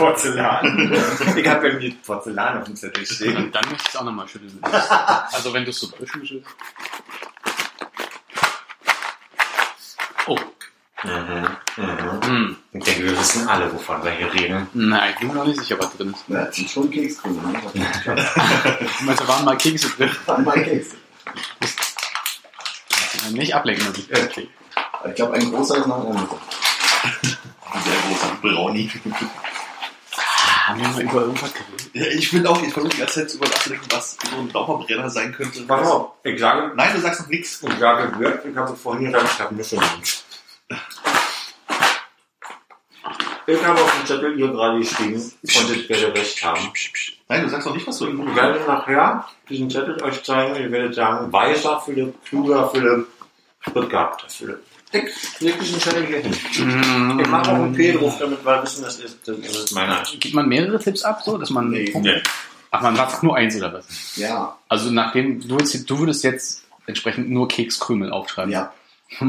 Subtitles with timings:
[0.00, 0.92] Porzellan.
[1.36, 3.36] Ich habe bei mir Porzellan auf dem Zettel stehen.
[3.36, 4.58] Und dann möchte ich es auch nochmal schütteln.
[5.32, 6.36] Also wenn du es so durchmischst.
[10.26, 10.38] Oh.
[11.02, 11.56] Mhm.
[11.76, 12.22] Mhm.
[12.26, 12.56] Hm.
[12.72, 14.68] Ich denke, wir wissen alle, wovon wir hier reden.
[14.74, 16.24] Nein, ich bin mir noch nicht sicher, was drin ist.
[16.28, 17.52] Ja, das sind schon Kekskugeln.
[17.52, 17.60] Ne?
[18.98, 20.10] Du meinst, da waren mal Kekse drin.
[20.44, 20.88] Mal Keks.
[23.32, 23.86] Nicht ablenken.
[23.86, 24.02] Also.
[24.24, 24.48] Okay.
[25.08, 26.36] Ich glaube, ein großer ist noch in der Mitte.
[27.72, 28.90] Ein sehr großer Brownie.
[30.70, 31.90] Haben wir mal über irgendwas geredet?
[31.92, 35.10] Ja, ich bin auch, ich versuche die ganze Zeit darüber nachzudenken, was so ein Raucherbrenner
[35.10, 35.62] sein könnte.
[35.62, 37.62] Pass auf, ich sage, Nein, du sagst noch nichts.
[37.62, 39.82] ich sage Wirt, ich habe vorhin gesagt, ich habe eine Stimme.
[43.46, 46.72] Ich habe auf dem Zettel hier gerade geschrieben und ich werde recht haben.
[47.28, 50.60] Nein, du sagst noch nicht, was du Ich werde nachher diesen Zettel euch zeigen und
[50.60, 53.08] ihr werdet sagen, weiser Philipp, kluger Philipp,
[53.74, 54.62] begabter Philipp.
[54.92, 56.32] Ich leg diesen Zettel hier hin.
[57.20, 60.02] Ich mache auch einen P drauf, damit wir wissen, das ist, das ist meiner.
[60.18, 61.70] Gibt man mehrere Tipps ab, so, dass man.
[61.70, 61.92] Nee.
[62.00, 62.20] Nee.
[62.72, 64.16] Ach, man sagt nur eins oder was?
[64.16, 68.52] Ja, Also nachdem, du würdest, du würdest jetzt entsprechend nur Kekskrümel aufschreiben.
[68.52, 68.72] ja.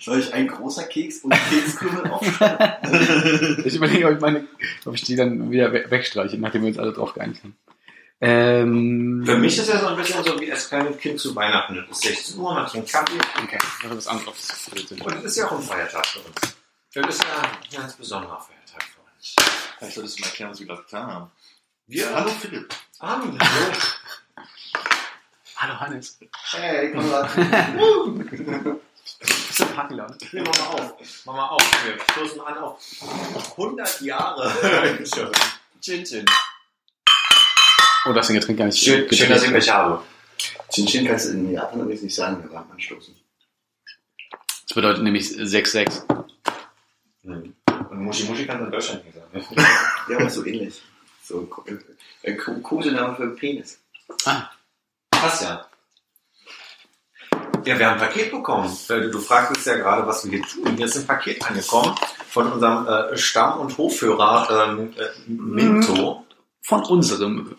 [0.00, 3.62] Soll ich ein großer Keks und Kekskrümel aufschreiben?
[3.64, 4.46] Ich überlege, ob ich, meine,
[4.84, 7.56] ob ich die dann wieder we- wegstreiche, nachdem wir uns alle drauf geeinigt haben.
[8.20, 11.78] Ähm, Für mich ist das so ein bisschen so wie als kleines Kind zu Weihnachten.
[11.90, 14.68] Es ist 16 Uhr, man trinkt Kaffee Okay, das ist was anderes.
[15.00, 16.56] und es ist ja auch ein Feiertag für uns.
[16.94, 19.34] Das ist ja ein ganz besonderer Feiertag für uns.
[19.78, 21.30] Vielleicht solltest du mal erklären, was wir gerade getan haben.
[21.88, 22.74] Wir Hallo Philipp.
[23.00, 23.42] Abend.
[23.42, 23.72] Hallo.
[25.56, 26.18] Hallo Hannes.
[26.52, 27.28] Hey, komm mal.
[29.20, 30.16] Bist du Partylaune?
[30.32, 30.94] Nee, mach mal auf.
[31.26, 31.62] Mach mal auf.
[31.84, 32.78] Wir stoßen an auf
[33.52, 34.52] 100 Jahre.
[35.80, 36.24] Chin Chin.
[38.08, 38.78] Oh, das Getränk gar nicht.
[38.78, 40.02] Schön, schön, dass ich mich habe.
[40.70, 43.14] Chin Chin kannst du in Japan übrigens nicht sagen, wir waren anstoßen.
[44.66, 46.02] Das bedeutet nämlich 6-6.
[47.24, 47.54] Und
[47.92, 49.66] Muschi Muschi kann in Deutschland nicht sagen.
[50.08, 50.80] Ja, aber so ähnlich.
[51.24, 53.80] So ein Ko- äh, ein Ko- Kosename für Penis.
[54.24, 54.50] Ah,
[55.10, 55.66] Passt ja.
[57.64, 58.70] Ja, wir haben ein Paket bekommen.
[58.86, 60.76] Du du fragtest ja gerade, was wir hier tun.
[60.76, 61.94] Hier ist ein Paket angekommen
[62.28, 66.24] von unserem äh, Stamm- und Hofhörer ähm, äh, Minto.
[66.62, 67.56] von unserem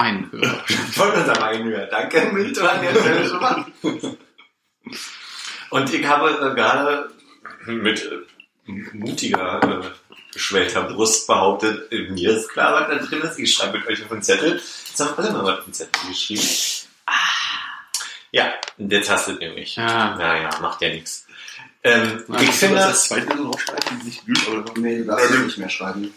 [0.00, 0.64] Einhörer.
[0.92, 1.86] Von unserem Einhörer.
[1.86, 3.66] Danke, Minto, an der Stelle schon mal.
[5.70, 7.10] Und ich habe äh, gerade
[7.66, 8.02] mit
[8.66, 9.90] äh, mutiger, äh,
[10.32, 13.38] geschwellter Brust behauptet, äh, mir ist klar, was da drin ist.
[13.38, 14.54] Ich schreibe mit euch auf den Zettel.
[14.54, 16.42] Jetzt haben alle mal was auf den Zettel geschrieben.
[17.06, 17.12] Ah.
[18.32, 19.78] Ja, du es nämlich.
[19.78, 20.16] Ah.
[20.16, 21.26] Naja, macht ja nichts.
[21.82, 25.30] Ähm, Ja, ich das finde, als zweite aufschreiben, die nicht gut oder Nee, du darfst
[25.30, 26.12] nicht mehr schreiben.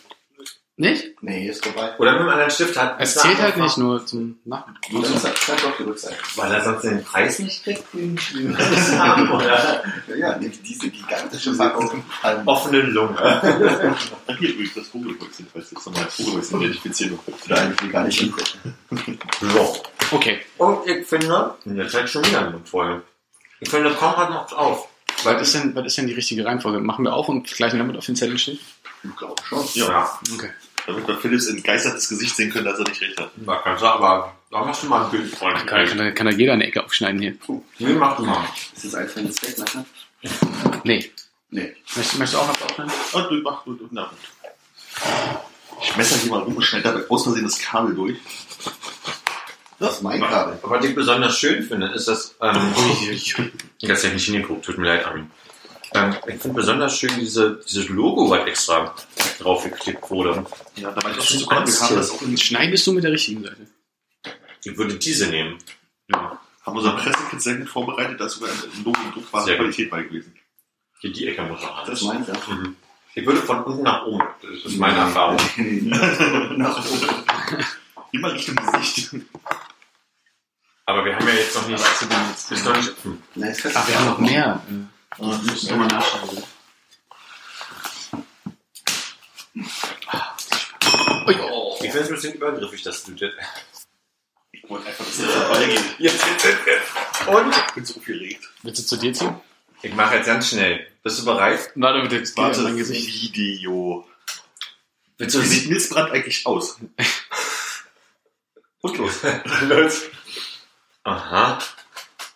[0.76, 1.22] Nicht?
[1.22, 1.94] Nee, ist vorbei.
[2.00, 2.96] oder mit einem anderen Stift hat.
[3.00, 4.66] Es zählt halt nicht nur zum Nach.
[4.90, 6.16] Du schreib schreib auf die Rückseite.
[6.36, 9.84] Weil er sonst den Preis nicht kriegt, den wir das haben, oder
[10.18, 12.04] Ja, diese gigantische Packung.
[12.24, 12.42] an.
[12.48, 13.16] offene Lunge.
[14.40, 17.52] Hier übrigens das Vogelwachsen, falls du jetzt nochmal als Vogelwachsen identifizieren willst.
[17.52, 19.20] Da eigentlich gar nicht hingucken.
[19.42, 19.84] So.
[20.12, 20.40] Okay.
[20.58, 23.04] Und ich finde, jetzt hat schon wieder ein Mund voll.
[23.60, 24.88] Ich finde, Konrad macht auf.
[25.24, 26.80] Was ist, denn, was ist denn die richtige Reihenfolge?
[26.80, 28.36] Machen wir auf und gleichen damit auf den Zettel?
[28.36, 28.60] Ich
[29.18, 29.64] glaube schon.
[29.76, 30.50] Ja, Okay.
[30.86, 33.32] Damit wir Philipps entgeistertes Gesicht sehen können, dass er nicht recht hat.
[33.36, 35.54] Da kannst du aber, da machst du mal ein Bild von.
[35.54, 37.36] Kann, kann, kann, kann da jeder eine Ecke aufschneiden hier?
[37.80, 38.46] Nee, mach du mal.
[38.76, 39.86] Ist das einfach ein Steakmesser?
[40.84, 41.12] Nee.
[41.50, 41.76] Nee.
[41.96, 42.94] Möchtest, möchtest du auch was aufschneiden?
[43.14, 44.12] Und du mach du, du, na.
[45.82, 48.18] Ich messer hier mal rum und schneide dabei aus Versehen das Kabel durch.
[49.80, 50.58] Das ist mein Kabel.
[50.62, 52.74] Aber was ich besonders schön finde, ist, dass, ähm,
[53.82, 55.30] das habe ich nicht hingeguckt, tut mir leid, Armin.
[55.94, 58.94] Ähm, ich finde besonders schön diese, dieses Logo, was extra
[59.40, 60.46] draufgeklickt wurde.
[60.76, 61.68] Ja, da war ich auch Das schon so kommen.
[61.68, 63.68] Wir haben das auch in, Schneidest du mit der richtigen Seite?
[64.64, 65.58] Ich würde diese nehmen.
[66.08, 69.30] ja, haben unser Pressekit sehr gut vorbereitet, da ist sogar ein Logo und gut.
[69.32, 70.34] Qualität bei gewesen.
[71.02, 72.02] Hier, die Ecke muss auch Das alles.
[72.02, 72.54] ist meins, ja.
[72.56, 72.76] Mhm.
[73.16, 74.24] Ich würde von unten nach oben.
[74.42, 75.38] Das ist meine Erfahrung.
[76.58, 77.08] Nach oben.
[78.12, 79.12] Immer Richtung Gesicht.
[80.86, 81.84] Aber wir haben ja jetzt noch nicht.
[81.84, 82.94] hast du noch nicht.
[83.36, 84.62] Nein, Ach, wir haben noch mehr.
[85.20, 86.44] Müssen wir mal nachschauen.
[91.82, 93.32] Ich finde es ein bisschen übergriffig, dass du das.
[94.52, 95.82] Ich wollte einfach, dass das vorbeigeht.
[96.00, 97.28] Jetzt, jetzt, jetzt, jetzt.
[97.28, 97.56] Und?
[97.56, 98.50] Ich bin so aufgeregt.
[98.64, 99.36] Willst du zu dir ziehen?
[99.82, 100.88] Ich mache jetzt ganz schnell.
[101.04, 101.72] Bist du bereit?
[101.76, 103.36] Warte bitte, jetzt Warte, mein Gesicht.
[103.36, 104.08] Video.
[105.18, 106.78] Willst Wie du sieht Nils Brandt eigentlich aus?
[108.82, 109.20] Und los.
[109.62, 110.02] los.
[111.04, 111.60] Aha.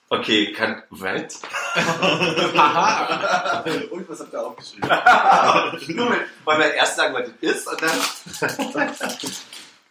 [0.10, 0.84] Okay, kann.
[0.90, 1.42] Was?
[1.76, 3.64] Aha.
[3.92, 4.90] Und was habt ihr aufgeschrieben?
[5.98, 7.92] Moment, wollen wir erst sagen, was das ist und dann.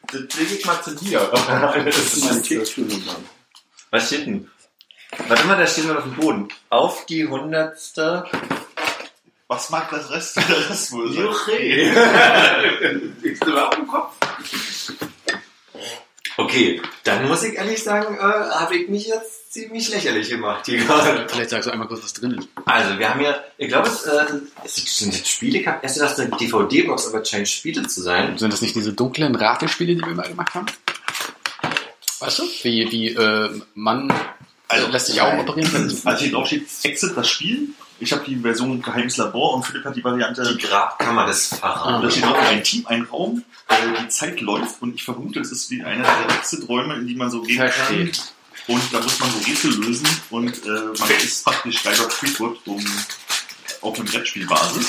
[0.08, 1.20] Das lege ich mal zu dir.
[1.30, 3.02] Das ist meine Kekskrümel.
[3.90, 4.50] Was steht denn?
[5.28, 6.48] Warte mal, da steht noch auf dem Boden.
[6.70, 8.24] Auf die hundertste
[9.48, 11.24] Was mag das Rest der Rest wohl sein?
[11.24, 11.56] Juche!
[13.22, 14.14] Liegst du überhaupt im Kopf?
[16.38, 20.78] Okay, dann muss ich ehrlich sagen, äh, habe ich mich jetzt ziemlich lächerlich gemacht hier
[20.84, 21.26] gerade.
[21.28, 22.48] Vielleicht sagst du einmal kurz, was drin ist.
[22.64, 24.24] Also, wir haben hier, ich glaube, es, äh,
[24.64, 28.02] es sind jetzt Spiele, ich habe erst gedacht, eine DVD-Box, aber es scheinen Spiele zu
[28.02, 28.36] sein.
[28.38, 30.66] Sind das nicht diese dunklen Ratespiele, die wir mal gemacht haben?
[32.20, 32.42] Weißt du?
[32.62, 34.12] Wie, wie äh, man
[34.68, 35.40] Also, äh, lässt sich auch nein.
[35.48, 36.00] operieren?
[36.04, 37.68] Also hier drauf steht Exit, das Spiel.
[37.98, 40.42] Ich habe die Version Geheimes Labor und Philipp hat die Variante.
[40.54, 42.02] Die Grabkammer des Und Pharao.
[42.02, 45.50] da steht drauf ein Team, ein Raum, äh, die Zeit läuft und ich vermute, es
[45.50, 48.06] ist wie einer der Exit-Räume, in die man so gehen Verstehe.
[48.10, 48.22] kann.
[48.68, 52.84] Und da muss man so Rätsel lösen und äh, man ist praktisch Guide Freewood um
[53.82, 54.86] auf einer Brettspielbasis.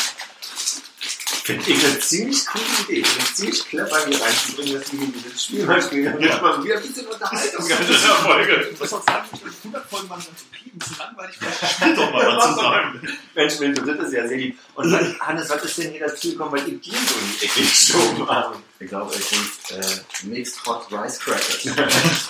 [1.44, 3.04] Finde ich eine ziemlich coole Idee.
[3.06, 6.06] Finde ich ziemlich clever, hier reinzubringen, dass wir dieses Spiel mal spielen.
[6.06, 6.42] Dann Ja.
[6.42, 7.66] man wieder ein bisschen Unterhaltung.
[7.66, 8.70] Folge.
[8.74, 11.74] Ich muss auch sagen, ich bin 100 Folgen lang so okay, ein bisschen langweilig, vielleicht
[11.76, 13.18] spielt doch mal was zusammen.
[13.36, 14.60] Mensch, Mensch, das ist ja sehr lieb.
[14.76, 17.46] Und was, Hannes, was ist denn hier dazu gekommen, weil ich dir so in die
[17.46, 18.56] Ecke geschoben habe?
[18.80, 21.64] Ich glaube, es sind äh, Mixed Hot Rice Crackers.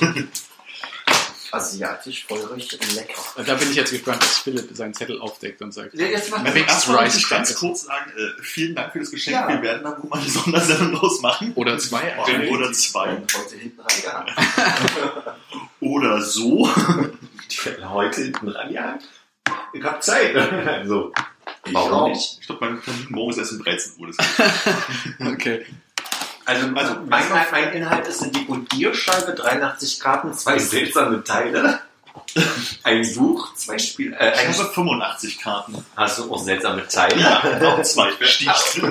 [1.51, 3.21] Asiatisch, feurig und lecker.
[3.45, 5.94] Da bin ich jetzt gespannt, dass Philipp seinen Zettel aufdeckt und sagt.
[5.94, 9.11] Ja, jetzt mach wir erstmal Rice richtig ganz kurz sagen, äh, vielen Dank für das
[9.11, 9.35] Geschenk.
[9.35, 9.47] Ja.
[9.47, 11.53] Wir werden da wohl mal eine Sondersendung draus machen.
[11.55, 12.15] Oder zwei.
[12.17, 13.15] Oder, oder zwei.
[13.15, 14.33] Und heute hinten reingehangen.
[15.79, 16.67] Oder so.
[17.89, 18.97] heute hinten ran, ja.
[19.73, 20.35] Ich hab Zeit.
[20.88, 21.13] so.
[21.65, 22.07] Ich Warum auch.
[22.09, 22.39] nicht?
[22.41, 24.07] Ich glaube, mein Termin morgen ist erst um 13 Uhr.
[24.07, 24.17] Das
[25.19, 25.65] Okay.
[26.47, 31.81] Also, Also, mein, mein, Inhalt ist eine Dekodierscheibe, 83 Karten, zwei seltsame Teile,
[32.83, 34.17] ein Buch, zwei Spiele.
[34.17, 35.85] Äh, ich habe 85 Karten.
[35.97, 37.19] hast du auch seltsame Teile?
[37.19, 38.11] Ja, auch zwei.
[38.17, 38.81] Versticht.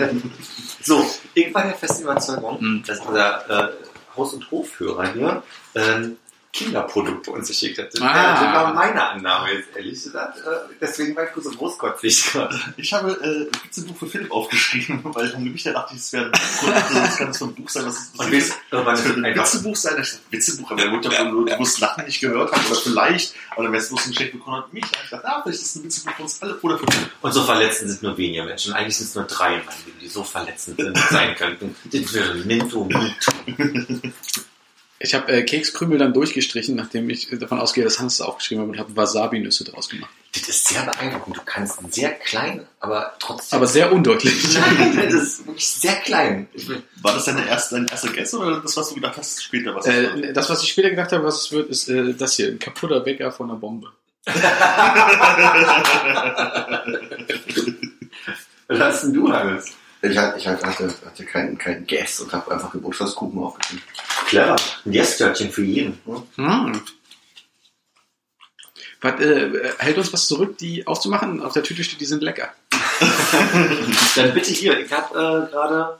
[0.82, 3.72] So, ich war der festen Überzeugung, dass unser äh,
[4.14, 5.42] Haus- und Hofführer hier
[5.74, 6.18] ähm,
[6.56, 7.92] Kinderprodukte uns geschickt hat.
[7.92, 8.32] Das Ah.
[8.32, 10.38] das war meine Annahme jetzt, ehrlich gesagt.
[10.38, 12.58] Äh, deswegen war ich so großkotzig gerade.
[12.78, 16.12] Ich habe äh, ein Witzebuch für Philipp aufgeschrieben, weil um mich da dachte ich, es
[16.14, 16.66] wäre ein Buch.
[16.66, 19.96] Und das kann so ein Buch sein, Und Das ist könnte es ein Witzebuch sein.
[20.00, 22.66] Ich dachte, Witzebuch, aber er wird ja wohl bloß Lachen nicht gehört haben.
[22.66, 24.84] Oder vielleicht, aber dann wäre es bloß ein Geschenk bekommen hat mich.
[25.04, 26.86] Ich dachte, ah, vielleicht ist es ein Witzebuch für uns alle oder für.
[27.20, 28.72] Und so verletzend sind nur weniger Menschen.
[28.72, 31.76] Eigentlich sind es nur drei in meinem Leben, die so verletzend sind, sein könnten.
[31.92, 33.12] Das wäre Minto, Minto.
[34.98, 38.70] Ich habe äh, Kekskrümel dann durchgestrichen, nachdem ich davon ausgehe, dass Hans es aufgeschrieben hat
[38.70, 40.10] und habe Wasabi-Nüsse draus gemacht.
[40.32, 41.36] Das ist sehr beeindruckend.
[41.36, 43.56] Du kannst sehr klein, aber trotzdem.
[43.56, 44.34] Aber sehr undeutlich.
[44.54, 46.48] Nein, das ist wirklich sehr klein.
[47.02, 49.74] War das deine erste, dein erster Guess oder das, was du gedacht hast später?
[49.74, 49.86] Was?
[49.86, 52.58] Äh, das, was ich später gedacht habe, was es wird, ist äh, das hier, ein
[52.58, 53.92] kaputter Wecker von einer Bombe.
[58.68, 59.72] Was hast denn du, Hannes?
[60.10, 63.82] Ich, hatte, ich hatte, hatte keinen kein Guess und habe einfach Geburtstagskuchen aufgeschrieben.
[64.26, 64.56] Clever.
[64.84, 65.98] Ein Yes-Törtchen für jeden.
[66.36, 66.80] Hm.
[69.00, 71.42] Was, äh, hält uns was zurück, die aufzumachen?
[71.42, 72.52] Auf der Tüte steht, die sind lecker.
[74.16, 74.78] Dann bitte hier.
[74.80, 75.98] Ich habe äh, gerade.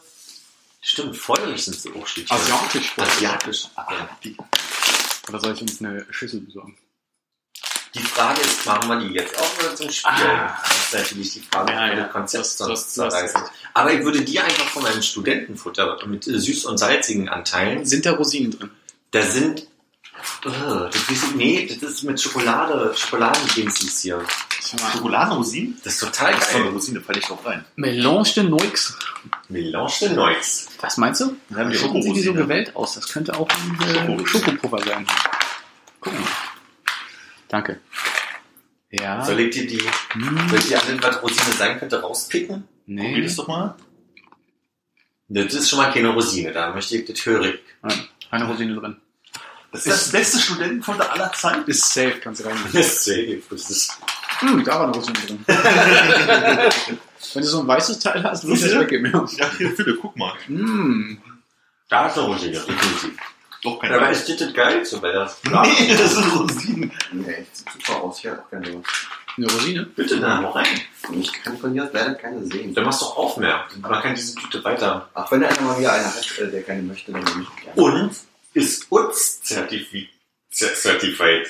[0.80, 2.36] Stimmt, feuerlich sind sie auch steht hier.
[2.36, 2.94] Asiatisch.
[2.96, 3.64] Asiatisch.
[5.28, 6.76] Oder soll ich uns eine Schüssel besorgen?
[7.96, 10.10] Die Frage ist, machen wir die jetzt auch oder zum Spiel?
[10.12, 10.54] Ah.
[10.62, 11.94] Das ist natürlich die Frage, Ja, ja.
[11.96, 13.34] das Konzept Das- sonst das-.
[13.74, 18.04] Aber ich würde dir einfach von meinem Studentenfutter mit äh, süß- und salzigen Anteilen, Sind
[18.04, 18.70] da Rosinen drin?
[19.12, 19.66] da sind, äh,
[20.44, 24.18] das ist, nee, das ist mit Schokolade, Schokoladengenzis hier.
[24.18, 24.90] Mal.
[24.92, 25.80] Schokoladenrosinen?
[25.84, 26.72] Das ist total Ach so, eine geil.
[26.74, 27.64] Rosine, falle ich drauf rein.
[27.76, 28.98] Melange de Noix.
[29.48, 30.66] Melange de Noix.
[30.80, 31.36] Was meinst du?
[31.50, 32.94] Ja, die Schauen Sie die so gewählt aus.
[32.94, 34.26] Das könnte auch ein äh.
[34.26, 35.06] Schokopuffer sein.
[36.00, 36.26] Gucken wir.
[37.48, 37.80] Danke.
[38.90, 39.24] Ja.
[39.24, 39.80] Soll ich dir die,
[40.12, 42.66] Hm, soll ich dir alle, was Rosine sein könnte, rauspicken?
[42.86, 43.22] Probier nee.
[43.22, 43.76] das doch mal.
[45.28, 47.58] Das ist schon mal keine Rosine, da möchte ich das hörig.
[47.82, 48.96] Nein, Keine Rosine drin.
[49.72, 51.68] Das ist das beste Studentenfutter aller Zeiten.
[51.68, 52.56] Ist safe, kannst du rein.
[52.72, 53.42] Ist safe.
[53.50, 53.98] Das ist
[54.38, 55.44] Hm, da war eine Rosine drin.
[55.48, 58.80] Wenn du so ein weißes Teil hast, ich das Ja.
[58.80, 59.10] weggeben.
[59.12, 59.26] Ja.
[59.36, 60.32] Ja, hier, Philipp, guck mal.
[60.46, 61.18] Hm.
[61.88, 63.16] Da ist eine Rosine, definitiv.
[63.62, 65.40] Doch kein Aber ist das das Geilste, weil das.
[65.44, 66.92] Nee, das sind Rosinen.
[67.12, 68.18] Nee, sieht super aus.
[68.18, 68.82] Ich hatte auch keine
[69.36, 69.84] Eine Rosine?
[69.84, 70.80] Bitte da noch rein.
[71.12, 72.74] Ich kann von hier aus leider keine sehen.
[72.74, 73.64] Dann machst du auch auf mehr.
[73.80, 75.08] Man kann diese Tüte weiter.
[75.14, 77.80] Ach, wenn einer mal wieder einer hat, äh, der keine möchte, dann nehme ich gerne.
[77.80, 78.16] Und
[78.54, 80.08] ist UTS Certified.
[80.50, 81.48] Certified.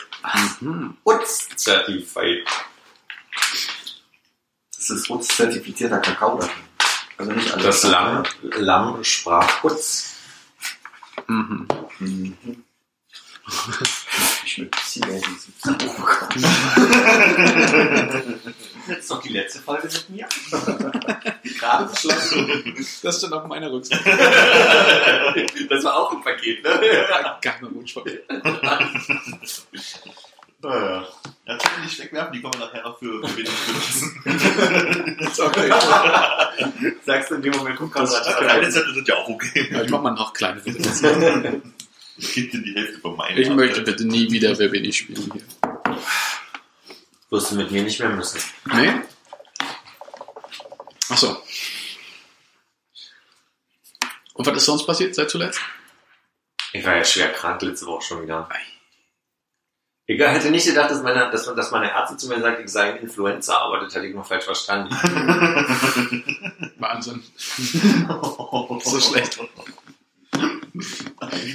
[0.60, 0.96] Mhm.
[1.04, 2.44] UTS Certified.
[4.76, 6.54] Das ist uns zertifizierter Kakao dafür.
[7.18, 7.64] Also nicht alles.
[7.64, 10.15] Das Lamm, Lamm sprach UTS.
[11.28, 11.66] Mhm.
[11.98, 12.36] Mhm.
[14.44, 14.68] Ich
[15.60, 16.44] zum Buch bekommen.
[18.88, 20.26] Jetzt noch die letzte Folge mit mir.
[21.58, 22.74] Gerade beschlossen.
[23.02, 25.46] Das stand auf meiner Rückseite.
[25.68, 27.06] Das war auch ein Paket, ne?
[27.40, 27.94] Gar kein Wunsch
[30.66, 31.06] Ja.
[31.46, 34.20] Ja, check Zettel nicht wegwerfen, die können wir nachher noch für, für wenig benutzen.
[35.40, 35.70] okay.
[37.04, 39.68] Sagst du in dem Moment, guck Das, kleine Zettel sind ja auch okay.
[39.70, 41.62] Ja, ich mach mal noch kleine Witze.
[42.16, 43.38] Ich gebe dir die Hälfte von meinen.
[43.38, 45.42] Ich möchte bitte nie wieder Wer bin ich spielen hier.
[47.30, 48.40] Wirst du mit mir nicht mehr müssen.
[48.72, 48.92] Nee?
[51.08, 51.42] Achso.
[54.34, 55.60] Und was ist sonst passiert seit zuletzt?
[56.72, 58.48] Ich war ja schwer krank letzte Woche schon wieder.
[60.08, 62.92] Ich hätte nicht gedacht, dass meine, dass, dass meine Ärzte zu mir sagt, ich sei
[62.92, 64.94] ein Influencer, aber das hatte ich nur falsch verstanden.
[66.78, 67.24] Wahnsinn.
[68.84, 69.40] so schlecht.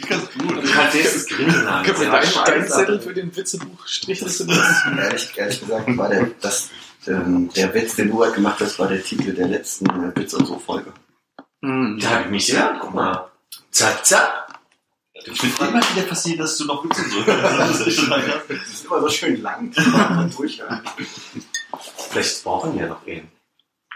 [0.10, 0.64] Ganz gut.
[0.64, 1.86] Ich hatte jetzt das Grinsen an.
[1.86, 4.98] Können wir deinen Zettel für den Witzebuch Strichliste benutzen?
[4.98, 6.72] Ehrlich, ehrlich gesagt war der, das,
[7.08, 10.34] ähm, der Witz, den du halt gemacht hast, war der Titel der letzten äh, Witz
[10.34, 10.92] und so Folge.
[11.62, 12.00] Hm.
[12.02, 13.32] Da habe ich mich gedacht, guck mal.
[13.70, 14.41] Zack, zack.
[15.26, 17.22] Ich will immer wieder passieren, dass du noch Witze so.
[17.26, 18.10] Das ist.
[18.10, 19.72] Das immer so schön lang.
[20.38, 20.82] Durchhören.
[22.10, 23.32] Vielleicht brauchen wir noch einen.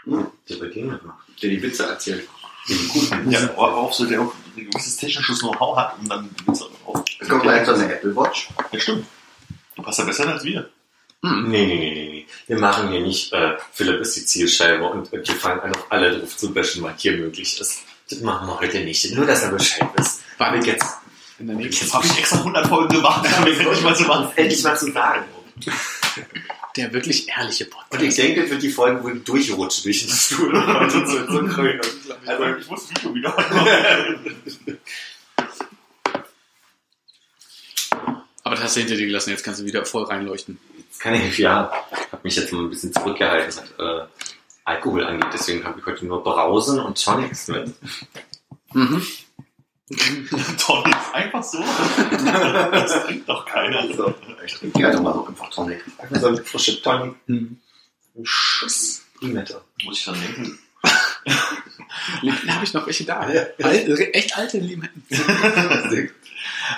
[0.04, 0.28] Hm.
[0.50, 1.42] Der bei denen macht.
[1.42, 2.28] Der die Witze erzählt.
[2.68, 3.32] Die guten.
[3.32, 6.66] Ja, aber auch so, der auch ein gewisses technisches Know-how hat, um dann die Witze
[6.86, 7.04] auch.
[7.20, 8.50] Es kommt gleich so eine Apple Watch.
[8.72, 9.06] Ja, stimmt.
[9.76, 10.70] Du passt ja besser als wir.
[11.24, 11.50] Hm.
[11.50, 12.28] Nee, nee, nee, nee, nee.
[12.48, 16.20] Wir machen hier nicht, äh, Philipp ist die Zielscheibe und wir fangen an, auf alle
[16.20, 17.84] drauf zu bashen, was hier möglich ist.
[18.10, 19.12] Das machen wir heute nicht.
[19.16, 20.22] Nur, dass er Bescheid ist.
[20.38, 20.86] War jetzt
[21.40, 24.30] In der nächsten Jetzt habe ich extra 100 Folgen gemacht, damit endlich mal zu machen.
[24.36, 25.26] endlich mal zu sagen.
[26.76, 28.04] Der wirklich ehrliche Und Podcast.
[28.04, 31.82] ich denke, wird die Folge, wo ich durchrutsche durch den Stuhl und krönen.
[32.26, 34.40] Also, ich muss das Video wieder anmachen.
[38.44, 40.60] Aber das hast du hinter dir gelassen, jetzt kannst du wieder voll reinleuchten.
[40.78, 44.06] Jetzt kann ich, ja, ich habe mich jetzt mal ein bisschen zurückgehalten, was äh,
[44.66, 45.30] Alkohol angeht.
[45.34, 47.74] Deswegen habe ich heute nur Brausen und Tonics mit.
[48.74, 49.02] Mhm.
[50.58, 51.60] Tonic einfach so.
[51.60, 53.82] Das trinkt doch keiner.
[53.82, 55.84] Also, ich trinke gerne mal so einfach Tonic.
[56.00, 57.16] Einfach so eine frische Tonic.
[57.28, 57.60] Mhm.
[58.16, 59.62] Ein Schuss Limette.
[59.84, 60.60] Muss ich dann denken.
[62.22, 63.32] Limetten habe ich noch welche da.
[63.32, 63.46] Ja.
[63.64, 65.04] Al echt alte Limetten.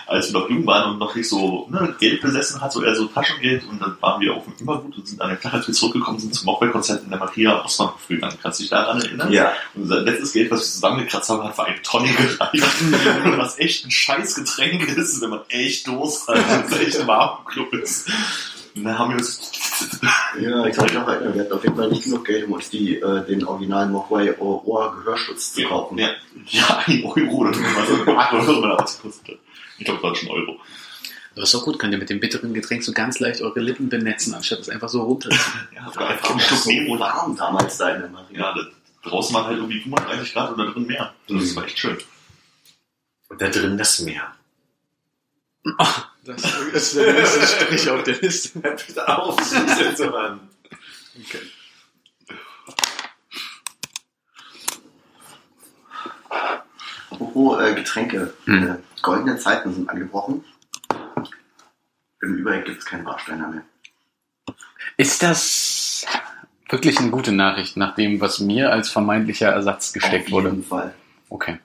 [0.08, 2.96] Als wir noch jung waren und noch nicht so ne, Geld besessen hat, so eher
[2.96, 5.68] so Taschengeld und dann waren wir auf dem Immergut und sind an der Tag, als
[5.68, 8.38] wir zurückgekommen sind zum Mockback-Konzert in der Maria Osman gegangen.
[8.42, 9.32] Kannst du dich daran erinnern?
[9.32, 9.54] Ja.
[9.76, 12.54] Unser letztes Geld, was wir zusammengekratzt haben, hat für eine Tonne gereicht.
[13.38, 17.40] was echt ein scheiß Getränk ist, wenn man echt Durst hat, wenn es echt warm
[17.40, 18.10] im Club ist.
[18.76, 19.52] Und dann haben wir uns
[20.40, 22.54] Ja, ich kann mich auch erinnern, wir hatten auf jeden Fall nicht genug Geld, um
[22.54, 25.98] uns die, äh, den originalen Mogwai Ohr-Gehörschutz zu kaufen.
[25.98, 26.10] Ja,
[26.48, 29.40] ja, ein Euro oder auch immer, oder was das gekostet hat.
[29.78, 30.60] Ich glaube, das war schon Euro.
[31.36, 33.90] Das ist doch gut, könnt ihr mit dem bitteren Getränk so ganz leicht eure Lippen
[33.90, 35.68] benetzen, anstatt es einfach so runterzuziehen.
[35.76, 38.56] Ja, War einfach so nehmen und warm damals da in der
[39.04, 41.14] draußen waren halt irgendwie 35 Grad und da drin mehr.
[41.28, 41.98] Das war echt schön.
[43.30, 44.34] Und da drin das Meer.
[46.24, 48.60] Das ist der nächste Strich auf der Liste.
[48.60, 49.40] Bitte auf,
[49.96, 50.50] so an.
[51.20, 51.40] Okay.
[57.10, 58.34] Apropos äh, Getränke.
[58.46, 58.68] Hm.
[58.68, 60.44] Äh, goldene Zeiten sind angebrochen.
[62.22, 63.64] Im Übereck gibt es keinen Warsteiner mehr.
[64.98, 66.06] Ist das
[66.70, 70.50] wirklich eine gute Nachricht, nach dem, was mir als vermeintlicher Ersatz gesteckt Auf wurde?
[70.50, 70.94] jeden Fall.
[71.30, 71.60] Okay.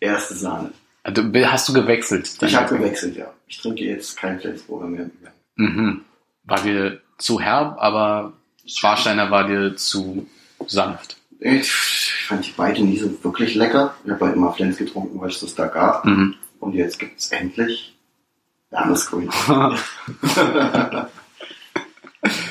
[0.00, 0.72] Erste Sahne.
[1.04, 2.30] Also, hast du gewechselt?
[2.40, 3.32] Ich habe gewechselt, ja.
[3.46, 5.10] Ich trinke jetzt keinen Flensburger mehr.
[5.56, 6.04] Mhm.
[6.44, 8.32] War dir zu herb, aber
[8.80, 10.28] Warsteiner war dir zu
[10.66, 11.16] sanft.
[11.44, 11.72] Ich
[12.28, 13.94] fand die beide nie so wirklich lecker.
[14.04, 16.04] Ich habe halt immer Flens getrunken, weil es das da gab.
[16.04, 16.34] Mhm.
[16.60, 17.96] Und jetzt gibt es endlich
[18.70, 19.28] Wernesgrün.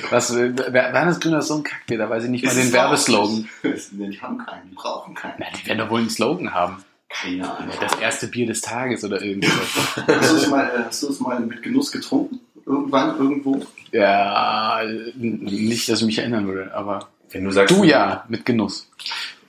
[0.09, 2.73] Was, äh, Wer- Wernesgrün ist so ein Kack, da weiß ich nicht mal den es
[2.73, 3.47] Werbeslogan.
[3.91, 5.35] Die haben keinen, die brauchen keinen.
[5.39, 6.83] Na, die werden doch wohl einen Slogan haben.
[7.07, 7.73] Keine Ahnung.
[7.79, 9.51] Das erste Bier des Tages oder irgendwas.
[10.07, 12.39] Hast du es mal, äh, hast du es mal mit Genuss getrunken?
[12.65, 13.65] Irgendwann, irgendwo?
[13.91, 14.81] ja,
[15.15, 18.89] nicht, dass ich mich erinnern würde, aber Wenn du sagst, du ja, mit Genuss.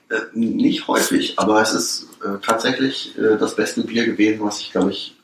[0.09, 4.71] Äh, nicht häufig, aber es ist äh, tatsächlich äh, das beste Bier gewesen, was ich,
[4.71, 5.15] glaube ich,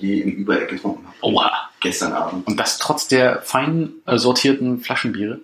[0.00, 1.16] je im Übereck getrunken habe.
[1.20, 1.70] Oha.
[1.78, 2.44] Gestern Abend.
[2.48, 5.38] Und das trotz der fein sortierten Flaschenbiere.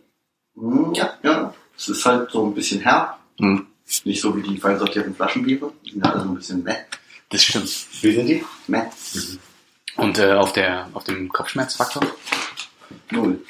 [0.56, 1.54] Hm, ja, ja.
[1.76, 3.16] Es ist halt so ein bisschen herb.
[3.38, 3.66] Hm.
[4.04, 5.72] Nicht so wie die fein sortierten Flaschenbiere.
[5.84, 6.74] Die sind alle so ein bisschen meh.
[7.30, 7.86] Das stimmt.
[8.02, 8.44] wie sind die?
[8.66, 8.82] meh.
[9.96, 12.02] Und äh, auf, der, auf dem Kopfschmerzfaktor?
[13.10, 13.40] Null.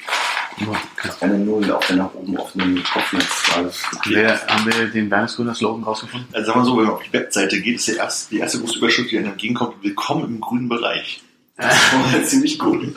[0.61, 1.09] Okay.
[1.21, 3.69] Eine Null auf der nach oben offenen Kopfnetzskala.
[3.69, 6.27] Haben, wir, haben wir den Wernesgrüner Slogan rausgefunden?
[6.33, 8.59] Also sagen wir so, wenn man auf die Webseite geht, ist der erste, die erste
[8.59, 11.23] große Überschrift, die einem entgegenkommt, willkommen im grünen Bereich.
[11.55, 12.93] Das war ziemlich gut.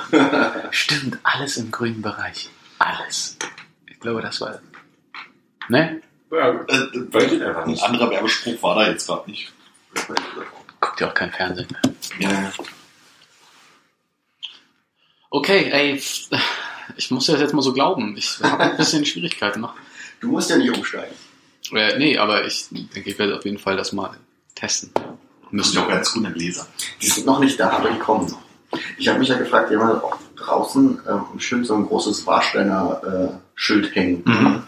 [0.70, 2.50] Stimmt, alles im grünen Bereich.
[2.78, 3.36] Alles.
[3.88, 4.58] Ich glaube, das war.
[5.68, 6.02] Ne?
[6.30, 9.52] Ja, Äh, ein anderer Werbespruch war da jetzt gerade nicht.
[10.80, 11.68] Guckt ja auch kein Fernsehen
[12.18, 12.30] mehr.
[12.30, 12.52] Ja.
[15.30, 16.02] Okay, ey.
[16.96, 18.16] Ich muss das jetzt mal so glauben.
[18.16, 19.74] Ich habe ein bisschen Schwierigkeiten noch.
[20.20, 21.14] Du musst ja nicht umsteigen.
[21.72, 24.16] Äh, nee, aber ich denke, ich werde auf jeden Fall das mal
[24.54, 24.90] testen
[25.50, 26.66] Müssen auch ganz grüne Gläser.
[27.00, 28.40] Die sind noch nicht da, aber die kommen noch.
[28.96, 33.38] Ich habe mich ja gefragt, ja auch draußen ähm, schön so ein großes Warsteiner äh,
[33.54, 34.22] Schild hängen.
[34.24, 34.62] Mhm.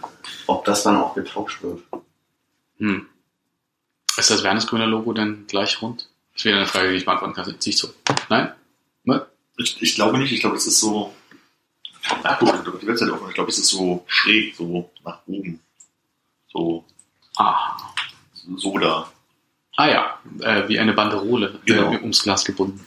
[0.46, 1.80] Ob das dann auch getauscht wird.
[2.78, 3.06] Hm.
[4.16, 6.08] Ist das Wernesgrüner Logo denn gleich rund?
[6.34, 7.54] Das wieder eine Frage, die ich beantworten kann.
[7.64, 7.94] Ich zurück.
[8.28, 8.52] Nein?
[9.04, 9.26] Ne?
[9.56, 11.14] Ich, ich glaube nicht, ich glaube, es ist so.
[12.22, 13.28] Na gut, ich habe die Webseite offen.
[13.28, 15.60] Ich glaube, es ist so schräg, so nach oben.
[16.52, 16.84] So,
[17.36, 17.76] Ah.
[18.56, 19.10] so da.
[19.76, 21.92] Ah ja, äh, wie eine Banderole Genau.
[21.92, 22.84] äh, ums Glas gebunden.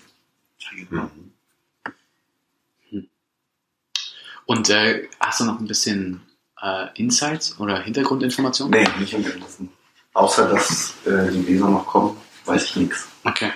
[4.45, 6.21] Und äh, hast du noch ein bisschen
[6.61, 8.79] äh, Insights oder Hintergrundinformationen?
[8.81, 9.69] Nee, nicht Wissen.
[10.13, 13.07] Außer, dass äh, die Leser noch kommen, weiß ich nichts.
[13.23, 13.51] Okay.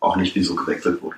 [0.00, 1.16] Auch nicht, wieso gewechselt wurde.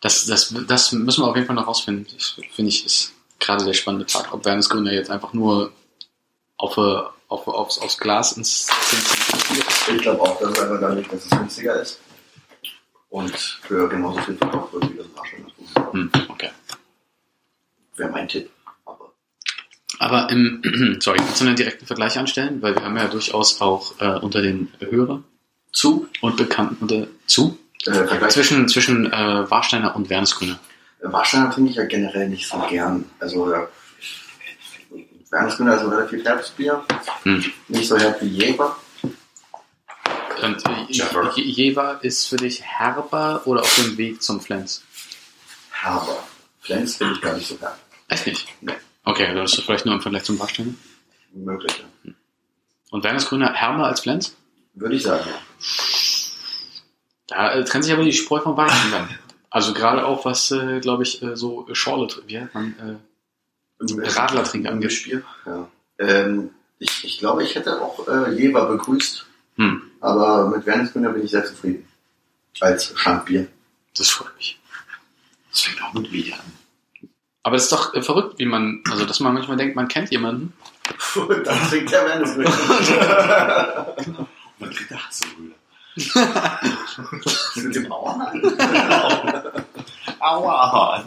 [0.00, 2.06] Das, das, das müssen wir auf jeden Fall noch rausfinden.
[2.14, 4.32] Das finde ich ist gerade der spannende Part.
[4.32, 5.72] Ob Wernes Gründer jetzt einfach nur
[6.56, 8.68] auf, äh, auf, aufs, aufs Glas ins
[9.88, 12.00] Ich glaube auch, dass einfach dadurch, dass es günstiger ist.
[13.10, 15.92] Und für genauso viel verkauft wird, wie das tut.
[15.92, 16.50] hm, Okay.
[17.96, 18.50] Wäre mein Tipp.
[18.84, 19.12] Aber
[19.98, 20.62] Aber im,
[21.00, 22.62] sorry, kannst du einen direkten Vergleich anstellen?
[22.62, 25.24] Weil wir haben ja durchaus auch äh, unter den Hörern
[25.72, 30.58] zu, und Bekannten unter, zu äh, zwischen, zwischen äh, Warsteiner und Wernesgrüner.
[31.00, 33.04] Warsteiner trinke ich ja generell nicht so gern.
[33.20, 33.68] Also, ja,
[35.30, 36.84] Wernesgründer ist ein relativ herbes Bier.
[37.22, 37.44] Hm.
[37.68, 38.76] Nicht so herb wie Jäger.
[40.42, 40.84] Und äh.
[40.88, 44.82] Je- Jever ist für dich herber oder auf dem Weg zum Flens?
[45.70, 46.22] Herber.
[46.60, 47.76] Flens finde ich gar nicht so herb.
[48.08, 48.48] Echt nicht?
[48.60, 48.72] Nee.
[49.04, 50.72] Okay, das ist vielleicht nur im Vergleich zum Warsteiner.
[51.32, 51.72] Möglich.
[52.04, 52.12] ja.
[52.90, 54.34] Und Wernesgrüner herber als Flens?
[54.74, 55.28] Würde ich sagen.
[57.28, 59.08] Da äh, trennt sich aber die Spreu vom Weizen dann.
[59.50, 62.96] Also gerade auch was, äh, glaube ich, äh, so Schorle, wie heißt man, äh,
[64.08, 65.04] Radlertrinker angeht.
[65.04, 65.22] Bier.
[65.46, 65.68] Ja.
[65.98, 69.26] Ähm, ich, ich glaube, ich hätte auch äh, Jever begrüßt.
[69.56, 71.86] Hm, Aber mit Wernesgründer bin ich sehr zufrieden.
[72.60, 73.46] Als Schankbier.
[73.96, 74.58] das freut mich.
[75.50, 76.40] Das fängt auch mit W an.
[77.42, 80.10] Aber es ist doch äh, verrückt, wie man, also dass man manchmal denkt, man kennt
[80.10, 80.52] jemanden.
[81.14, 83.96] Und dann trinkt der Wernesgründer.
[84.58, 85.54] Man kriegt der Hasselrühle.
[87.56, 88.42] Mit dem Auerhahn.
[90.20, 91.04] Aua!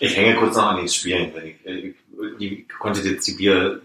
[0.00, 1.32] Ich hänge kurz noch an den Spielen.
[1.36, 1.94] Ich, äh,
[2.38, 3.80] die konnte jetzt die Bier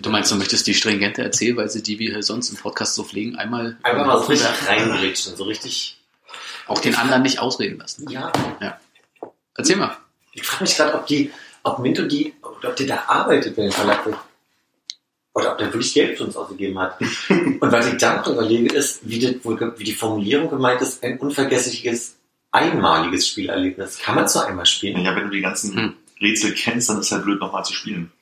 [0.00, 3.36] Du meinst, du möchtest die stringente Erzählweise, die wir hier sonst im Podcast so pflegen,
[3.36, 5.98] einmal, einfach mal so richtig reingrätschen, so richtig.
[6.66, 8.08] auch den anderen nicht ausreden lassen.
[8.10, 8.32] Ja.
[9.56, 9.96] Erzähl mal.
[10.32, 11.32] Ich frage mich gerade, ob die,
[11.64, 14.06] ob Minto die, oder ob der da arbeitet, wenn der Verlag.
[15.32, 17.00] Oder ob der wirklich Geld für uns ausgegeben hat.
[17.30, 21.18] Und was ich dann noch überlege, ist, wie die, wie die Formulierung gemeint ist, ein
[21.18, 22.16] unvergessliches,
[22.50, 23.98] einmaliges Spielerlebnis.
[23.98, 25.04] Kann man so einmal spielen?
[25.04, 25.92] Ja, wenn du die ganzen Hm.
[26.20, 28.12] Rätsel kennst, dann ist halt blöd, nochmal zu spielen.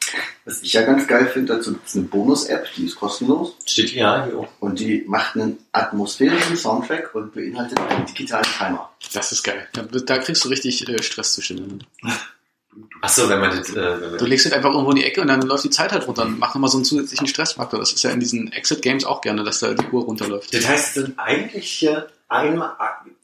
[0.44, 3.56] Was ich ja ganz geil finde, dazu gibt es eine Bonus-App, die ist kostenlos.
[3.66, 4.48] Steht hier, ja, hier oben.
[4.60, 8.90] Und die macht einen atmosphärischen Soundtrack und beinhaltet einen digitalen Timer.
[9.12, 9.66] Das ist geil.
[9.72, 11.84] Da, da kriegst du richtig äh, Stresszustände.
[13.00, 15.20] Achso, wenn man das, äh, wenn man Du legst es einfach irgendwo in die Ecke
[15.20, 17.78] und dann läuft die Zeit halt runter und macht nochmal so einen zusätzlichen Stressfaktor.
[17.78, 20.52] Das ist ja in diesen Exit-Games auch gerne, dass da die Uhr runterläuft.
[20.54, 22.72] Das heißt, es sind eigentlich hier einmal,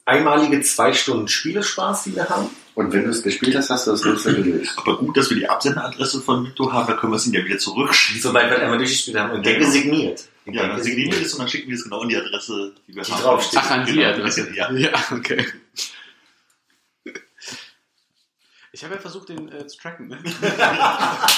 [0.05, 2.49] einmalige zwei Stunden Spielespaß, die wir haben.
[2.75, 4.73] Und wenn du es gespielt hast, hast du das Rätsel gelöst.
[4.77, 7.45] Aber gut, dass wir die Absenderadresse von Mito haben, da können wir es ihnen ja
[7.45, 8.21] wieder zurückschicken.
[8.21, 10.25] Sobald wir einmal durchgespielt haben und denke signiert.
[10.45, 12.95] Ja, dann signieren wir das und dann schicken wir es genau an die Adresse, die
[12.95, 13.21] wir Die haben.
[13.23, 13.59] draufsteht.
[13.63, 14.47] Ach, an die Genau, Adresse.
[14.53, 14.71] Ja.
[14.73, 15.45] ja okay.
[18.75, 20.09] Ich habe ja versucht, den äh, zu tracken.
[20.09, 20.21] Ne?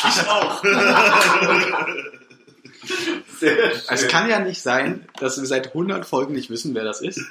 [0.10, 0.64] Ich auch.
[3.92, 7.22] Es kann ja nicht sein, dass wir seit 100 Folgen nicht wissen, wer das ist.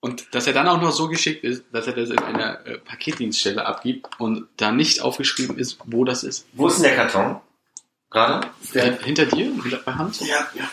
[0.00, 2.78] Und dass er dann auch noch so geschickt ist, dass er das in einer äh,
[2.78, 6.46] Paketdienststelle abgibt und da nicht aufgeschrieben ist, wo das ist.
[6.54, 7.40] Wo ist denn der Karton?
[8.10, 8.48] Gerade?
[8.74, 10.20] Äh, hinter dir, hinter, bei Hand?
[10.22, 10.68] Ja, ja.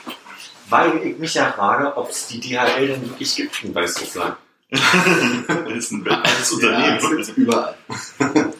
[0.70, 4.38] Weil ich mich ja frage, ob es die DHL denn wirklich gibt in Weißrussland.
[4.70, 4.82] Das
[5.76, 7.00] ist ein weltweites Ja, Unternehmen.
[7.00, 7.78] das gibt's überall.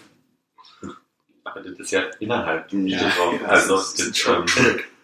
[1.44, 2.72] Aber das ist ja innerhalb.
[2.72, 4.46] Ja, ja, also, das das ist schon.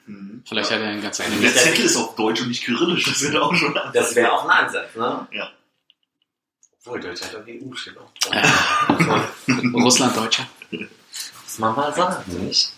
[0.06, 0.44] Mhm.
[0.48, 1.54] Vielleicht hat er einen ganz Der eigenen.
[1.54, 4.66] Zettel ist auf Deutsch und nicht kyrillisch, das wird auch schon Das wäre auch ein
[4.66, 5.28] Ansatz, ne?
[5.32, 5.50] Ja.
[6.86, 9.34] Obwohl, Deutschland und EU steht auch drauf.
[9.48, 10.46] Muss man- Russland-Deutscher.
[10.72, 12.74] Muss man mal sagen, nicht?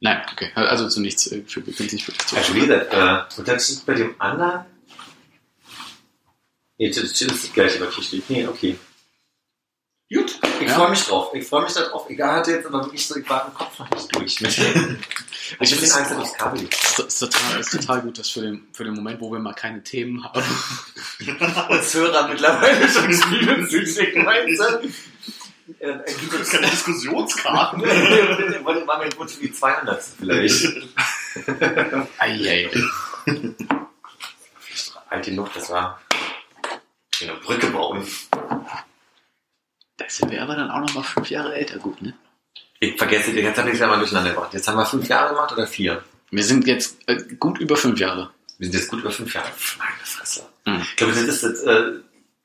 [0.00, 0.50] Nein, okay.
[0.54, 2.36] Also zu nichts äh, für befindlich wirklich zu.
[2.36, 4.66] Also wie gesagt, äh, und dann steht bei dem anderen.
[6.78, 8.28] Nee, das das ist das gleiche, steht.
[8.30, 8.78] Nee, okay.
[10.12, 10.74] Gut, ich Ja.
[10.74, 11.34] freue mich drauf.
[11.34, 12.08] Ich freue mich darauf.
[12.08, 14.40] Ich hatte jetzt aber wirklich so, ich war im Kopf noch nicht durch.
[14.40, 14.56] Mit.
[15.60, 18.30] Ich bin find's- Angst, dass ich Kabel nicht Ist, ist, total, ist total gut, dass
[18.30, 20.42] für den, für den Moment, wo wir mal keine Themen haben.
[21.70, 23.64] uns Hörer mittlerweile schon spielen?
[25.78, 27.80] Äh, äh, gibt Das es ist keine Diskussionskarten.
[27.80, 30.66] Wollte war mir Wunsch wie 200 vielleicht.
[32.18, 32.68] Eieiei.
[35.10, 36.00] Alte Luft, das war
[37.22, 38.06] eine Brücke bauen.
[39.98, 42.14] Da sind wir aber dann auch noch mal fünf Jahre älter, gut, ne?
[42.80, 44.52] Ich vergesse, jetzt habe ich es ja mal durcheinander gebracht.
[44.52, 46.04] Jetzt haben wir fünf Jahre gemacht oder vier?
[46.30, 48.30] Wir sind jetzt äh, gut über fünf Jahre.
[48.58, 49.48] Wir sind jetzt gut über fünf Jahre.
[49.78, 50.46] Meine Fresse.
[50.66, 50.82] Mhm.
[50.82, 51.92] Ich glaube, das ist jetzt, äh,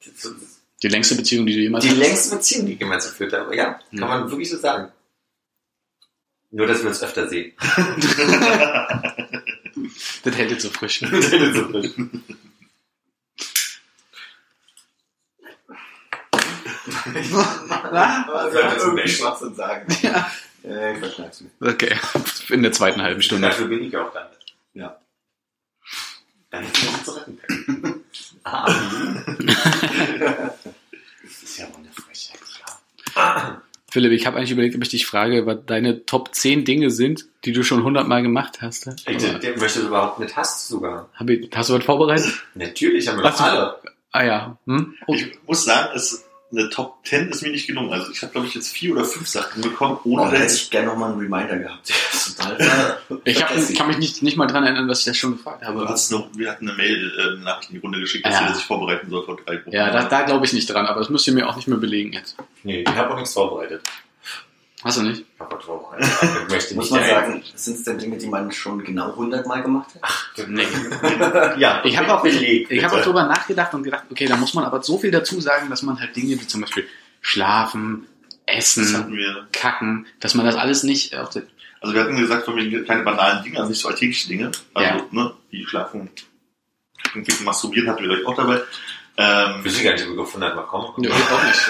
[0.06, 0.34] das
[0.82, 2.08] Die längste Beziehung, die du jemals die hattest.
[2.08, 3.56] längste Beziehung, die ich jemals geführt habe.
[3.56, 4.06] Ja, kann Ja.
[4.08, 4.92] man wirklich so sagen.
[6.52, 7.54] Nur, dass wir uns öfter sehen.
[10.24, 11.02] Das hält jetzt so frisch.
[17.32, 19.88] Was sollte irgendwie Schwachsinn sagen?
[20.02, 20.30] Ja.
[20.64, 21.50] Ich verschneid's mir.
[21.72, 21.96] Okay,
[22.50, 23.48] in der zweiten halben Stunde.
[23.48, 24.28] Dafür bin ich auch dann.
[24.74, 24.98] Ja.
[26.52, 28.04] Dann ist es zu retten.
[28.44, 28.66] Ah.
[31.24, 32.40] Das ist ja wohl eine Frechheit,
[33.14, 33.62] klar.
[33.90, 37.26] Philipp, ich habe eigentlich überlegt, ob ich dich frage, was deine Top 10 Dinge sind,
[37.44, 38.88] die du schon hundertmal gemacht hast.
[39.08, 41.10] Ich, der, der möchte überhaupt mit Hass sogar.
[41.14, 42.32] Hab ich, hast du was vorbereitet?
[42.56, 43.44] Natürlich haben wir so.
[43.44, 43.76] alle.
[44.12, 44.58] Ah ja.
[44.66, 44.96] Hm?
[45.08, 47.92] Oh, Ich muss sagen, es, eine Top 10 ist mir nicht gelungen.
[47.94, 50.44] Also ich habe, glaube ich, jetzt vier oder fünf Sachen bekommen, ohne Oh, da hätte
[50.44, 51.92] dass ich gerne nochmal einen Reminder gehabt.
[53.24, 55.80] Ich hab, kann mich nicht, nicht mal dran erinnern, was ich das schon gefragt habe.
[56.12, 58.42] noch, wir hatten eine Mail, äh, in die Runde geschickt, dass Ja.
[58.42, 59.72] jeder sich vorbereiten soll vor drei Wochen.
[59.72, 61.78] Ja, da, da glaube ich nicht dran, aber das müsst ihr mir auch nicht mehr
[61.78, 62.36] belegen jetzt.
[62.64, 63.82] Nee, ich habe auch nichts vorbereitet.
[64.84, 65.24] Hast du nicht?
[65.38, 66.08] Auch vorbereitet.
[66.48, 69.46] Ich möchte Muss nicht man sagen, sind es denn Dinge, die man schon genau 100
[69.46, 70.48] Mal gemacht hat?
[70.48, 70.66] Nee.
[71.60, 72.72] Ja, Ich habe auch, belegt.
[72.72, 75.40] ich hab auch drüber nachgedacht und gedacht, okay, da muss man aber so viel dazu
[75.40, 76.88] sagen, dass man halt Dinge wie zum Beispiel
[77.22, 78.08] schlafen,
[78.48, 79.48] Das essen, wir.
[79.52, 81.44] kacken, dass man das alles nicht auf der,
[81.82, 84.52] Also wir hatten gesagt, von wegen keine banalen Dinge, also nicht so alltägliche Dinge.
[84.74, 85.06] Also, Ja.
[85.12, 86.10] ne, wie schlafen,
[87.44, 88.62] masturbieren hatten wir gleich auch dabei.
[89.18, 90.94] Ähm, Wir sind gar nicht über 100 Mal kommen.
[90.98, 91.62] Nö, ich auch nicht.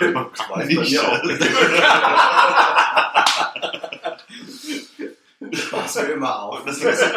[0.30, 1.22] Das weiß bei mir auch.
[5.50, 6.64] Das machst du immer auf.
[6.64, 7.02] Das ist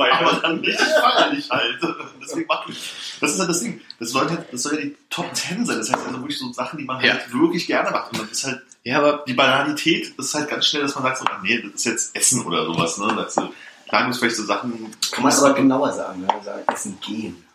[0.00, 1.78] aber dann richtig feierlich halt.
[2.20, 2.76] Deswegen machen wir.
[3.20, 3.80] Das ist halt das Ding.
[4.00, 5.78] Das soll, halt, das soll ja die Top 10 sein.
[5.78, 7.12] Das heißt also wirklich so Sachen, die man Ja.
[7.12, 8.12] halt wirklich gerne macht.
[8.12, 11.04] Und dann ist halt Ja, aber die Banalität, das ist halt ganz schnell, dass man
[11.04, 12.98] sagt so, ah, nee, das ist jetzt Essen oder sowas.
[12.98, 13.12] Ne?
[13.16, 13.44] Das ist,
[13.88, 14.90] klar es vielleicht so Sachen.
[15.12, 17.45] Kann man aber genauer sagen, wenn man sagt, essen gehen.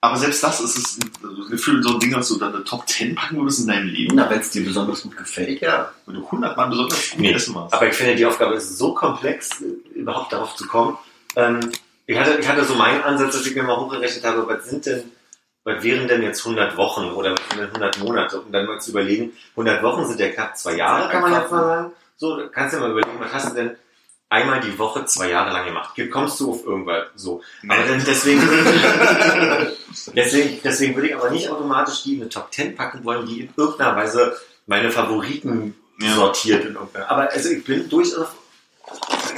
[0.00, 2.88] Aber selbst das ist es ein Gefühl, so ein Ding, was du dann eine Top
[2.88, 4.14] 10 packen würdest in deinem Leben.
[4.14, 5.90] Na, wenn es dir besonders gut gefällt, ja.
[6.06, 7.74] Wenn du 100 Mal besonders gut Nee, essen machst.
[7.74, 9.60] aber ich finde, die Aufgabe ist so komplex,
[9.94, 10.96] überhaupt darauf zu kommen.
[11.34, 11.58] Ähm,
[12.06, 14.86] ich, hatte, ich hatte so meinen Ansatz, dass ich mir mal hochgerechnet habe, was sind
[14.86, 15.10] denn,
[15.64, 18.40] was wären denn jetzt 100 Wochen oder was sind denn 100 Monate?
[18.40, 21.50] Und dann mal zu überlegen, 100 Wochen sind ja knapp zwei Jahre, kann man jetzt
[21.50, 21.92] mal sagen.
[22.16, 23.76] So, kannst du dir mal überlegen, was hast du denn
[24.30, 25.94] einmal die Woche zwei Jahre lang gemacht?
[26.10, 27.42] Kommst du auf irgendwas so?
[27.68, 28.40] Aber dann deswegen,
[30.14, 33.40] deswegen, deswegen würde ich aber nicht automatisch die in eine Top 10 packen wollen, die
[33.42, 34.36] in irgendeiner Weise
[34.66, 36.14] meine Favoriten Ja.
[36.14, 37.10] sortiert in irgendeiner.
[37.10, 38.28] Aber also ich bin durchaus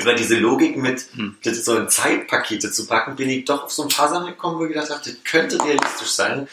[0.00, 1.36] über diese Logik mit Hm.
[1.42, 4.64] so in Zeitpakete zu packen, bin ich doch auf so ein paar Sachen gekommen, wo
[4.64, 6.48] ich gedacht habe, das könnte realistisch sein.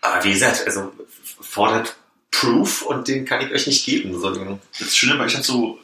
[0.00, 0.92] Aber wie gesagt, also
[1.40, 1.96] fordert
[2.30, 4.18] Proof und den kann ich euch nicht geben.
[4.18, 4.30] So,
[4.78, 5.78] Das Schöne, weil ich hatte so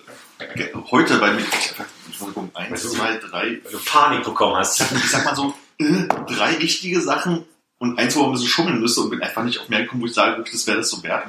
[0.91, 1.45] heute bei mir,
[2.07, 4.81] Entschuldigung, eins, Also, zwei, drei, weil du Panik bekommen hast.
[4.81, 7.45] ich sag mal so, äh, drei wichtige Sachen
[7.79, 10.03] und eins, wo man ein bisschen schummeln müsste und bin einfach nicht auf mehr gekommen,
[10.03, 11.25] wo ich sage, das wäre das so wert.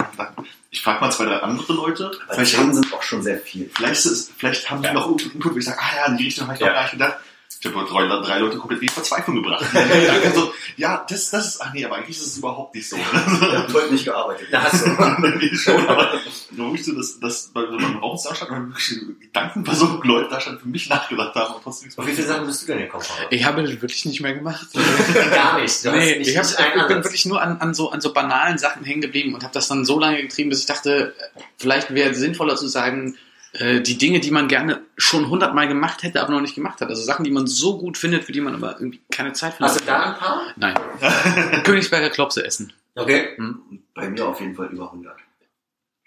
[0.71, 2.11] Ich frage mal zwei, drei andere Leute.
[2.27, 3.69] Aber Vielleicht haben, sind auch schon sehr viel.
[3.73, 4.93] vielleicht, ist, vielleicht haben die Ja.
[4.93, 6.73] noch irgendeinen Input, wo ich sage, ah ja, in die Richtung habe ich noch Ja.
[6.73, 7.15] gar nicht gedacht.
[7.69, 9.65] Ich habe drei, drei Leute komplett in die Verzweiflung gebracht.
[10.25, 12.97] also, ja, das, das ist, ach nee, aber eigentlich ist es überhaupt nicht so.
[12.97, 14.47] Ich habe heute nicht gearbeitet.
[14.51, 14.89] Da hast du.
[15.55, 20.03] Schon, aber wirklich so, dass, dass bei so einem Raum da stand, weil wirklich Gedankenversuch
[20.03, 22.67] Leute da stand für mich nachgedacht haben und trotzdem nichts wie viele Sachen bist du
[22.67, 23.03] denn gekommen?
[23.29, 24.67] Ich habe das wirklich nicht mehr gemacht.
[25.31, 25.83] Gar nicht.
[25.83, 28.57] Du Nee, nicht, ich, hab, ich bin wirklich nur an, an, so, an so banalen
[28.57, 31.13] Sachen hängen geblieben und habe das dann so lange getrieben, bis ich dachte,
[31.57, 33.17] vielleicht wäre es sinnvoller zu sagen,
[33.53, 36.89] äh, die Dinge, die man gerne schon hundertmal gemacht hätte, aber noch nicht gemacht hat.
[36.89, 39.71] Also Sachen, die man so gut findet, für die man aber irgendwie keine Zeit findet.
[39.75, 40.41] Hast du da ein paar?
[40.55, 40.75] Nein.
[41.63, 42.73] Königsberger Klopse essen.
[42.95, 43.29] Okay.
[43.37, 43.83] Hm?
[43.93, 45.15] Bei mir auf jeden Fall über 100.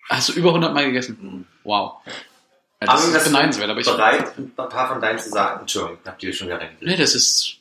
[0.09, 1.18] Hast du über 100 Mal gegessen?
[1.20, 1.46] Mhm.
[1.64, 1.98] Wow.
[2.07, 2.12] Ja,
[2.88, 3.87] Aber das ist das- beneidenswert, aber ich...
[3.87, 5.61] Bereit, ein paar von deinen zu sagen?
[5.61, 6.88] Entschuldigung, habt ihr schon wieder reingeredet?
[6.88, 7.57] Nee, das ist...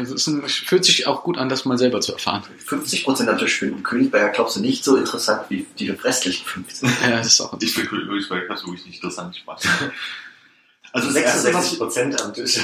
[0.00, 2.42] Das ist ein, fühlt sich auch gut an, das mal selber zu erfahren.
[2.66, 6.88] 50% natürlich finden Königsberger Klopse nicht so interessant wie die restlichen 50.
[7.02, 7.56] Ja, das ist auch...
[7.60, 9.44] Ich finde Königsberg das wirklich nicht interessant.
[10.90, 12.58] Also das erste, was 66 ich, Prozent am Tisch.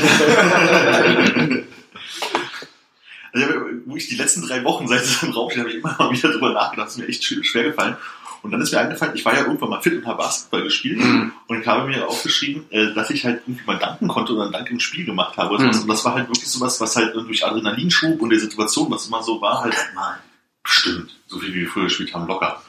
[3.33, 3.47] also
[3.85, 5.95] wo ich die letzte letzten drei Wochen, seit es im Raum steht, habe ich immer
[5.99, 6.87] mal wieder drüber nachgedacht.
[6.87, 7.99] Das ist mir echt schwer gefallen.
[8.45, 10.99] Und dann ist mir eingefallen, ich war ja irgendwann mal fit und habe Basketball gespielt.
[10.99, 11.33] Mhm.
[11.47, 14.53] Und ich habe mir aufgeschrieben, äh, dass ich halt irgendwie mal danken konnte oder einen
[14.53, 15.59] Dank im Spiel gemacht habe.
[15.59, 15.71] Mhm.
[15.71, 19.23] Und das war halt wirklich sowas, was halt durch Adrenalinschub und der Situation, was immer
[19.23, 20.19] so war, halt Mal.
[20.63, 21.19] bestimmt.
[21.27, 22.61] So viel wie wir früher gespielt haben, locker.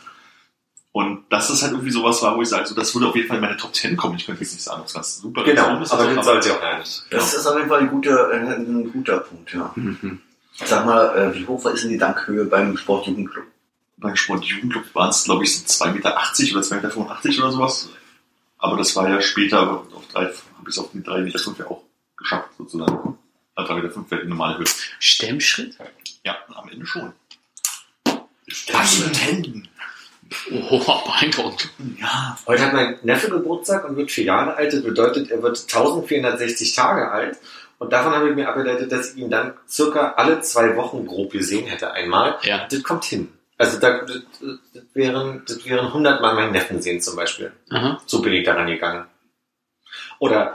[0.94, 3.28] Und das ist halt irgendwie sowas war, wo ich sage, so, das würde auf jeden
[3.28, 4.16] Fall in meine Top 10 kommen.
[4.16, 6.62] Ich könnte jetzt nicht sagen, es ganz super Genau, ist, aber den sollte ihr auch
[6.62, 7.04] gar nicht.
[7.10, 9.74] Das ist auf jeden Fall ein guter, äh, ein guter Punkt, ja.
[9.76, 10.22] Mhm.
[10.54, 13.44] Sag mal, äh, wie hoch ist denn die Dankhöhe beim Sportjugendclub?
[13.98, 17.90] Beim Sportjugendclub waren es, glaube ich, so 2,80 Meter oder 2,85 Meter oder sowas.
[18.58, 21.60] Aber das war ja später auf drei, habe ich es auf die 3,5 Meter fünf
[21.60, 21.84] ja auch
[22.18, 23.18] geschafft, sozusagen.
[23.56, 24.66] Also 3,5 Meter fünf wäre die normale Höhe.
[25.00, 25.78] Stemmschritt?
[26.24, 27.14] Ja, am Ende schon.
[28.68, 29.68] Das mit Händen.
[30.52, 31.70] Oh, beeindruckend.
[32.00, 32.38] Ja.
[32.48, 34.74] Heute hat mein Neffe Geburtstag und wird vier Jahre alt.
[34.74, 37.38] Das bedeutet, er wird 1460 Tage alt.
[37.78, 41.32] Und davon habe ich mir abgeleitet, dass ich ihn dann circa alle zwei Wochen grob
[41.32, 42.40] gesehen hätte einmal.
[42.44, 42.68] Ja.
[42.70, 43.30] Das kommt hin.
[43.58, 44.22] Also da, das,
[44.74, 47.54] das, wären, das wären 100 Mal meinen Neffen sehen zum Beispiel.
[47.70, 48.02] Aha.
[48.06, 49.06] So bin ich daran gegangen.
[50.20, 50.54] Oder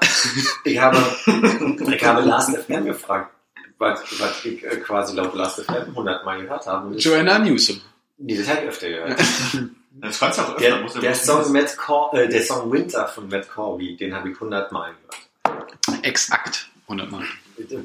[0.64, 0.98] ich habe,
[1.92, 3.34] ich habe Last FM gefragt,
[3.78, 6.94] was, was ich äh, quasi laut Last FM 100 Mal gehört habe.
[6.94, 7.80] Das, Joanna Newsom.
[8.18, 9.20] nee, das habe ich öfter gehört.
[9.92, 10.60] Das kannst du auch öfter.
[10.60, 14.14] Der, muss ja der, Song Matt Cor äh, der Song Winter von Matt Corby, den
[14.14, 14.94] habe ich 100 Mal
[15.42, 16.04] gehört.
[16.04, 16.70] Exakt.
[16.84, 17.24] 100 Mal.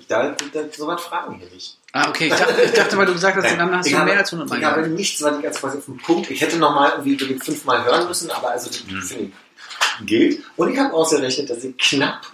[0.07, 1.77] Da, da, so was fragen hier nicht.
[1.91, 2.27] Ah, okay.
[2.27, 4.31] Ich dachte, ich dachte weil du gesagt hast, dann hast ich du habe, mehr als
[4.31, 4.59] 100 Mal.
[4.59, 4.97] Ich habe gehört.
[4.97, 6.29] nichts, was ich jetzt quasi auf den Punkt.
[6.29, 9.31] Ich hätte nochmal irgendwie fünfmal hören müssen, aber also das finde ich
[10.05, 10.43] gilt.
[10.55, 12.25] Und ich habe ausgerechnet, dass ich knapp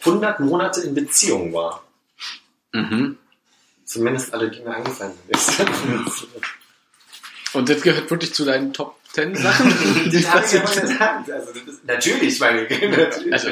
[0.00, 1.82] 100 Monate in Beziehung war.
[2.72, 3.16] Mhm.
[3.84, 5.68] Zumindest alle, die mir eingefallen sind.
[7.52, 9.74] Und das gehört wirklich zu deinen Top 10 Sachen?
[10.10, 11.30] die das habe ich ja mal gesagt.
[11.30, 12.80] Also, das ist, natürlich, meine ich.
[12.96, 13.32] Natürlich.
[13.32, 13.48] Also,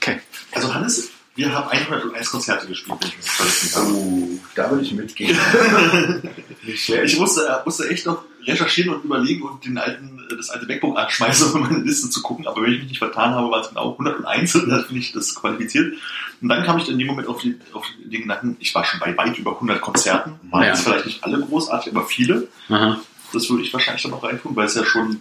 [0.00, 0.20] okay.
[0.50, 3.92] Also Hannes, wir haben 101 Konzerte gespielt, wenn ich mich vergessen habe.
[3.94, 5.36] Oh, da würde ich mitgehen.
[6.64, 10.66] Ich musste, äh, musste echt noch recherchieren und überlegen und den alten, äh, das alte
[10.66, 12.46] MacBook anschmeißen, um meine Liste zu gucken.
[12.46, 15.10] Aber wenn ich mich nicht vertan habe, war es genau 101 und dann finde ich
[15.12, 15.94] das qualifiziert.
[16.40, 19.00] Und dann kam ich in dem Moment auf, die, auf den Gedanken, ich war schon
[19.00, 20.38] bei weit über 100 Konzerten.
[20.50, 20.68] Waren Ja.
[20.68, 22.46] jetzt vielleicht nicht alle großartig, aber viele.
[22.68, 23.00] Aha.
[23.32, 25.20] Das würde ich wahrscheinlich dann noch reintun, weil es ja schon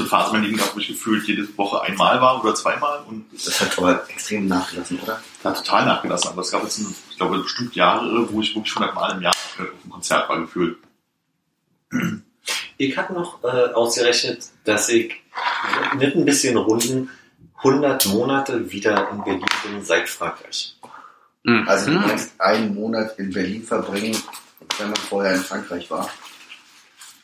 [0.00, 3.26] eine Phase mein Leben gab, wo ich gefühlt jede Woche einmal war oder zweimal und
[3.32, 5.20] Das hat aber extrem nachgelassen, oder?
[5.44, 6.30] hat total nachgelassen.
[6.30, 6.80] Aber es gab jetzt,
[7.10, 10.40] ich glaube, bestimmt Jahre, wo ich wirklich 100 Mal im Jahr auf einem Konzert war
[10.40, 10.78] gefühlt.
[12.78, 15.14] Ich habe noch äh, ausgerechnet, dass ich
[15.98, 17.10] mit ein bisschen Runden
[17.58, 20.76] 100 Monate wieder in Berlin bin seit Frankreich.
[21.44, 21.66] Mhm.
[21.66, 24.16] Also du meinst einen Monat in Berlin verbringen,
[24.78, 26.10] wenn man vorher in Frankreich war.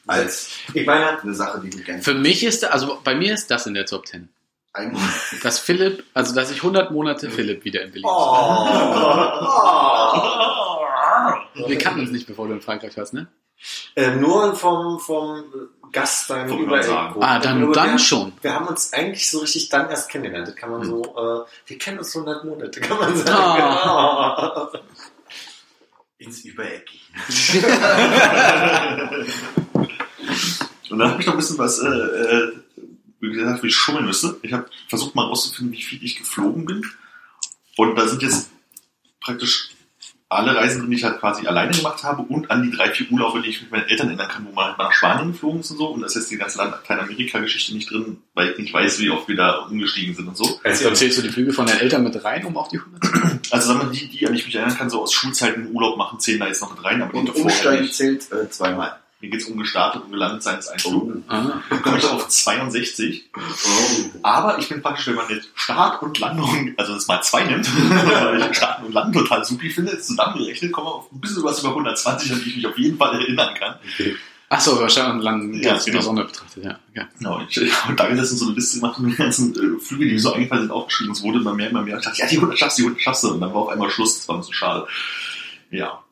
[0.07, 3.51] Als Ich meine, eine Sache, die du gerne Für mich ist, also bei mir ist
[3.51, 4.29] das in der Top 10.
[4.75, 5.09] Ein Monat.
[5.43, 8.67] Dass Philipp, also dass ich 100 Monate Philipp wieder in Berlin oh,
[11.67, 13.27] Wir kannten uns nicht, bevor du in Frankreich warst, ne?
[13.95, 15.45] äh, nur vom, vom
[15.93, 17.23] Gast Überall- Hörensagen.
[17.23, 18.33] Ah, dann, dann wir, schon.
[18.41, 20.49] wir haben uns eigentlich so richtig dann erst kennengelernt.
[20.49, 20.89] Das kann man Hm.
[20.89, 23.63] so, äh, wir kennen uns 100 Monate, kann man sagen.
[23.63, 24.71] Ah.
[26.19, 26.89] ins Übereck.
[30.93, 32.53] Und dann habe ich noch ein bisschen was, äh, äh,
[33.21, 34.37] wie gesagt, wie ich schummeln müsste.
[34.43, 36.85] Ich habe versucht mal rauszufinden, wie viel ich geflogen bin.
[37.79, 38.51] Und da sind jetzt
[39.21, 39.71] praktisch
[40.29, 43.11] alle Reisen drin, die ich halt quasi alleine gemacht habe und an die drei, vier
[43.11, 45.61] Urlaube, die ich mit meinen Eltern erinnern kann, wo man halt mal nach Spanien geflogen
[45.61, 45.89] ist und so.
[45.89, 49.29] Und da ist jetzt die ganze Lateinamerika-Geschichte nicht drin, weil ich nicht weiß, wie oft
[49.29, 50.61] wir da umgestiegen sind und so.
[50.63, 53.13] Also, Zählst du die Flüge von deinen Eltern mit rein, um auf die 100 zu
[53.13, 53.41] kommen?
[53.51, 55.97] Also sagen wir, die, die an die ich mich erinnern kann, so aus Schulzeiten Urlaub
[55.97, 59.02] machen, zählen da jetzt noch mit rein, aber die Und Umsteigen zählt äh, zweimal.
[59.23, 61.23] Mir geht's um gestartet und gelandet sein ist ein Flug.
[61.29, 63.31] Dann komme ich auf 62.
[63.37, 63.41] Oh.
[64.25, 67.67] Aber ich bin praktisch, wenn man jetzt Start und Landung, also das mal zwei nimmt,
[67.91, 71.61] weil ich Start und Landung total supi finde, zusammengerechnet, komme ich auf ein bisschen was
[71.61, 73.77] über 120, an die ich mich auf jeden Fall erinnern kann.
[74.49, 75.99] Achso, wahrscheinlich dann Ja, ganz genau.
[75.99, 76.79] die Sonne betrachtet, ja.
[76.93, 77.09] ja.
[77.17, 80.13] Genau, ich, habe da gestern so eine Liste gemacht und die ganzen äh, Flüge, die
[80.15, 81.13] mir so eingefallen sind, aufgeschrieben.
[81.13, 81.99] Es wurde immer mehr, immer mehr.
[81.99, 83.29] Ich dachte, ja, die 100 schaffst du, die 100 schaffst du.
[83.29, 84.19] Und dann war auf einmal Schluss.
[84.19, 84.87] Das war ein bisschen schade.
[85.71, 86.03] Ja.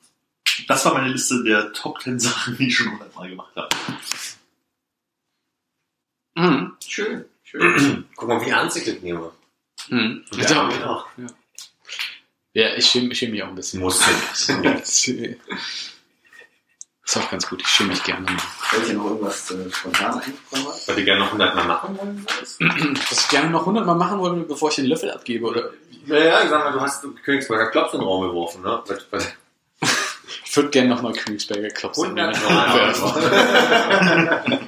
[0.68, 3.68] Das war meine Liste der Top 10 Sachen, die ich schon 100 Mal gemacht habe.
[6.35, 6.76] Mhm.
[6.87, 8.05] schön, schön.
[8.16, 9.33] Guck mal, wie ernst ich das nehme.
[9.88, 10.24] Mhm.
[10.33, 11.05] Ja, Ja, genau.
[12.53, 13.81] ja, ich schäme, ich schäme mich auch ein bisschen.
[13.81, 15.11] Muss Das ist
[17.16, 18.31] auch ganz gut, ich schäme mich gerne.
[18.31, 18.38] mal.
[18.38, 20.66] Fällt dir noch irgendwas äh, spontan eingekommen?
[20.66, 22.24] Was du gerne noch 100 Mal machen wollen?
[22.26, 22.59] Was
[23.24, 25.70] ich gerne noch 100 Mal machen wollte, bevor ich den Löffel abgebe, oder?
[26.07, 28.83] Naja, ich sag mal, du hast Königsberger Klops in den Raum geworfen, ne?
[30.50, 32.92] Ich würde gerne noch mal Königsberger Klops 100 Mal.
[32.92, 34.60] Mal.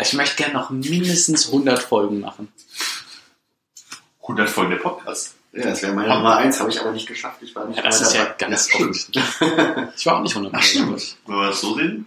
[0.00, 2.52] Ich möchte gerne noch mindestens 100 Folgen machen.
[4.22, 5.34] 100 Folgen der Podcast.
[5.52, 7.38] Ja, das wäre meine Nummer eins, habe ich aber nicht geschafft.
[7.42, 8.34] Ich war nicht Ja, das mal ist ja dabei.
[8.38, 9.24] ganz Ja, offensichtlich.
[9.96, 11.16] Ich war auch nicht 100 Ach, stimmt.
[11.26, 12.06] Wenn wir das so sehen.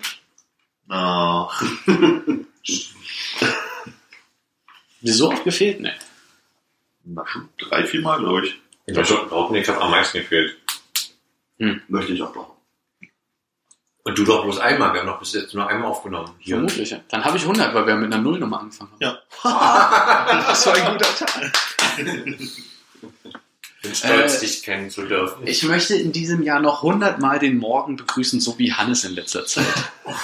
[0.88, 1.49] Na,
[5.01, 5.93] Mir so oft gefehlt, ne?
[7.04, 8.56] na, schon drei, vier Mal, glaube ich.
[8.86, 10.56] Ich behaupten, ich habe am meisten gefehlt.
[11.88, 12.56] Möchte ich auch doch.
[14.04, 16.32] Und du doch bloß einmal, wir haben doch bis jetzt nur einmal aufgenommen.
[16.39, 16.56] Hier.
[16.56, 17.02] Vermutlich, ja.
[17.10, 19.00] Dann habe ich 100, weil wir mit einer Nullnummer angefangen haben.
[19.00, 19.19] Ja.
[20.47, 21.52] Das war ein guter Tag.
[23.84, 25.45] Ich bin stolz, Äh, dich kennen zu dürfen.
[25.45, 29.13] Ich möchte in diesem Jahr noch 100 Mal den Morgen begrüßen, so wie Hannes in
[29.13, 29.65] letzter Zeit.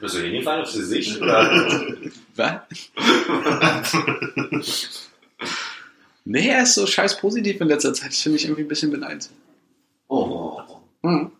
[0.00, 1.20] Bist du hingefallen aufs Gesicht?
[1.20, 1.96] Oder?
[2.36, 2.60] Was?
[6.24, 8.08] nee, er ist so scheiß positiv in letzter Zeit.
[8.10, 9.38] Das finde ich irgendwie ein bisschen beneidenswert.
[10.08, 10.60] Oh.
[11.02, 11.32] Hm.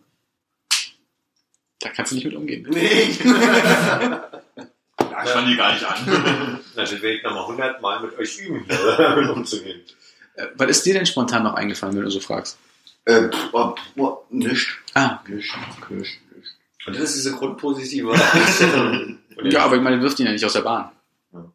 [1.79, 2.67] Da kannst du nicht mit umgehen.
[2.69, 3.17] Nee.
[4.99, 6.05] Ja, ich fand die gar nicht an.
[6.75, 9.81] Dann werde ich nochmal 100 Mal mit euch üben, damit umzugehen.
[10.35, 12.57] Äh, Was ist dir denn spontan noch eingefallen, wenn du so fragst?
[13.05, 14.67] äh, oh, oh, nicht.
[14.95, 15.53] Ah, Nicht,
[15.89, 16.19] nicht, nicht.
[16.87, 18.13] Und das ist diese grundpositive
[19.43, 20.91] ja, aber ich meine, wirft ihn ja nicht aus der Bahn.
[21.31, 21.45] Ja.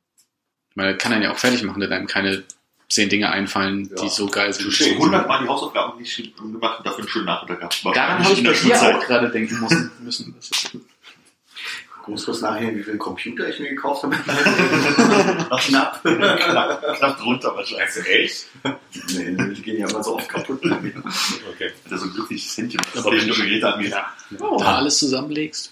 [0.71, 2.45] Ich meine, kann er ja auch fertig machen, wenn einem keine
[2.89, 4.09] zehn Dinge einfallen, die Ja.
[4.09, 4.67] so geil sind.
[4.71, 4.93] Touché.
[4.95, 7.85] 100 Mal die Hausaufgaben nicht gemacht und dafür einen schönen Nachmittag gehabt.
[7.97, 8.95] Daran habe ich in bei der dir Schulzeit.
[8.97, 9.91] auch gerade denken müssen.
[10.01, 10.35] müssen.
[10.37, 10.71] Das ist
[12.07, 14.17] Muss kurz nachher, wie viel Computer ich mir gekauft habe.
[15.61, 16.03] Knapp.
[16.03, 17.95] knapp, knapp drunter wahrscheinlich.
[17.95, 18.47] Du echt?
[19.15, 20.59] Nee, die gehen ja immer so oft kaputt.
[20.65, 21.71] Okay.
[21.85, 23.47] Hat er so ein glückliches Händchen, was Aber den bestimmt.
[23.49, 23.91] Juliette angeht.
[23.91, 25.71] ja, wenn du da alles zusammenlegst.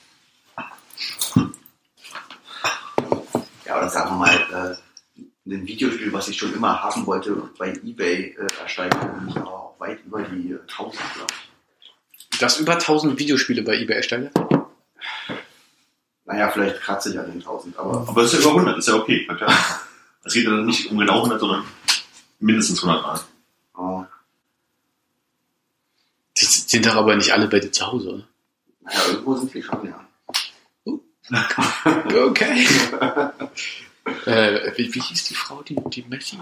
[3.64, 4.34] Ja, oder sagen wir mal,
[4.72, 4.76] äh,
[5.46, 8.48] ein Videospiel, was ich schon immer haben wollte, bei Ebay äh,
[9.34, 12.38] aber auch weit über die äh, 1000, glaube ich.
[12.38, 14.30] Das über 1000 Videospiele bei eBay erstellt.
[16.24, 18.88] Naja, vielleicht kratze ich an den 1000, aber Aber es ist ja über 100, ist
[18.88, 19.24] ja okay.
[19.28, 19.52] na klar.
[20.24, 21.64] Es geht ja dann nicht um genau 100, sondern
[22.40, 23.20] mindestens 100 Mal.
[23.76, 24.04] oh,
[26.36, 28.28] Die sind doch aber nicht alle bei dir zu Hause, oder?
[28.80, 30.02] naja, irgendwo sind die schon, ja.
[32.26, 32.66] Okay.
[34.26, 36.38] äh, wie, wie hieß die Frau, die, die Messi?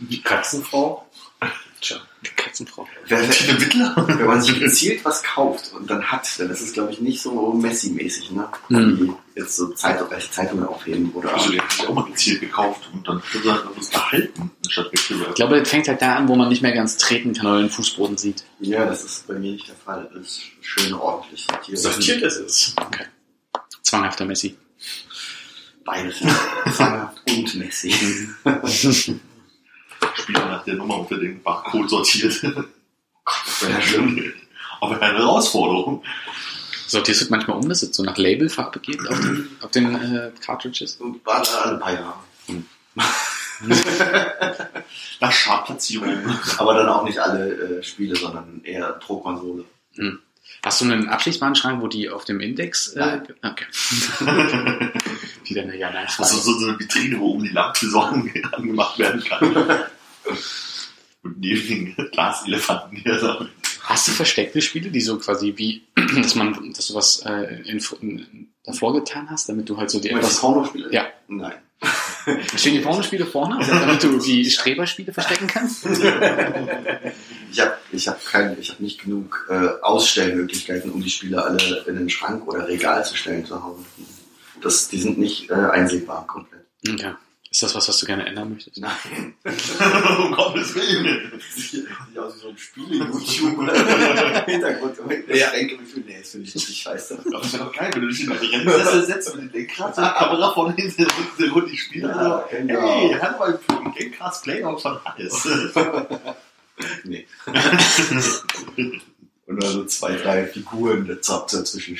[0.00, 1.06] Die Katzenfrau?
[1.80, 2.86] Tja, die Katzenfrau.
[3.06, 3.94] Wer, Tine Wittler?
[3.96, 7.22] wenn man sich gezielt was kauft und dann hat, dann ist es, glaube ich, nicht
[7.22, 8.48] so Messi-mäßig, ne?
[8.68, 9.00] Hm.
[9.34, 11.32] Wie jetzt so Zeitung, Zeitungen aufheben oder.
[11.32, 14.86] Also, die hat sich auch mal gezielt gekauft und dann gesagt, man muss behalten, anstatt
[14.92, 15.34] Ich wegzuwerfen.
[15.34, 17.70] glaube, das fängt halt da an, wo man nicht mehr ganz treten kann oder den
[17.70, 18.44] Fußboden sieht.
[18.58, 20.10] Ja, das ist bei mir nicht der Fall.
[20.12, 21.78] Das ist schön ordentlich sortiert.
[21.78, 22.74] Sortiert ist es.
[22.76, 23.06] Okay.
[23.82, 24.54] Zwanghafter Messi.
[25.90, 26.20] Beides.
[26.76, 27.90] Zahnhaft und Messi.
[30.14, 32.40] Spieler nach der Nummer unter den Barcode sortiert.
[33.46, 34.32] Das wäre ja schlimm.
[34.80, 36.02] Aber eine Herausforderung.
[36.88, 39.94] Sortierst du das manchmal um, dass es so nach Labelfarbe geht auf den, auf den
[39.94, 40.96] äh, Cartridges?
[40.96, 42.14] Und war da ein paar Jahre.
[45.20, 46.38] Nach Schadplatzierung.
[46.56, 49.64] Aber dann auch nicht alle äh, Spiele, sondern eher pro Konsole.
[50.64, 52.94] Hast du einen abschließbaren Schrank, wo die auf dem Index...
[52.94, 53.34] Äh, Nein.
[53.42, 53.66] okay.
[55.44, 58.98] Wieder eine ja nein Also so, eine Vitrine, wo um die Lampe so ange- angemacht
[58.98, 59.84] werden kann.
[61.22, 63.46] Und neben den Glaselefanten hier so.
[63.82, 65.82] Hast du versteckte Spiele, die so quasi wie,
[66.16, 70.00] dass man, dass du was äh, in, in, davor getan hast, damit du halt so
[70.00, 70.40] die etwas...
[70.40, 70.92] Pornospiele?
[70.92, 71.06] Ja.
[71.28, 71.54] Nein.
[72.56, 75.86] Stehen die Pornospiele vorne, damit du die Streberspiele verstecken kannst?
[75.86, 81.84] Ich habe ich hab kein, ich hab nicht genug äh, Ausstellmöglichkeiten, um die Spiele alle
[81.86, 83.82] in den Schrank oder Regal zu stellen zu Hause.
[84.60, 86.64] Das, die sind nicht äh, einsehbar komplett.
[86.88, 87.14] Okay.
[87.52, 88.78] Ist das was, was du gerne ändern möchtest?
[88.78, 89.34] Nein.
[90.18, 91.32] um Gottes Willen.
[91.50, 91.84] Sieht
[92.16, 93.74] aus wie so ein Spiele-YouTube oder
[94.46, 94.96] Hintergrund.
[95.26, 97.18] Ja, denke mir, nee, das finde ich richtig scheiße.
[97.26, 99.98] Aber ist ja doch geil, wenn du dich in den Rennsessel setzt mit dem Lenkrad,
[99.98, 101.08] eine Kamera vorne hinten
[101.50, 102.08] und die Spieler.
[102.08, 102.80] Ja, genau.
[102.80, 105.48] Hey, hallo beim Gamecast Playoffs von Hannes.
[107.04, 107.26] Nee.
[109.46, 111.94] Und dann so zwei, drei Figuren der Zap dazwischen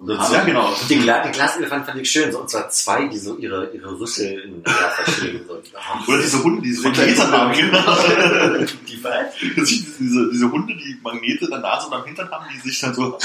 [0.00, 0.32] stellen.
[0.32, 0.76] Ja, genau.
[0.88, 3.98] Die, Gla die Glaselefant fand ich schön, so, und zwar zwei, die so ihre, ihre
[3.98, 5.46] Rüssel ineinander verschlingen.
[5.46, 5.54] So.
[6.12, 8.66] Oder diese Hunde, die diese Magnete haben, genau.
[8.88, 9.34] Die was?
[9.40, 12.94] Diese, diese Hunde, die Magnete in der Nase und am Hintern haben, die sich dann
[12.94, 13.18] so.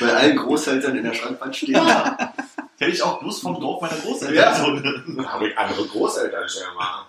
[0.00, 1.74] Bei allen Großeltern in der Schrankwand stehen.
[1.74, 2.34] Ja.
[2.78, 4.34] Hätte ich auch bloß vom Dorf meiner Großeltern.
[4.34, 4.54] Ja.
[4.54, 5.26] So.
[5.26, 7.06] Habe ich andere Großeltern schon mal.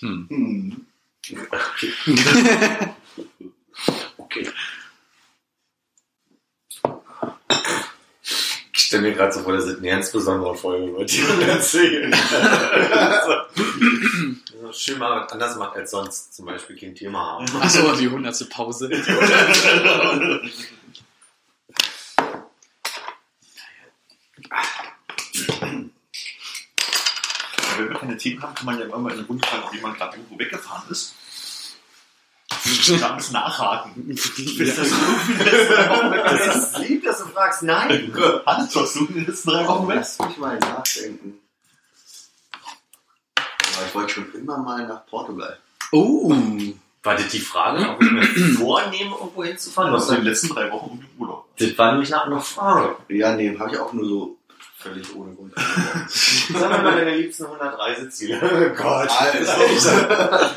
[0.00, 0.26] Hm.
[0.28, 0.86] Hm.
[4.16, 4.48] Okay.
[8.72, 11.40] Ich stelle mir gerade so vor, das ist eine ganz besondere Folge, wird die man
[11.42, 12.14] erzählen.
[13.26, 14.72] so.
[14.72, 17.46] Schön mal was anders macht als sonst, zum Beispiel kein Thema haben.
[17.60, 18.90] Achso, die hundertste Pause.
[18.90, 19.00] Wenn
[27.88, 30.16] wir keine Themen haben, kann man ja immer mal in Runde fragen, ob jemand gerade
[30.16, 31.14] irgendwo weggefahren ist.
[32.64, 33.92] Ich bisschen nachhaken.
[34.08, 34.82] Du so
[36.24, 37.62] Das ist lieb, dass du fragst.
[37.62, 38.12] Nein.
[38.46, 39.88] Hans, was du in den letzten drei Wochen?
[39.88, 41.38] Lass mich mal nachdenken.
[43.36, 45.58] Aber ich wollte schon immer mal nach Portugal.
[45.92, 46.34] Oh.
[47.02, 48.22] War das die Frage, ob ich mir
[48.58, 49.92] vornehme, irgendwo hinzufahren?
[49.92, 51.48] Du hast in den letzten drei Wochen irgendwie im Urlaub.
[51.56, 52.96] das war nämlich nach einer Frage.
[53.08, 54.37] Ja, nee, habe ich auch nur so
[54.78, 55.52] völlig ohne Grund.
[56.08, 58.40] Sag mal deine liebsten 100 Reiseziele.
[58.42, 59.08] Oh Gott.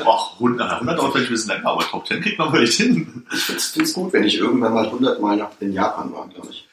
[0.04, 3.26] Ach, 100, 100 dauert vielleicht ein bisschen länger, aber Top 10 kriegt man vielleicht hin.
[3.32, 6.48] Ich finde es gut, wenn ich irgendwann mal 100 Mal nach, in Japan war, glaube
[6.50, 6.68] ich.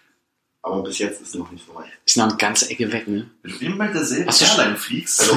[0.62, 1.88] Aber bis jetzt ist es noch nicht so weit.
[2.06, 3.30] Ist noch eine ganze Ecke weg, ne?
[3.42, 5.36] Wenn du immer mit derselben Hast du Airline fliegst, Also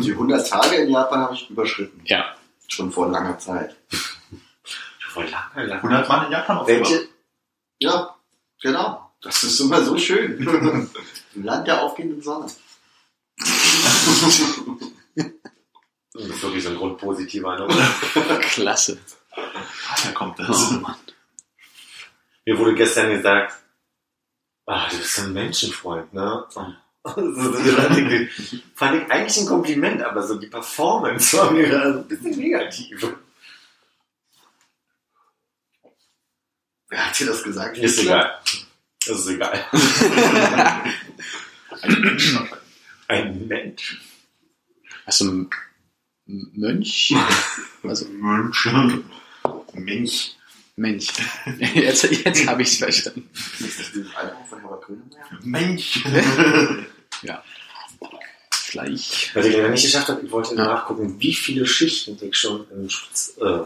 [0.00, 2.00] die 100 Tage in Japan habe ich überschritten.
[2.04, 2.34] Ja.
[2.68, 3.74] Schon vor langer Zeit.
[5.08, 5.82] Voll lange, lange.
[5.82, 6.66] 100 Mal in Japan auf.
[6.68, 7.08] Welche?
[7.78, 8.14] Ja,
[8.60, 9.10] genau.
[9.22, 10.90] Das ist immer so schön.
[11.34, 12.46] Im Land der aufgehenden Sonne.
[16.14, 17.68] Das ist wirklich so ein grundpositiver, ne?
[18.40, 18.98] Klasse.
[19.34, 20.70] Daher kommt das.
[20.70, 20.96] Oh, Mann.
[22.44, 23.54] Mir wurde gestern gesagt,
[24.66, 26.44] ah, du bist ein Menschenfreund, ne?
[26.48, 26.74] So,
[27.04, 27.62] so, so,
[28.74, 32.38] fand ich eigentlich ein Kompliment, aber so die Performance war mir da so ein bisschen
[32.38, 33.16] negativ.
[36.88, 37.78] Wer hat dir das gesagt?
[37.78, 38.40] Ist egal.
[39.06, 39.64] Das ist egal.
[41.82, 42.36] Ein Mensch.
[43.08, 44.02] Ein Mensch.
[45.06, 47.14] Einen Mönch?
[47.82, 48.68] Also, Mensch.
[49.74, 50.34] Mensch.
[50.76, 51.08] Mensch.
[51.74, 53.28] Jetzt, jetzt habe ich es verstanden.
[55.42, 56.04] Mensch.
[57.22, 57.42] Ja.
[58.52, 59.30] Fleisch.
[59.34, 62.66] Was ich leider nicht geschafft habe, ich wollte nachgucken, wie viele Schichten ich schon
[63.40, 63.58] äh,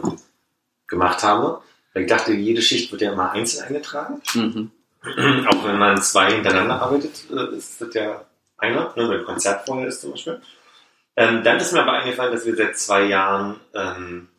[0.87, 1.61] gemacht habe.
[1.93, 4.21] Weil ich dachte, jede Schicht wird ja immer einzeln eingetragen.
[4.33, 4.71] Mhm.
[5.47, 8.25] Auch wenn man zwei hintereinander arbeitet, äh, ist das ja
[8.57, 10.41] einer, ne, wenn Konzert vorher ist zum Beispiel.
[11.15, 14.29] Ähm, dann ist mir aber eingefallen, dass wir seit zwei Jahren ähm,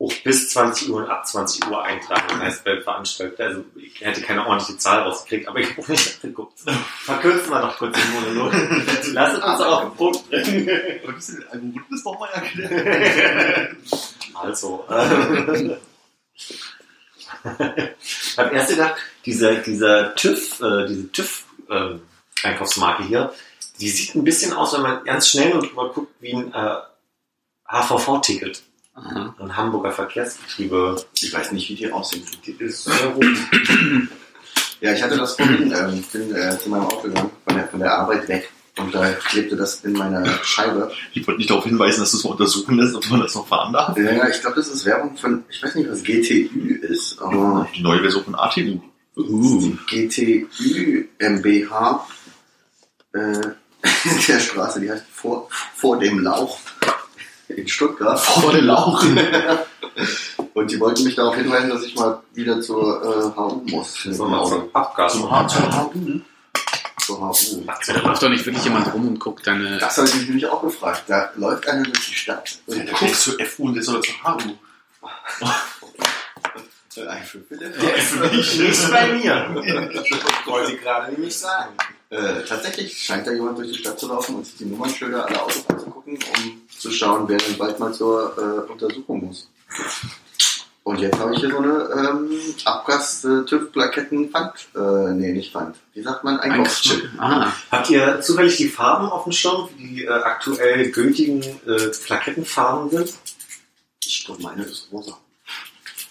[0.00, 2.22] auch bis 20 Uhr und ab 20 Uhr eintragen.
[2.28, 6.22] Das heißt, bei Veranstaltungen, also ich hätte keine ordentliche Zahl rausgekriegt, aber ich habe nicht
[6.22, 6.60] geguckt.
[7.04, 8.52] Verkürzen wir noch kurz den Monolog.
[9.12, 10.68] Lass uns auf den Punkt bringen.
[10.68, 13.76] Ein Algorithmus braucht man ja erklären.
[14.34, 15.76] Also, äh,
[18.00, 18.96] ich habe erst gedacht,
[19.28, 23.32] dieser, dieser TÜV, äh, diese TÜV-Einkaufsmarke hier,
[23.78, 26.76] die sieht ein bisschen aus, wenn man ganz schnell und drüber guckt, wie ein äh,
[27.68, 28.62] HVV-Ticket.
[28.94, 29.34] Aha.
[29.38, 31.04] Ein Hamburger Verkehrsbetriebe.
[31.20, 32.24] Ich weiß nicht, wie die aussehen.
[32.44, 33.24] Die ist sehr rot.
[34.80, 37.66] Ja, ich hatte das vorhin, ähm, ich bin äh, zu meinem Auto gegangen, von der,
[37.66, 38.48] von der Arbeit weg.
[38.78, 40.92] Und da klebte das in meiner Scheibe.
[41.12, 43.48] Ich wollte nicht darauf hinweisen, dass du es mal untersuchen lässt, ob man das noch
[43.48, 43.98] fahren darf.
[43.98, 47.82] Ja, ich glaube, das ist Werbung von, ich weiß nicht, was GTÜ ist, aber Die
[47.82, 48.80] neue Version von ATU.
[49.18, 52.06] Die GTÜ MBH
[53.12, 53.40] äh,
[54.28, 56.58] der Straße, die heißt vor, vor dem Lauch
[57.48, 58.18] in Stuttgart.
[58.18, 59.04] Vor dem Lauch.
[60.54, 63.94] Und die wollten mich darauf hinweisen, dass ich mal wieder zur äh, HU muss.
[64.02, 65.12] So Abgas.
[65.12, 66.20] Zum HU.
[67.00, 67.64] Zur HU.
[67.86, 69.78] Da läuft doch nicht wirklich jemand rum und guckt deine.
[69.78, 71.04] Das habe ich mich nämlich auch gefragt.
[71.06, 74.00] Da läuft einer durch die Stadt Der und guckt guckt zur FU und der soll
[74.02, 74.54] zur HU.
[77.06, 77.74] Ein für Philipp.
[78.32, 79.54] Nicht bei mir.
[80.46, 81.74] Wollte ich gerade nämlich sagen.
[82.10, 85.42] Äh, tatsächlich scheint da jemand durch die Stadt zu laufen und sich die Nummernschilder aller
[85.42, 89.50] Autos anzugucken, um zu schauen, wer dann bald mal zur äh, Untersuchung muss.
[90.84, 92.30] Und jetzt habe ich hier so eine ähm,
[92.64, 95.76] Abgas-TÜV-Plaketten-Pfand, äh, nee, nicht Pfand.
[95.92, 96.40] Wie sagt man?
[96.40, 97.10] Einkaufschip.
[97.18, 101.88] Ah, Habt ihr zufällig die Farben auf dem Schirm, wie die äh, aktuell gültigen äh,
[102.06, 103.12] Plakettenfarben sind?
[104.02, 105.18] Ich glaube, meine ist rosa.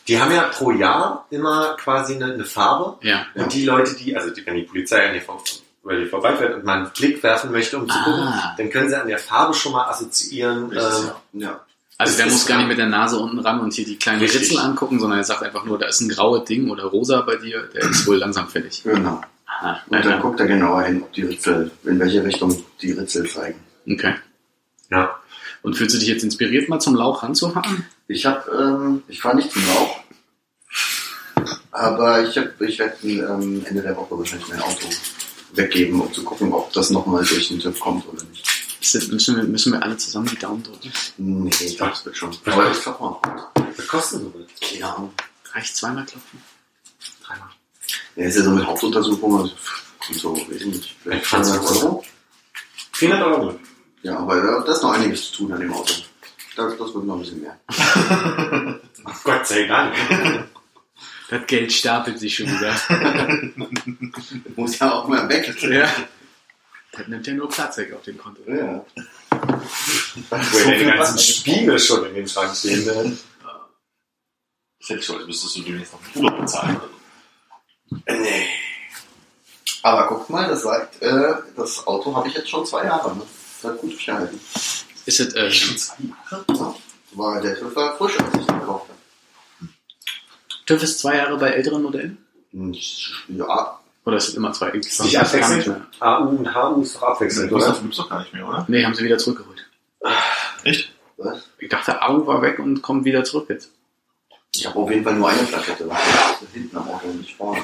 [0.07, 2.97] Die haben ja pro Jahr immer quasi eine, eine Farbe.
[3.05, 3.25] ja.
[3.35, 5.43] Und die Leute, die, also die, wenn die Polizei an die, vor-
[5.83, 8.03] über die vorbeifährt und man einen Blick werfen möchte, um zu Ah.
[8.03, 10.69] gucken, dann können sie an der Farbe schon mal assoziieren.
[10.69, 11.47] Richtig, ähm, ja.
[11.49, 11.59] ja.
[11.99, 14.19] Also Das der muss gar nicht mit der Nase unten ran und hier die kleinen
[14.21, 14.41] Richtig.
[14.41, 17.37] Ritzel angucken, sondern er sagt einfach nur, da ist ein graues Ding oder rosa bei
[17.37, 18.83] dir, der ist wohl langsam fertig.
[18.83, 19.19] Genau.
[19.47, 19.79] Aha.
[19.87, 23.59] Und dann guckt er genauer hin, ob die Ritzel, in welche Richtung die Ritzel zeigen.
[23.89, 24.13] Okay.
[24.91, 25.15] ja.
[25.63, 27.85] Und fühlst du dich jetzt inspiriert, mal zum Lauch ranzuhauen?
[28.07, 29.99] Ich habe, ähm, ich fahre nicht zum Lauch,
[31.71, 34.87] aber ich hab, ich werde ähm, Ende der Woche wahrscheinlich mein Auto
[35.53, 38.45] weggeben, um zu gucken, ob das nochmal durch den TÜV kommt oder nicht.
[38.93, 40.91] Das- Müssen wir, müssen wir alle zusammen die Daumen drücken?
[41.17, 42.35] Nee, ich glaube, es wird schon.
[42.45, 43.47] Aber ich glaube mal.
[43.75, 44.47] Was kostet viel?
[44.79, 45.13] Keine Ahnung.
[45.53, 46.41] Reicht zweimal klopfen?
[47.25, 47.49] Dreimal.
[48.15, 49.53] Ja, ist ja so mit Hauptuntersuchung, also
[49.99, 52.05] kommt so, weiß ich nicht, vielleicht 200 Euro.
[52.93, 53.59] 400 Euro.
[54.03, 55.93] Ja, aber da da ist noch einiges zu tun an dem Auto.
[56.57, 57.59] Das, das wird noch ein bisschen mehr.
[59.23, 59.93] Gott sei Dank.
[61.29, 62.75] Das Geld stapelt sich schon wieder.
[64.55, 65.55] Muss ja auch mal weg.
[65.61, 65.87] ja.
[66.93, 68.41] Das nimmt ja nur Platz weg auf dem Konto.
[68.47, 68.83] Ja.
[69.29, 72.85] Wo ja die ganzen Spiele schon in den Schrank stehen.
[72.85, 73.15] Ne?
[74.79, 76.81] Selbst heute müsstest du demnächst noch Urlaub bezahlen.
[78.07, 78.47] Nee.
[79.83, 83.15] Aber guck mal, das sagt, äh, das Auto habe ich jetzt schon zwei Jahre.
[83.15, 83.21] Ne?
[83.61, 84.39] Das hat gut gehalten.
[85.07, 85.49] Ist es, äh,
[86.49, 86.75] Ja.
[87.13, 89.69] War der TÜV war frisch, als ich ihn gekauft habe.
[90.65, 92.17] TÜV ist zwei Jahre bei älteren Modellen?
[92.51, 92.75] Hm,
[93.29, 94.69] Ja, Oder ist es immer zwei?
[94.73, 95.81] Ich Nicht abwechselnd?
[95.99, 97.79] AU und HU ist doch abwechselnd, Das oder?
[97.81, 98.65] gibt's doch gar nicht mehr, oder?
[98.69, 99.65] Nee, haben sie wieder zurückgeholt.
[100.63, 100.93] Echt?
[101.17, 101.49] was?
[101.57, 103.71] Ich dachte, AU war weg und kommt wieder zurück jetzt.
[104.55, 105.85] Ich habe auf jeden Fall nur eine Plakette.
[105.87, 107.63] Das ist hinten am Auto, nicht vorne.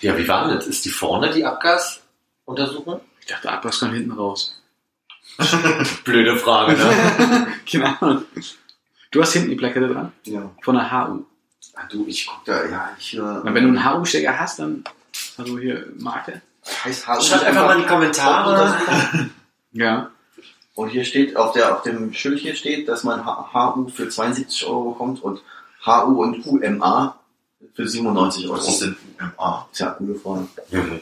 [0.00, 0.66] Ja, wie war denn das?
[0.66, 3.00] Ist die vorne die Abgasuntersuchung?
[3.20, 4.57] Ich dachte, Abgas kann hinten raus.
[6.04, 7.46] Blöde Frage, ne?
[7.70, 8.22] genau.
[9.10, 10.12] Du hast hinten die Plakette dran?
[10.24, 10.50] Ja.
[10.62, 11.24] Von der HU.
[11.74, 14.82] Ah, du, ich guck da, ja, ich, äh, wenn du einen HU-Stecker hast, dann,
[15.36, 16.42] also hier Marke.
[16.84, 17.20] heißt HU.
[17.20, 19.30] Schreibt einfach mal in die Kommentare.
[19.72, 20.10] Ja.
[20.74, 24.66] Und hier steht, auf, der, auf dem Schild hier steht, dass man HU für 72
[24.66, 25.42] Euro bekommt und
[25.84, 27.18] HU und UMA
[27.74, 28.56] für 97 Euro.
[28.56, 29.68] Was ist denn UMA?
[29.72, 30.48] Tja, gute Frage.
[30.70, 31.00] Mhm.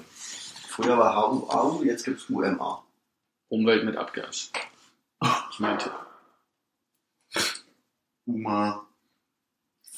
[0.68, 2.82] Früher war HU, AU, jetzt gibt's UMA.
[3.48, 4.50] Umwelt mit Abgas.
[5.50, 5.90] Ich meinte.
[8.26, 8.86] UMA.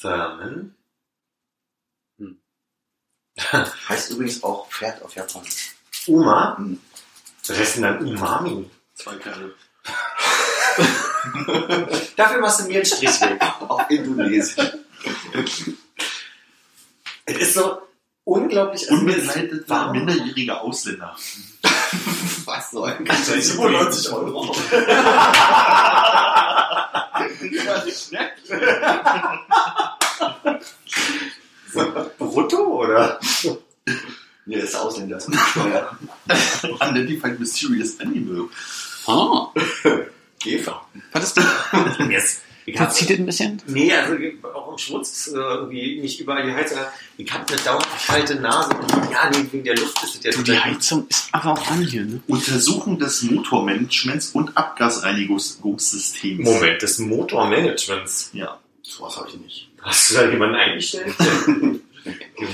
[0.00, 0.74] Thermen.
[3.88, 5.74] Heißt übrigens auch Pferd auf Japanisch.
[6.06, 6.56] Uma?
[6.56, 6.80] Hm.
[7.46, 8.70] Was heißt denn dann Umami?
[8.94, 9.54] Zwei Kerle.
[12.16, 13.40] Dafür machst du mir einen Strich weg.
[13.60, 14.56] Auf Indonesisch.
[17.24, 17.82] Es ist so
[18.24, 18.90] unglaublich.
[18.90, 19.92] also mir ist Unbegleitete warm.
[19.92, 21.16] minderjährige Ausländer.
[22.44, 22.96] Was soll?
[23.06, 24.54] 97 Euro.
[32.18, 33.20] Brutto, oder?
[34.46, 35.98] Nee, das ist Ausländer, das ist Steuer.
[36.80, 38.48] Unidentified Mysterious Animal.
[39.06, 39.48] Ah.
[40.40, 40.82] Käfer.
[41.12, 42.42] Was ist das?
[42.68, 43.62] Mir ist- Ich Das hab, zieht es ein bisschen?
[43.66, 44.14] nee, also
[44.54, 46.78] auch im Schmutz äh, irgendwie nicht überall die Heizung.
[47.16, 48.70] Ich habe eine dauernd kalte Nase.
[49.12, 52.04] Ja, nee, wegen der Luft ist es ja die Heizung ist aber auch an hier,
[52.04, 52.20] ne?
[52.28, 56.44] Untersuchung des Motormanagements und Abgasreinigungssystems.
[56.44, 58.30] Moment, des Motormanagements.
[58.32, 58.58] Ja.
[58.82, 59.68] Sowas habe ich nicht.
[59.82, 61.14] Hast du da jemanden eingestellt?
[61.18, 61.80] Den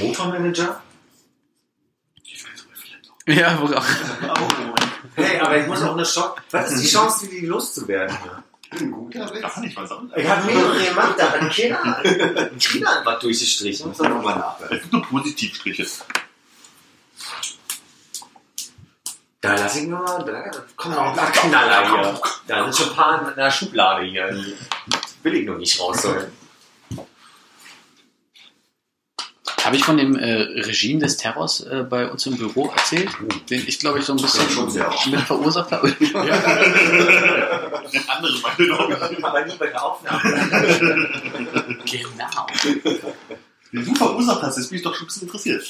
[0.00, 0.82] Motormanager?
[3.26, 3.86] Ja, worauf?
[5.16, 6.34] Hey, aber ich muss auch eine Chance.
[6.50, 8.16] Was ist die Chance, die loszuwerden?
[8.80, 9.42] Ein guter Witz.
[9.42, 10.10] Man nicht mal sagen.
[10.16, 13.88] Ich habe mehrere gemacht, da hat keiner, keiner einfach durchgestrichen.
[13.88, 14.76] Muss doch nochmal nachhören.
[14.76, 15.86] Es gibt nur Positivstriche.
[19.40, 22.20] Da lass ich nur mal, da kommen noch ein paar Knaller hier.
[22.46, 24.56] Da sind schon ein paar in der Schublade hier.
[25.22, 26.32] Will ich noch nicht rausholen.
[29.64, 33.08] Habe ich von dem äh, Regime des Terrors äh, bei uns im Büro erzählt?
[33.48, 35.06] Den ich, glaube ich, so ein bisschen Ja, schon sehr oft.
[35.06, 35.88] mit verursacht habe.
[38.08, 40.20] Andere meine glaube Aber nie bei der Aufnahme.
[41.90, 42.46] genau.
[43.70, 45.64] Wie du verursacht hast, jetzt bin ich doch schon ein bisschen interessiert.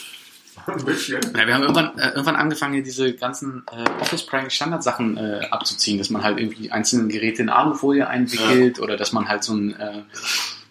[0.66, 1.20] Ein bisschen.
[1.36, 5.46] Ja, wir haben irgendwann, äh, irgendwann angefangen, hier diese ganzen äh, Office Prank Standardsachen äh,
[5.50, 9.52] abzuziehen, dass man halt irgendwie einzelne Geräte in Alufolie einwickelt oder dass man halt so
[9.52, 10.02] einen, äh,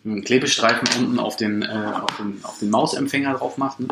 [0.06, 1.68] einen Klebestreifen unten auf den, äh,
[2.02, 3.80] auf den, auf den Mausempfänger drauf macht.
[3.80, 3.88] Ne?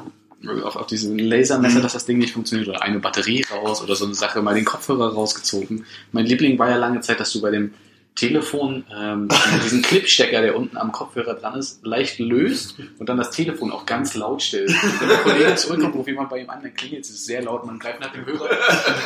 [0.63, 1.83] Auf, auf diesen Lasermesser, Mhm.
[1.83, 4.65] dass das Ding nicht funktioniert oder eine Batterie raus oder so eine Sache, mal den
[4.65, 5.85] Kopfhörer rausgezogen.
[6.11, 7.73] Mein Liebling war ja lange Zeit, dass du bei dem
[8.15, 9.29] Telefon ähm,
[9.63, 13.85] diesen Clipstecker, der unten am Kopfhörer dran ist, leicht löst und dann das Telefon auch
[13.85, 14.69] ganz laut stellt.
[14.99, 17.79] Wenn der Kollege zurückkommt, ruft jemand bei ihm an, dann klingelt es sehr laut, man
[17.79, 18.49] greift nach dem Hörer,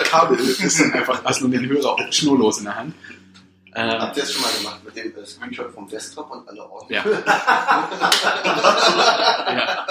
[0.06, 2.95] Kabel ist dann einfach, hast nur den Hörer auch schnurlos in der Hand.
[3.78, 6.70] Ähm, Habt ihr das schon mal gemacht mit dem äh, Screenshot vom Desktop und alle
[6.70, 6.96] Ordner?
[6.96, 7.04] ja.
[9.54, 9.86] ja.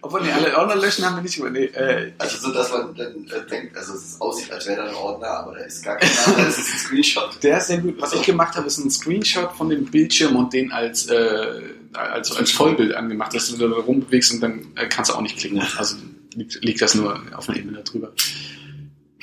[0.00, 1.50] Obwohl, nee, alle Ordner löschen haben wir nicht über.
[1.50, 4.88] Nee, äh, Also so, dass man dann äh, denkt, also es aussieht, als wäre da
[4.88, 7.42] ein Ordner, aber da ist gar kein Name, es ist ein Screenshot.
[7.42, 8.00] Der ist sehr gut.
[8.00, 11.60] Was ich gemacht habe, ist ein Screenshot von dem Bildschirm und den als, äh,
[11.92, 15.36] als, als Vollbild angemacht, dass du da rumbewegst und dann äh, kannst du auch nicht
[15.36, 15.62] klicken.
[15.76, 15.96] Also
[16.34, 18.10] liegt, liegt das nur auf einer Ebene darüber.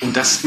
[0.02, 0.46] Und das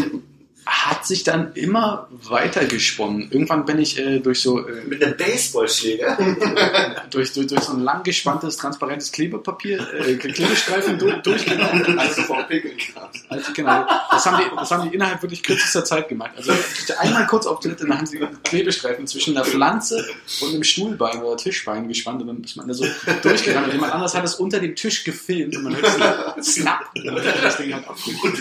[0.70, 3.30] hat sich dann immer weiter gesponnen.
[3.32, 6.18] Irgendwann bin ich äh, durch so äh, Mit einem Baseballschläger.
[7.10, 11.98] durch, durch, durch so ein lang gespanntes, transparentes Klebepapier, äh, Klebestreifen du, durchgelaufen.
[12.00, 13.18] Also vor Pickel gehabt.
[13.30, 13.86] Also, genau.
[14.12, 16.32] Das haben, die, das haben die innerhalb wirklich kürzester Zeit gemacht.
[16.38, 16.54] Also
[17.00, 20.08] einmal kurz auf Toilette, dann haben sie Klebestreifen zwischen der Pflanze
[20.42, 22.86] und dem Stuhlbein oder Tischbein gespannt und dann ist man da so
[23.22, 23.66] durchgegangen.
[23.66, 27.26] Und jemand anders hat es unter dem Tisch gefilmt und man hört so Snap und
[27.44, 28.38] das Ding halt abgeholt.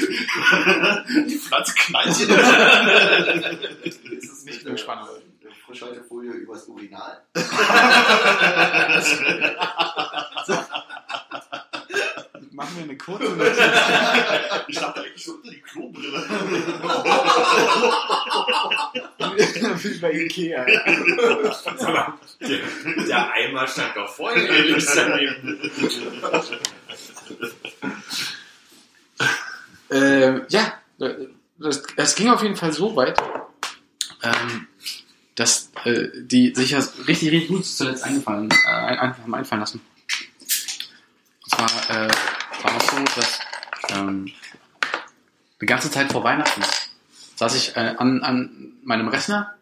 [1.28, 2.17] Die Pflanze knallt
[3.84, 5.22] ist es nicht eine spannende
[5.66, 7.22] Frischhaltefolie übers Urinal.
[12.52, 13.58] Machen wir eine kurze Notiz.
[14.66, 16.18] Ich dachte eigentlich so unter die Klobrille.
[19.78, 20.64] Wie bei Ikea.
[20.64, 22.14] der,
[23.06, 25.70] der Eimer stand doch vorher links daneben.
[29.90, 30.72] Ähm, ja,
[31.58, 33.20] das, das ging auf jeden Fall so weit,
[34.22, 34.66] ähm,
[35.34, 39.80] dass äh, die sich ja richtig, richtig gut zuletzt eingefallen, äh, einfach haben einfallen lassen.
[41.44, 42.08] Und zwar äh,
[42.62, 43.40] war es so, dass
[43.90, 44.30] ähm,
[45.60, 46.62] die ganze Zeit vor Weihnachten
[47.36, 49.54] saß ich äh, an, an meinem Rechner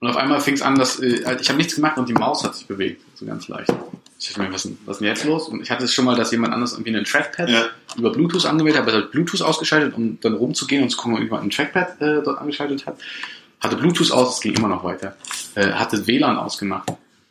[0.00, 2.44] und auf einmal fing es an, dass äh, ich habe nichts gemacht und die Maus
[2.44, 3.72] hat sich bewegt, so ganz leicht.
[4.20, 5.48] Ich dachte mir, was, ist denn- was ist denn jetzt los?
[5.48, 7.66] Und ich hatte es schon mal, dass jemand anders irgendwie einen Trackpad Ja.
[7.96, 11.14] über Bluetooth angemeldet hat, aber er hat Bluetooth ausgeschaltet, um dann rumzugehen und zu gucken,
[11.16, 12.98] ob jemand ein Trackpad äh, dort angeschaltet hat.
[13.60, 15.16] Hatte Bluetooth aus, es ging immer noch weiter.
[15.54, 16.88] Äh, hatte WLAN ausgemacht.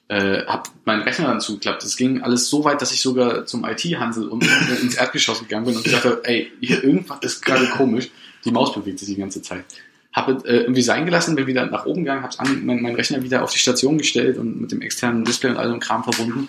[0.09, 1.83] Äh, hab meinen Rechner dann zugeklappt.
[1.83, 4.41] Es ging alles so weit, dass ich sogar zum IT-Hansel und
[4.81, 8.07] ins Erdgeschoss gegangen bin und gesagt habe, ey, hier irgendwas ist gerade komisch.
[8.45, 9.65] Die Maus bewegt sich die ganze Zeit.
[10.13, 13.43] Habe äh, irgendwie sein gelassen, bin wieder nach oben gegangen, habe meinen mein Rechner wieder
[13.43, 16.47] auf die Station gestellt und mit dem externen Display und all dem Kram verbunden.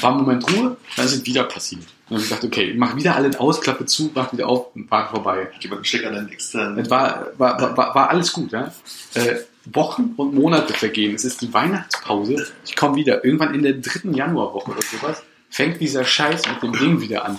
[0.00, 1.82] War ein Moment Ruhe, dann ist es wieder passiert.
[2.08, 5.10] Dann habe ich gedacht, okay, mach wieder alles aus, Klappe zu, mach wieder auf, war
[5.10, 5.48] vorbei.
[5.68, 6.78] Mal einen Stecker an deinen externen.
[6.78, 8.72] Es war, war, war, war, war alles gut, ja.
[9.14, 9.36] Äh,
[9.66, 11.14] Wochen und Monate vergehen.
[11.14, 12.46] Es ist die Weihnachtspause.
[12.64, 13.24] Ich komme wieder.
[13.24, 17.38] Irgendwann in der dritten Januarwoche oder sowas fängt dieser Scheiß mit dem Ding wieder an.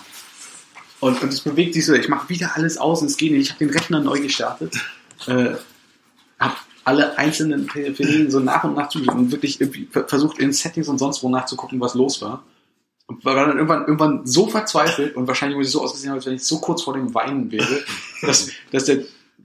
[0.99, 1.93] Und, und es bewegt sich so.
[1.93, 3.41] Ich mache wieder alles aus und es geht nicht.
[3.41, 4.73] Ich habe den Rechner neu gestartet.
[5.27, 5.55] Äh,
[6.39, 10.51] habe alle einzelnen Peripherien so nach und nach zugeschrieben und wirklich irgendwie ver- versucht in
[10.51, 12.43] Settings und sonst wo nachzugucken, was los war.
[13.07, 16.35] Und war dann irgendwann, irgendwann so verzweifelt und wahrscheinlich muss ich so ausgesehen als wenn
[16.35, 17.83] ich so kurz vor dem Weinen wäre,
[18.21, 19.03] dass, dass der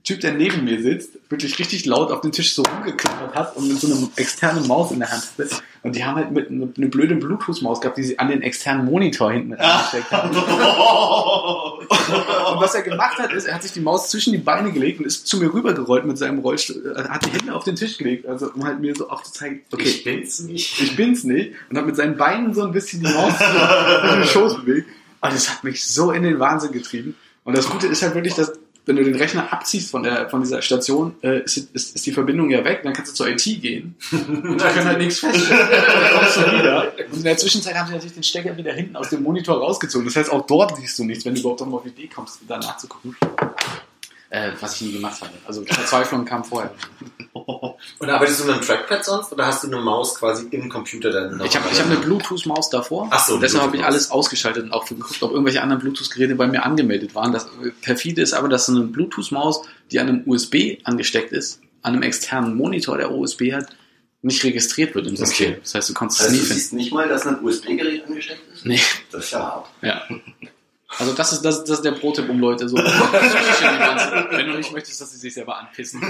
[0.09, 3.67] Typ, der neben mir sitzt, wirklich richtig laut auf den Tisch so rumgeklappert hat und
[3.67, 5.49] mit so einer externen Maus in der Hand hatte.
[5.83, 8.85] Und die haben halt mit eine, eine blöde Bluetooth-Maus gehabt, die sie an den externen
[8.85, 10.35] Monitor hinten reingesteckt haben.
[10.35, 10.45] Und
[12.59, 15.05] was er gemacht hat, ist, er hat sich die Maus zwischen die Beine gelegt und
[15.05, 18.25] ist zu mir rübergerollt mit seinem Rollstuhl, äh, hat die Hände auf den Tisch gelegt,
[18.25, 20.81] also um halt mir so auch zu zeigen, okay, Ich bin's nicht.
[20.81, 23.33] ich bin's nicht und hat mit seinen Beinen so ein bisschen die Maus
[24.11, 24.89] in den Schoß bewegt.
[25.21, 27.15] Und das hat mich so in den Wahnsinn getrieben.
[27.43, 28.53] Und das Gute ist halt wirklich, dass
[28.89, 32.11] wenn du den Rechner abziehst von der von dieser Station, äh, ist, ist, ist die
[32.11, 35.69] Verbindung ja weg, dann kannst du zur IT gehen und die können halt nichts feststellen.
[35.69, 36.91] Dann kommst du wieder.
[37.11, 40.05] Und in der Zwischenzeit haben sie natürlich den Stecker wieder hinten aus dem Monitor rausgezogen.
[40.07, 42.09] Das heißt, auch dort siehst du nichts, wenn du überhaupt noch mal auf die Idee
[42.13, 43.15] kommst, da nachzugucken.
[44.31, 45.31] Äh, was ich nie gemacht habe.
[45.47, 46.71] Also Verzweiflung kam vorher.
[47.33, 51.09] Und arbeitest du mit einem Trackpad sonst oder hast du eine Maus quasi im Computer
[51.11, 51.41] dann?
[51.43, 53.07] Ich habe ich hab eine Bluetooth-Maus davor.
[53.11, 56.35] Ach so, und deshalb habe ich alles ausgeschaltet und auch geguckt, ob irgendwelche anderen Bluetooth-Geräte
[56.35, 57.31] bei mir angemeldet waren.
[57.31, 57.47] Das
[57.81, 62.03] perfide ist aber, dass so eine Bluetooth-Maus, die an einem USB angesteckt ist, an einem
[62.03, 63.67] externen Monitor, der USB hat,
[64.21, 65.51] nicht registriert wird im System.
[65.53, 65.59] Okay.
[65.63, 66.59] Das heißt, du kannst es Also nie du finden.
[66.59, 68.65] siehst nicht mal, dass ein USB-Gerät angesteckt ist?
[68.65, 68.81] Nee.
[69.11, 69.67] Das ist ja hart.
[69.81, 70.01] Ja.
[70.97, 72.75] Also das ist, das, das ist der Pro-Tipp, um Leute so
[74.31, 76.01] wenn du nicht möchtest, dass sie sich selber anpissen.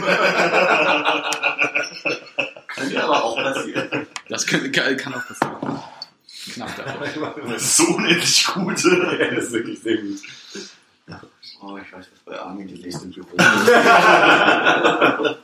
[2.70, 4.08] Könnte aber auch passieren.
[4.30, 5.82] Das kann, kann kann auch passieren.
[6.54, 7.36] Knapp davor.
[7.48, 8.84] Das ist so unendlich gut.
[8.84, 10.20] ja, das ist wirklich sehr gut.
[11.62, 13.28] Oh, ich weiß, was bei Armin gelesen im Büro.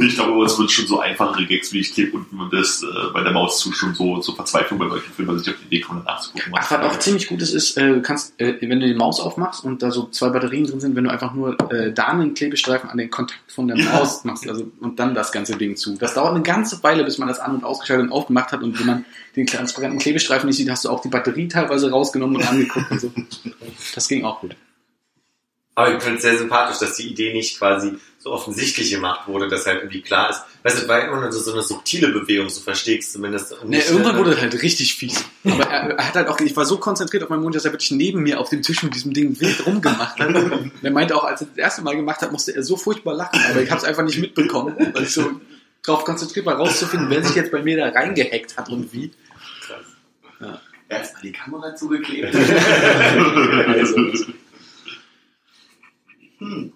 [0.00, 2.86] Ich glaube, es wird schon so einfachere Gags, wie ich klebe unten und das äh,
[3.12, 5.66] bei der Maus zu schon so, so Verzweiflung bei solchen Filmen, dass ich auf die
[5.66, 6.52] Idee komme, nachzugucken.
[6.56, 9.20] Ach, was auch ziemlich gut ist, ist, äh, du kannst, äh, wenn du die Maus
[9.20, 12.34] aufmachst und da so zwei Batterien drin sind, wenn du einfach nur äh, da einen
[12.34, 15.96] Klebestreifen an den Kontakt von der Maus machst, also und dann das ganze Ding zu.
[15.96, 18.78] Das dauert eine ganze Weile, bis man das an- und ausgeschaltet und aufgemacht hat und
[18.78, 19.04] wenn man
[19.34, 23.00] den transparenten Klebestreifen nicht sieht, hast du auch die Batterie teilweise rausgenommen und angeguckt und
[23.00, 23.12] so.
[23.94, 24.56] Das ging auch gut.
[25.76, 29.46] Aber ich finde es sehr sympathisch, dass die Idee nicht quasi so offensichtlich gemacht wurde,
[29.46, 30.40] dass halt irgendwie klar ist.
[30.62, 33.52] Weißt du, war immer nur so, so eine subtile Bewegung, so verstehst zumindest.
[33.52, 35.22] Und nicht, irgendwann äh, wurde es halt richtig fies.
[35.44, 37.72] Aber er, er hat halt auch, ich war so konzentriert auf meinen Mund, dass er
[37.72, 40.34] wirklich neben mir auf dem Tisch mit diesem Ding wild rumgemacht hat.
[40.82, 43.38] Der meinte auch, als er das erste Mal gemacht hat, musste er so furchtbar lachen,
[43.50, 45.30] aber ich habe es einfach nicht mitbekommen, weil ich so
[45.84, 49.12] darauf konzentriert war, rauszufinden, wer sich jetzt bei mir da reingehackt hat und wie.
[50.88, 52.34] Erstmal die Kamera zugeklebt.
[53.66, 53.96] Also,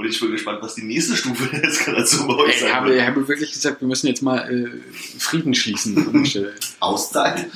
[0.00, 2.94] Und ich bin gespannt, was die nächste Stufe der Eskalation bei euch ich sein habe,
[2.94, 4.68] ich habe wirklich gesagt, wir müssen jetzt mal äh,
[5.18, 6.24] Frieden schließen.
[6.80, 7.46] Auszeit.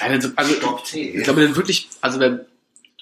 [0.00, 2.46] Also, also Stopp Ich glaube, wirklich, also der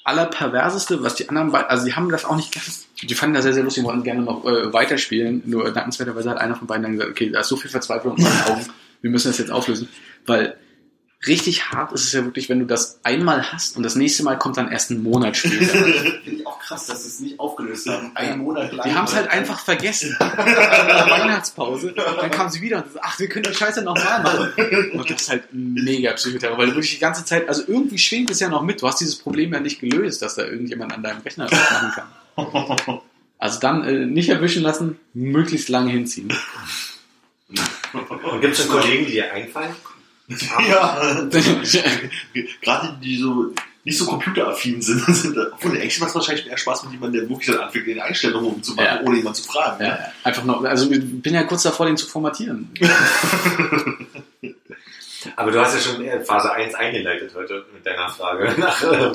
[0.03, 3.44] allerperverseste, was die anderen beiden, also die haben das auch nicht ganz, die fanden das
[3.44, 5.42] sehr, sehr lustig, wollten gerne noch äh, weiterspielen.
[5.46, 8.24] Nur dankenswerterweise hat einer von beiden dann gesagt, okay, da ist so viel Verzweiflung in
[8.24, 8.66] meinen Augen,
[9.03, 9.88] wir müssen das jetzt auflösen.
[10.26, 10.57] Weil
[11.27, 14.39] richtig hart ist es ja wirklich, wenn du das einmal hast und das nächste Mal
[14.39, 15.64] kommt dann erst einen Monat später.
[15.66, 18.12] Finde ich auch krass, dass sie es nicht aufgelöst haben.
[18.14, 18.89] Einen Monat lang.
[18.89, 20.16] Die haben es halt einfach vergessen.
[20.21, 21.93] In der Weihnachtspause.
[21.93, 24.91] Dann kamen sie wieder und so, ach, wir können die Scheiße nochmal machen.
[24.93, 28.31] Und das ist halt mega Psychoterror, weil du wirklich die ganze Zeit, also irgendwie schwingt
[28.31, 28.81] es ja noch mit.
[28.81, 31.93] Du hast dieses Problem ja nicht gelöst, dass da irgendjemand an deinem Rechner was machen
[31.95, 33.01] kann.
[33.41, 36.33] Also dann äh, nicht erwischen lassen, möglichst lange hinziehen.
[37.93, 39.77] Und gibt es schon Kollegen, die dir einfallen?
[40.29, 41.29] Ja.
[42.62, 43.53] Gerade die so
[43.85, 47.22] nicht so computeraffin sind, sind obwohl der eigentlich macht es wahrscheinlich mehr Spaß mit jemandem,
[47.22, 49.01] der wirklich dann anfängt, den Einstellungen umzumachen, Ja.
[49.03, 49.83] ohne jemanden zu fragen.
[49.83, 52.70] Ja, einfach noch, also ich bin ja kurz davor, den zu formatieren.
[55.37, 58.55] Aber du hast ja schon Phase 1 eingeleitet heute mit deiner Frage.
[58.59, 59.12] Nach, äh,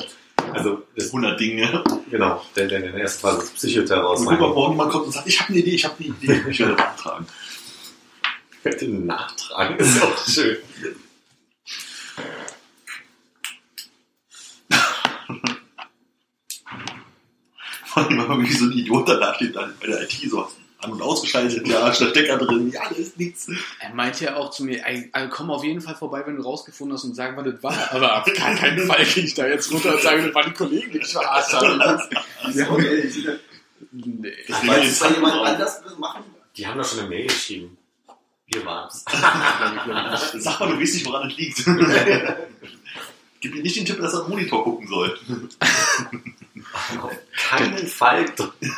[0.52, 1.82] also, das, 100 Dinge.
[2.10, 5.26] genau, der, der in der ersten Phase ist Psychoterror mal, morgen jemand kommt und sagt,
[5.26, 6.42] ich habe eine Idee, ich habe eine Idee.
[6.50, 7.26] Ich werde beantragen.
[8.80, 10.56] Den Nachtragen ist auch schön.
[17.94, 20.48] Vor allem, wenn wirklich so ein Idiot danach steht, dann bei der IT so
[20.80, 23.46] an- und ausgeschaltet, ja, der Stecker drin, ja, da ist nichts.
[23.80, 26.42] Er meinte ja auch zu mir, ey, also komm auf jeden Fall vorbei, wenn du
[26.42, 27.74] rausgefunden hast und sagen, was das war.
[27.92, 30.52] Aber auf gar keinen Fall gehe ich da jetzt runter und sage, das waren die
[30.54, 31.78] Kollegen, die mich verarscht haben.
[32.52, 34.32] Ja, die- nee.
[34.48, 36.24] Deswegen Weil jetzt jemand anders das machen.
[36.56, 37.78] Die haben doch schon eine Mail geschrieben.
[38.48, 39.04] Wir waren's.
[40.42, 41.64] Sag mal, du weißt nicht, woran es liegt.
[43.40, 45.18] Gib ihm nicht den Tipp, dass er einen Monitor gucken soll.
[46.74, 48.24] Auf keinen Fall.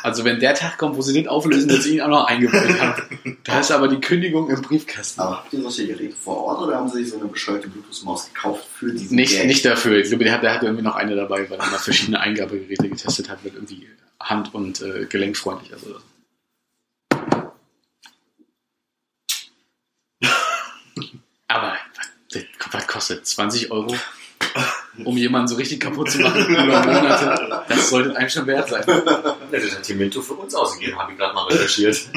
[0.03, 2.79] Also wenn der Tag kommt, wo sie den auflösen, dass sie ihn auch noch eingebaut
[2.79, 3.37] haben.
[3.43, 5.19] Da ist aber die Kündigung im Briefkasten.
[5.21, 8.27] Aber habt ihr solche Geräte vor Ort oder haben sie sich so eine bescheuerte Bluetooth-Maus
[8.33, 9.47] gekauft für diesen Nicht, Gag?
[9.47, 9.97] nicht dafür.
[9.97, 12.87] Ich glaube, der hat, der hat irgendwie noch eine dabei, weil er mal verschiedene Eingabegeräte
[12.87, 13.87] getestet hat, mit irgendwie
[14.19, 15.73] hand- und äh, gelenkfreundlich.
[15.73, 15.95] Also,
[21.47, 21.77] aber
[22.71, 23.95] was kostet 20 Euro,
[25.05, 27.63] um jemanden so richtig kaputt zu machen über Monate?
[27.69, 28.83] Das sollte einem schon wert sein.
[28.85, 32.09] Das hat Timento für uns ausgegeben, habe ich gerade mal recherchiert.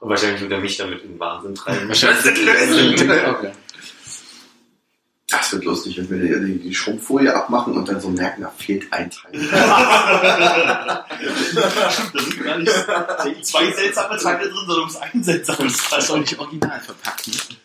[0.00, 1.88] Und wahrscheinlich wird er mich damit in den Wahnsinn treiben.
[1.88, 3.00] Wahrscheinlich.
[3.02, 3.52] Okay.
[5.30, 8.92] Das wird lustig, wenn wir die, die Schrumpffolie abmachen und dann so merken, da fehlt
[8.92, 9.32] ein Teil.
[12.14, 16.00] Da sind gar nicht zwei seltsame Teile drin, sondern es ist ein seltsames Das Teil.
[16.02, 17.28] soll nicht original verpackt.
[17.28, 17.56] Ne?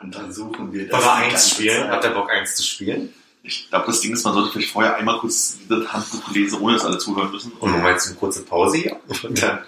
[0.00, 1.82] Und dann suchen wir Wollen wir die eins spielen?
[1.82, 1.90] Zeit.
[1.90, 3.12] Habt ihr Bock, eins zu spielen?
[3.42, 6.74] Ich glaube, das Ding ist, man sollte vielleicht vorher einmal kurz das Handbuch lesen, ohne
[6.74, 7.52] dass alle zuhören müssen.
[7.52, 8.96] Und wir jetzt eine kurze Pause hier.
[9.22, 9.60] Und dann.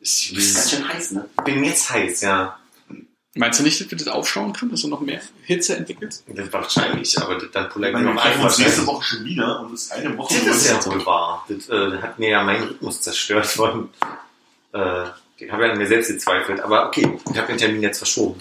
[0.00, 1.28] Ich Das ist ganz schön heiß, ne?
[1.44, 2.58] bin jetzt heiß, ja.
[3.34, 6.24] Meinst du nicht, dass wir das aufschauen können, dass du noch mehr Hitze entwickelst?
[6.28, 8.30] Das wahrscheinlich, aber das- dann pullern wir meine, noch wir ein.
[8.32, 8.86] treffen uns nächste.
[8.86, 10.34] Woche schon wieder und es ist eine Woche.
[10.46, 11.44] Das ist ja wo- wohl wahr.
[11.48, 13.90] Das äh, hat mir ja meinen Rhythmus zerstört von.
[14.72, 15.04] Äh,
[15.38, 16.60] ich habe ja an mir selbst gezweifelt.
[16.60, 18.40] Aber okay, ich habe den Termin jetzt verschoben.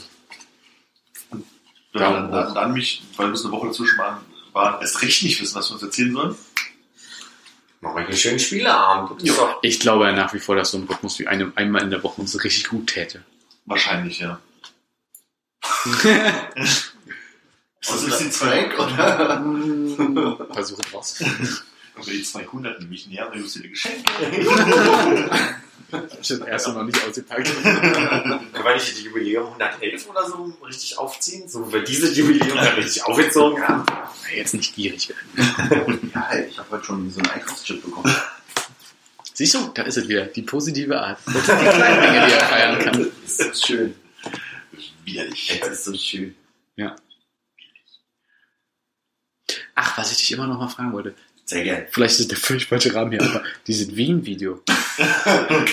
[1.99, 4.17] Dann, dann, dann mich, weil wir es eine Woche dazwischen waren,
[4.53, 6.35] waren erst recht nicht wissen, was wir uns erzählen sollen.
[7.81, 9.21] Machen wir einen schönen Spieleabend.
[9.27, 11.89] Doch- Ich glaube ja nach wie vor, dass so ein Rhythmus wie eine, einmal in
[11.91, 13.23] der Woche uns richtig gut täte.
[13.65, 14.39] Wahrscheinlich, ja.
[17.87, 20.47] Also ist die Frank oder?
[20.53, 21.21] Versuche draus.
[21.95, 24.03] Und die 200 nämlich näher, weil du dir Geschenke.
[25.87, 27.47] Ich habe das erste noch nicht ausgepackt.
[27.63, 31.47] Können wir nicht die Jubiläum 111 oder so richtig aufziehen?
[31.47, 33.85] So, weil diese Jubiläum ja richtig aufgezogen haben.
[34.35, 36.11] Jetzt nicht gierig werden.
[36.13, 38.13] Ja, ey, ich habe heute schon so einen Einkaufschip bekommen.
[39.33, 40.25] Siehst du, da ist es wieder.
[40.25, 41.19] Die positive Art.
[41.25, 43.11] Das sind die kleinen Dinge, die er feiern kann.
[43.21, 43.95] Das ist so schön.
[45.03, 45.59] Widerlich.
[45.59, 46.35] Das ist so schön.
[46.77, 46.95] Ja.
[49.75, 51.15] Ach, was ich dich immer noch mal fragen wollte.
[51.47, 51.87] Sehr gerne.
[51.91, 54.61] Vielleicht ist der völlig falsche Rahmen hier, aber dieses Wien-Video.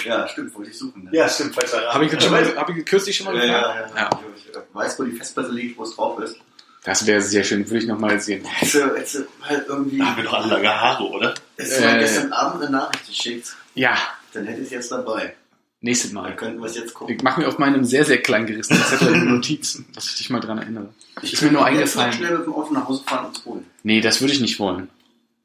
[0.04, 1.04] Ja, stimmt, wollte ich suchen.
[1.04, 1.10] Ne?
[1.12, 3.92] Ja, stimmt, falscher Habe ich, schon mal- hab ich kürzlich schon mal ja, gefragt?
[3.96, 4.20] ja, ja.
[4.36, 6.36] Ich äh, weiß, wo die Festplatte liegt, wo es drauf ist.
[6.84, 8.44] Das wäre sehr schön, würde ich noch mal sehen.
[8.44, 9.98] Hätte, hätte halt irgendwie.
[9.98, 11.34] Da haben wir doch alle lange Haare, oder?
[11.56, 11.98] Hättest du mal Äh.
[12.00, 13.96] gestern Abend eine Nachricht geschickt, Ja,
[14.34, 15.34] dann hätte ich es jetzt dabei.
[15.80, 16.34] nächstes Dann Mal.
[16.36, 17.14] könnten wir es jetzt gucken.
[17.14, 20.30] Ich mache mir auf meinem sehr, sehr klein gerissenen Zettel eine Notiz, dass ich dich
[20.30, 20.88] mal dran erinnere.
[21.22, 22.12] Ich ist mir nur eingefallen.
[22.12, 23.66] schnell mit dem Auto nach Hause fahren und holen.
[23.84, 24.88] Nee, das würde ich nicht wollen.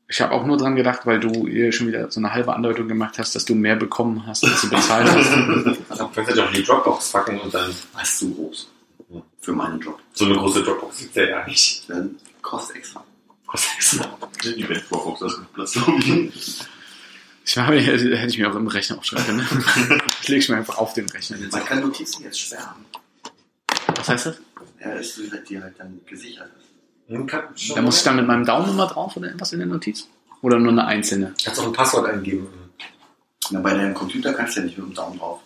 [0.10, 2.88] Ich habe auch nur dran gedacht, weil du ihr schon wieder so eine halbe Andeutung
[2.88, 5.32] gemacht hast, dass du mehr bekommen hast, als du bezahlt hast.
[6.00, 8.70] Dann könnt ihr doch in die Dropbox packen und dann Das ist zu groß.
[9.42, 10.00] Für meinen Job.
[10.14, 11.90] so eine große Dropbox gibt's ja ja nicht.
[11.90, 13.04] Dann kostet extra.
[13.54, 14.08] Ist das?
[14.44, 15.76] Die Event Dropbox, das ist genug Platz,
[17.46, 17.56] ich.
[17.58, 20.02] Mache, mir- hätte ich mir auch im Rechner aufschreiben können.
[20.22, 21.38] Ich lege es mir einfach auf den Rechner.
[21.52, 22.86] Man kann Notizen jetzt sperren.
[23.96, 24.38] Was heißt das?
[24.82, 26.67] Ja, dass du halt die halt dann gesichert ist.
[27.10, 30.08] Da muss ich dann mit meinem Daumen immer drauf oder irgendwas in der Notiz?
[30.42, 31.34] Oder nur eine einzelne?
[31.44, 32.48] Kannst auch ein Passwort eingeben.
[33.50, 35.40] Na, bei deinem Computer kannst du ja nicht mit dem Daumen drauf.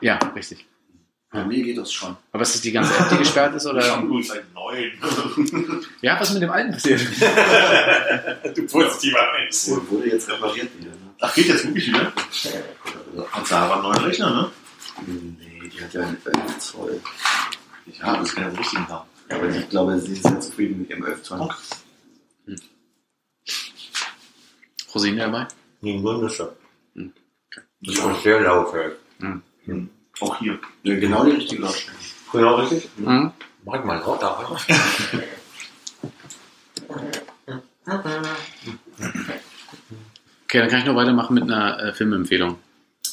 [0.00, 0.66] Ja, richtig.
[1.30, 2.16] Bei mir geht das schon.
[2.30, 3.66] Aber ist das die ganze App, die gesperrt ist?
[3.66, 3.82] Oder?
[3.82, 4.92] Shampoo ist ein neuen.
[6.00, 7.00] Ja, was ist mit dem alten passiert?
[8.54, 9.66] du positiver Mensch.
[9.68, 10.90] Wurde wurde jetzt repariert wieder.
[10.90, 11.14] Ne?
[11.20, 12.12] Ach, geht jetzt wirklich wieder?
[13.32, 14.50] Hat Sarah einen neuen Rechner, ne?
[15.06, 17.00] Nee, die hat ja einen 11 Zoll.
[17.98, 19.08] Ja, das kann ja so richtig haben.
[19.30, 21.48] Ja, aber ich glaube, sie ist sehr zufrieden mit ihrem 11 Zoll.
[24.94, 25.48] Rosine dabei?
[25.80, 26.48] Nee, wunderschön.
[26.94, 27.12] Hm.
[27.80, 28.74] Das ist sehr laut.
[28.74, 28.92] ey.
[30.20, 30.58] Auch hier.
[30.82, 31.98] Ja, genau die richtige Lautstärke.
[32.32, 32.88] Genau richtig?
[32.96, 33.32] Mhm.
[33.64, 34.56] Mach mal laut da.
[40.44, 42.58] Okay, dann kann ich noch weitermachen mit einer äh, Filmempfehlung.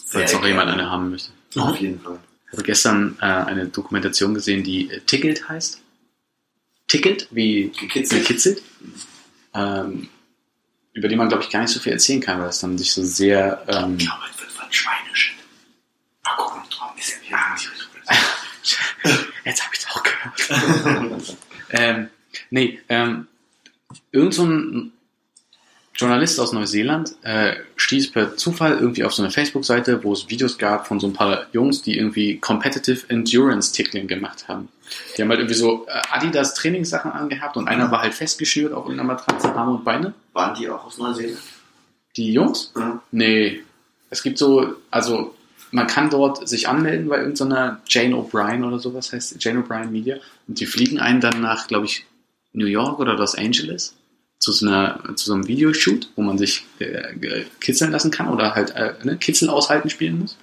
[0.08, 1.32] Falls noch jemand eine haben möchte.
[1.58, 2.20] Auf jeden Fall.
[2.48, 5.81] Ich habe gestern äh, eine Dokumentation gesehen, die äh, Tickled heißt.
[6.92, 8.28] Tickled, wie Gekitzelt.
[8.28, 8.62] gekitzelt.
[9.54, 10.10] Ähm,
[10.92, 12.92] über die man, glaube ich, gar nicht so viel erzählen kann, weil es dann sich
[12.92, 13.64] so sehr...
[13.70, 15.36] Ähm, Ich glaube, es wird von Schweineshit.
[16.26, 17.38] Mal gucken, Traum ist ja wieder.
[19.46, 21.38] Jetzt habe ich es auch gehört.
[21.70, 22.10] ähm,
[22.50, 23.28] nee, ähm,
[24.12, 24.92] irgend so ein
[25.96, 30.58] Journalist aus Neuseeland äh, stieß per Zufall irgendwie auf so eine Facebook-Seite, wo es Videos
[30.58, 34.68] gab von so ein paar Jungs, die irgendwie Competitive Endurance Tickling gemacht haben.
[35.18, 38.86] Die haben halt irgendwie so äh, Adidas Trainingssachen angehabt und einer war halt festgeschnürt auf
[38.86, 40.14] irgendeiner Matratze, Arme und Beine.
[40.34, 41.40] Waren die auch aus Neuseeland?
[42.18, 42.72] Die Jungs?
[42.76, 43.02] Ja.
[43.12, 43.62] Nee.
[44.10, 45.36] Es gibt so, also
[45.72, 50.18] man kann dort sich anmelden bei irgendeiner Jane O'Brien oder sowas heißt Jane O'Brien Media
[50.48, 52.06] und die fliegen einen dann nach, glaube ich,
[52.54, 53.96] New York oder Los Angeles
[54.40, 58.56] zu so, einer, zu so einem Videoshoot, wo man sich äh, kitzeln lassen kann oder
[58.56, 60.36] halt äh, ne, Kitzel aushalten spielen muss.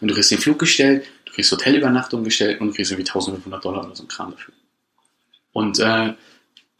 [0.00, 3.96] Und du kriegst den Flug gestellt, kriegst Hotelübernachtung gestellt und kriegst irgendwie 1500 Dollar oder
[3.96, 4.54] so ein Kram dafür.
[5.52, 6.14] Und äh,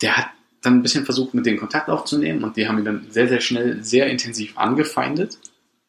[0.00, 0.26] der hat
[0.62, 3.40] dann ein bisschen versucht, mit denen Kontakt aufzunehmen und die haben ihn dann sehr, sehr
[3.40, 5.38] schnell, sehr intensiv angefeindet.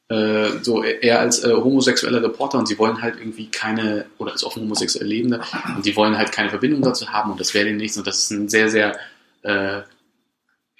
[0.09, 4.43] Äh, so er als äh, homosexueller Reporter und sie wollen halt irgendwie keine, oder als
[4.43, 5.41] offen homosexuell Lebende,
[5.75, 8.19] und die wollen halt keine Verbindung dazu haben und das wäre denen nichts und das
[8.19, 8.97] ist ein sehr, sehr,
[9.43, 9.81] äh,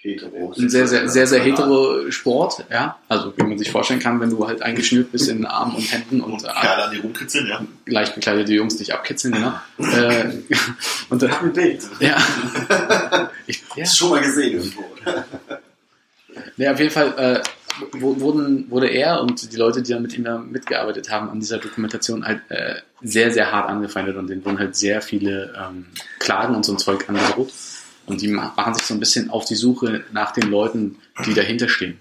[0.04, 0.54] Hetero.
[0.58, 2.98] ein sehr, sehr, sehr, sehr hetero Sport, ja.
[3.08, 6.20] Also wie man sich vorstellen kann, wenn du halt eingeschnürt bist in Armen und Händen
[6.20, 7.66] und äh, Kerle an die rumkritzeln, ja.
[7.86, 9.54] leicht bekleidete Jungs dich abkitzeln, genau.
[9.78, 10.26] äh,
[11.10, 11.84] und dann, ein Bild.
[12.00, 12.18] ja.
[13.48, 13.86] Ich, ja.
[13.86, 14.84] Schon mal gesehen irgendwo.
[16.58, 17.42] Ja, auf jeden Fall äh,
[17.92, 21.60] wurden, wurde er und die Leute, die dann mit ihm da mitgearbeitet haben an dieser
[21.60, 25.86] Dokumentation, halt äh, sehr, sehr hart angefeindet und denen wurden halt sehr viele ähm,
[26.20, 27.52] Klagen und so ein Zeug angedroht.
[28.06, 31.34] Und die ma- machen sich so ein bisschen auf die Suche nach den Leuten, die
[31.34, 32.00] dahinter stehen.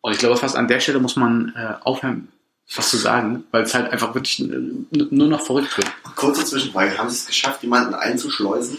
[0.00, 2.28] Und ich glaube, fast an der Stelle muss man äh, aufhören,
[2.74, 5.90] was zu sagen, weil es halt einfach wirklich nur noch verrückt wird.
[6.16, 6.98] Kurze Zwischenfrage.
[6.98, 8.78] Haben Sie es geschafft, jemanden einzuschleusen?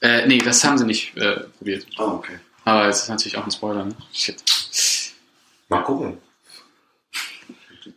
[0.00, 1.86] Äh, nee, das haben sie nicht äh, probiert.
[1.98, 2.38] Oh, okay.
[2.64, 3.94] Aber es ist natürlich auch ein Spoiler, ne?
[4.12, 4.42] Shit.
[5.68, 6.18] Mal gucken.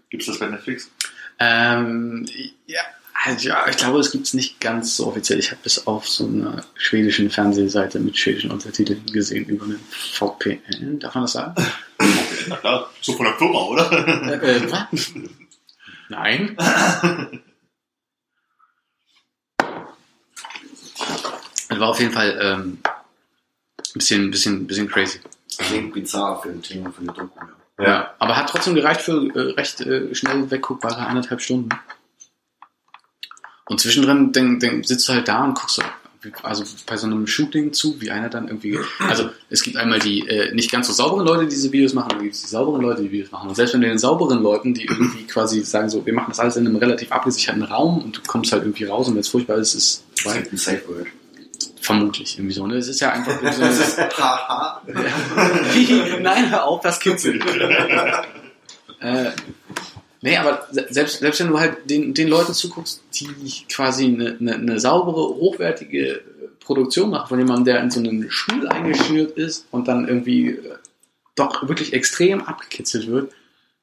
[0.10, 0.92] Gibt's das bei Netflix?
[1.40, 2.26] Ähm,
[2.68, 2.82] ja,
[3.26, 5.40] also ja, ich glaube, es gibt es nicht ganz so offiziell.
[5.40, 11.00] Ich habe es auf so einer schwedischen Fernsehseite mit schwedischen Untertiteln gesehen über einen VPN.
[11.00, 11.56] Darf man das sagen?
[12.48, 14.44] Na klar, so von der Firma, oder?
[14.44, 15.14] äh, äh, was?
[16.10, 16.58] Nein.
[21.70, 25.22] Es war auf jeden Fall ähm, ein bisschen, bisschen, bisschen crazy.
[25.58, 27.40] Klingt bizarr für ein Thema, für eine Doku.
[27.80, 27.86] Ja.
[27.88, 28.14] Ja.
[28.20, 31.70] aber hat trotzdem gereicht für äh, recht äh, schnell wegguckbare eineinhalb Stunden.
[33.66, 35.84] Und zwischendrin denk, denk, sitzt du halt da und guckst so,
[36.42, 38.80] also bei so einem Shooting zu, wie einer dann irgendwie.
[39.00, 42.10] Also es gibt einmal die äh, nicht ganz so sauberen Leute, die diese Videos machen,
[42.10, 43.50] dann gibt es die sauberen Leute, die Videos machen.
[43.50, 46.40] Und selbst wenn du den sauberen Leuten, die irgendwie quasi sagen so, wir machen das
[46.40, 49.28] alles in einem relativ abgesicherten Raum und du kommst halt irgendwie raus und wenn es
[49.30, 51.08] furchtbar ist, ist es Das ist ein Safe Word.
[51.82, 52.66] vermutlich irgendwie so.
[52.68, 52.76] Ne?
[52.78, 53.62] Es ist ja einfach so.
[53.62, 54.82] Das ist haha.
[56.22, 57.44] Nein, hör auf, das kitzelt.
[59.02, 59.32] äh,
[60.24, 63.28] nee, aber se- selbst, selbst wenn du halt den, den Leuten zuguckst, die
[63.70, 66.22] quasi eine, eine, eine saubere, hochwertige
[66.60, 70.76] Produktion machen von jemandem, der in so einen Stuhl eingeschnürt ist und dann irgendwie äh,
[71.36, 73.32] doch wirklich extrem abgekitzelt wird,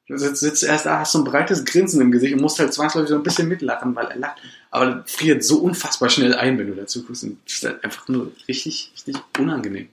[0.09, 3.09] sitzt, sitzt erst da, hast so ein breites Grinsen im Gesicht und musst halt zwangsläufig
[3.09, 4.41] so ein bisschen mitlachen, weil er lacht.
[4.69, 7.23] Aber friert so unfassbar schnell ein, wenn du dazu guckst.
[7.23, 9.87] Und das ist halt einfach nur richtig, richtig unangenehm.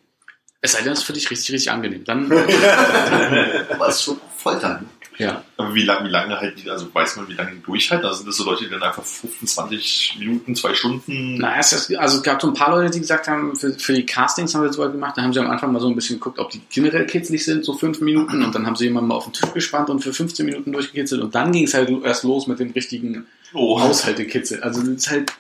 [0.61, 2.03] Es sei denn, es ist für dich richtig, richtig angenehm.
[2.05, 4.83] Dann, Aber es ist schon Folter.
[5.19, 5.45] Ja.
[5.57, 8.07] Aber wie lange, wie lange halt die, also weiß man, wie lange die durchhalten?
[8.07, 11.39] Also sind das so Leute, die dann einfach 15, 20 Minuten, zwei Stunden.
[11.39, 13.93] Na, es, ist- also es gab so ein paar Leute, die gesagt haben, für, für
[13.93, 16.17] die Castings haben wir so gemacht, da haben sie am Anfang mal so ein bisschen
[16.19, 19.17] geguckt, ob die generell kitzlig sind, so fünf Minuten, und dann haben sie jemanden mal
[19.17, 22.25] auf den Tisch gespannt und für 15 Minuten durchgekitzelt und dann ging es halt erst
[22.25, 24.63] los mit dem richtigen Oh, Haushaltekitzel.
[24.63, 25.33] Also das ist halt,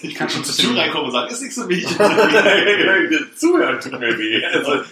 [0.00, 1.84] ich kann schon zur Tür reinkommen und sagen, ist nichts für mich.
[3.36, 4.44] Zuhören tut mir weh.
[4.46, 4.82] Also,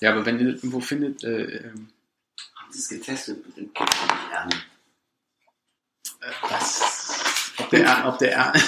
[0.00, 1.88] ja, aber wenn ihr das irgendwo findet, äh, ähm,
[2.74, 3.96] es getestet mit dem Kippen
[4.30, 4.54] lernen?
[6.48, 7.52] Was?
[7.58, 8.52] Ob der, ob der,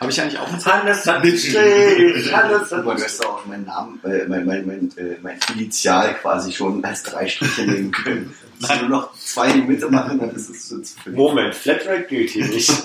[0.00, 4.00] habe ich eigentlich auch einen Hannes hat Strich, Hannes hat du hättest auch meinen Namen,
[4.04, 8.34] äh, mein, mein, mein, äh, mein Initial quasi schon als drei Striche nehmen können.
[8.60, 11.12] Wenn nur noch zwei in die Mitte machen, dann ist es so zu viel.
[11.12, 12.70] Moment, Flatrate gilt hier nicht.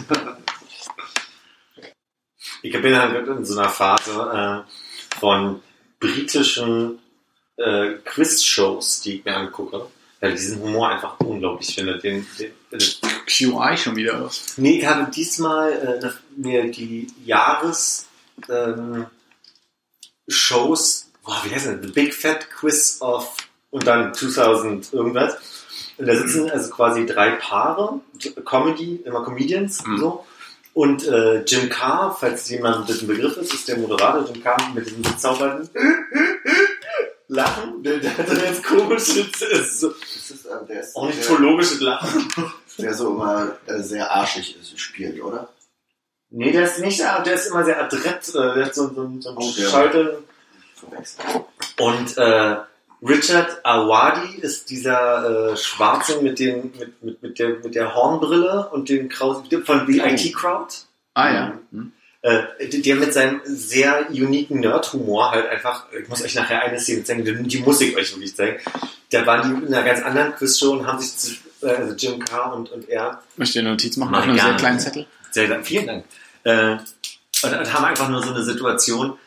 [2.62, 5.62] Ich bin halt in so einer Phase äh, von
[6.00, 7.00] britischen
[7.58, 9.88] äh, Quiz-Shows, die ich mir angucke,
[10.20, 11.98] weil ich diesen Humor einfach unglaublich finde.
[12.00, 12.80] Den, den, den,
[13.26, 14.58] QI schon wieder was.
[14.58, 15.72] nee, ich habe diesmal
[16.04, 18.08] äh, mir die Jahres
[18.50, 19.06] ähm,
[20.28, 21.82] Shows, boah, wie heißt das?
[21.82, 23.36] The Big Fat Quiz of
[23.72, 25.38] und dann 2000 irgendwas.
[25.98, 28.00] Und da sitzen also quasi drei Paare,
[28.46, 29.98] Comedy, immer Comedians Mhm.
[29.98, 30.26] so.
[30.74, 34.58] Und äh, Jim Carr, falls jemand das ein Begriff ist, ist der Moderator Jim Carr
[34.74, 35.70] mit dem bezaubernden
[37.28, 37.84] Lachen.
[37.84, 42.28] Der, der hat so ganz komisches, ist so Das ist, äh, ornithologisches Lachen.
[42.78, 45.50] der so immer äh, sehr arschig ist, spielt, oder?
[46.32, 49.30] Nee, der ist nicht, der ist immer sehr adrett, äh, der hat so, so, so
[49.30, 50.20] einen Oh, Schalter.
[51.80, 52.56] Und äh,
[53.02, 58.70] Richard Awadi ist dieser äh, Schwarze mit, den, mit, mit, mit, der, mit der Hornbrille
[58.70, 60.74] und den Kraus von The IT Crowd.
[61.14, 61.60] Ah ja.
[61.72, 61.94] Hm.
[62.22, 67.06] Äh, der mit seinem sehr uniken Nerd-Humor halt einfach, ich muss euch nachher eine Szene
[67.06, 68.60] zeigen, die, muss ich euch wirklich zeigen.
[69.10, 71.32] Da waren die in einer ganz anderen Quizshow und haben sich, zu,
[71.62, 74.36] äh, also Jim Carr und, und er, Möchtest du eine Notiz machen Mach auf einem
[74.36, 75.08] ich sehr kleinen Zettel?
[75.32, 76.06] sehr, sehr vielen Dank,
[76.44, 76.72] äh,
[77.42, 79.18] und, und haben einfach nur so eine Situation,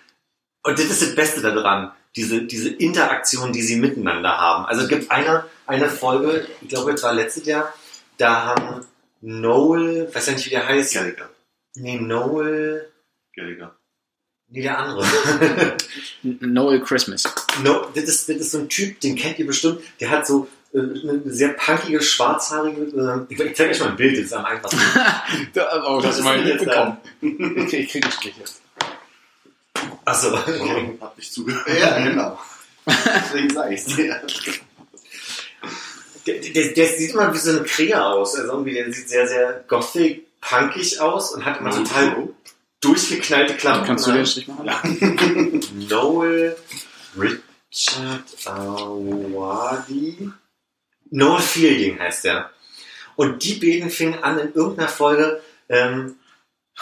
[0.62, 4.66] und das ist das Beste daran, diese, diese Interaktion, die sie miteinander haben.
[4.66, 7.72] Also es gibt eine, eine Folge, ich glaube, es war letztes Jahr,
[8.18, 8.86] da haben
[9.20, 10.94] Noel, weiß ja nicht, wie der heißt.
[10.94, 11.30] Gallagher.
[11.76, 12.90] Nee, Noel,
[13.34, 13.74] Gallagher.
[14.48, 15.06] nee, der andere.
[16.22, 17.24] Noel Christmas.
[17.62, 20.48] no, das ist, das ist so ein Typ, den kennt ihr bestimmt, der hat so
[20.74, 24.44] äh, eine sehr punkige, schwarzhaarige, äh, ich, zeige euch mal ein Bild, das ist am
[24.44, 24.80] einfachsten.
[25.54, 26.96] Da, oh, das das ist ist mal denn jetzt mitbekommen.
[27.66, 28.62] Ich, ich krieg einen Strich jetzt.
[30.04, 30.36] Achso,
[31.00, 31.68] Hab nicht zugehört.
[31.68, 32.38] Ja, genau.
[32.86, 34.20] Deswegen sag ich's dir.
[36.26, 38.34] Der, der, der sieht immer wie so eine Krähe aus.
[38.34, 42.28] Also irgendwie, der sieht sehr, sehr gothic, punkig aus und hat immer total
[42.80, 43.86] durchgeknallte Klamotten.
[43.86, 45.60] Kannst du den Strich machen?
[45.88, 46.56] Noel
[47.16, 50.30] Richard Awadi.
[51.10, 52.50] Noel Fielding heißt der.
[53.16, 56.16] Und die beiden fingen an in irgendeiner Folge ähm,
[56.76, 56.80] äh,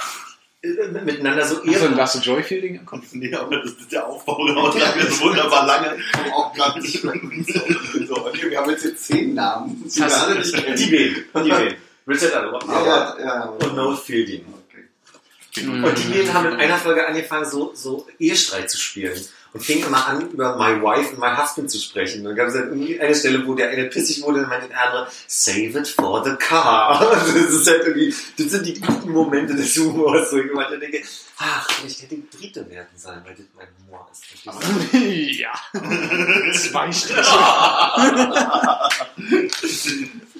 [0.63, 1.97] miteinander so Hast du ein.
[1.97, 3.05] Lasse Joy Fielding im Kopf?
[3.13, 5.97] Nee, aber das ist der Aufbau wird so wunderbar lange.
[5.99, 7.15] Ich komm auch gerade nicht mehr.
[8.07, 10.77] So, okay, wir haben jetzt hier zehn Namen, die wir alle nicht kennen.
[10.77, 11.45] Die beiden.
[11.45, 11.77] Die beiden.
[12.07, 13.43] Richard Awadi ja, ja.
[13.45, 14.45] und Noel Fielding.
[14.69, 15.67] Okay.
[15.67, 19.21] Und die beiden haben in einer Folge angefangen, so, so Ehestreit zu spielen.
[19.53, 22.23] Und fingen immer an, über My Wife und My Husband zu sprechen.
[22.23, 24.81] Dann gab es halt irgendwie eine Stelle, wo der eine pissig wurde und meinte der
[24.81, 27.01] andere, save it for the car.
[27.21, 30.31] Das ist halt irgendwie, das sind die guten Momente des Humors.
[30.31, 31.03] So ich immer denke,
[31.39, 34.21] ach, ich hätte Brite werden sollen, weil das mein Humor ist.
[35.41, 35.53] Ja.
[36.53, 37.23] Zwei Striche.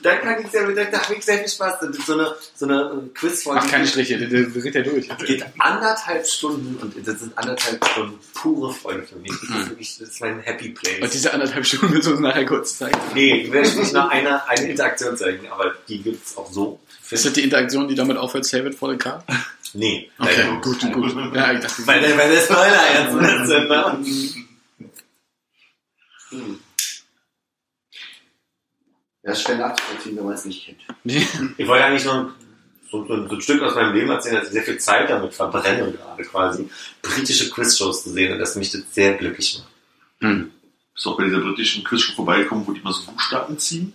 [0.03, 1.81] Da kann ich sehr, da, da habe ich sehr viel Spaß.
[1.81, 3.61] Das ist so eine, so eine äh, Quizfolge.
[3.61, 5.09] Mach keine Striche, der, dreht ja durch.
[5.27, 9.31] geht anderthalb Stunden und das sind anderthalb Stunden pure Freude für mich.
[9.31, 11.11] Das ist wirklich, das ist mein Happy Und Place.
[11.11, 12.99] diese anderthalb Stunden willst du uns nachher kurz zeigen.
[13.15, 16.81] Nee, ich werde nicht noch eine, eine Interaktion zeigen, aber die gibt's auch so.
[17.11, 19.25] Ist das die Interaktion, die damit aufhört, Save it for the car?
[19.75, 20.61] Nee, Okay, leider.
[20.61, 21.15] gut, gut.
[21.35, 23.99] Ja, ich dachte, Weil der, weil der Spoiler jetzt sind, ne?
[26.31, 26.61] Hm.
[29.23, 30.81] Ja, ist schwer nachzuvollziehen, wenn man es nicht kennt.
[31.59, 32.31] Ich wollte eigentlich so,
[32.91, 35.93] so, so ein Stück aus meinem Leben erzählen, dass ich sehr viel Zeit damit verbrenne,
[35.93, 36.69] gerade quasi,
[37.03, 39.73] britische Quizshows zu sehen und dass mich das sehr glücklich macht.
[40.21, 40.51] Hm.
[40.95, 43.93] Bist du auch bei dieser britischen Quiz schon vorbeigekommen, wo die mal so Buchstaben ziehen?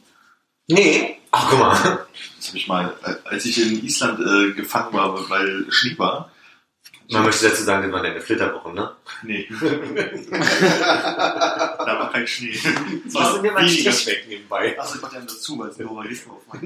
[0.68, 1.18] Nee.
[1.32, 2.06] Ach, guck mal.
[2.38, 2.94] Das habe ich mal,
[3.26, 6.32] als ich in Island äh, gefangen war, weil Schnee war.
[7.10, 8.92] Man möchte dazu sagen, das war deine Flitterwoche, ne?
[9.22, 9.48] Nee,
[10.32, 10.40] da
[12.00, 12.58] war kein Schnee.
[13.06, 14.80] Lass war mir mal einen weniger Strich weg nebenbei.
[14.80, 16.64] Achso, ich mach dann dazu, weil es nur mal Hilfe aufmacht.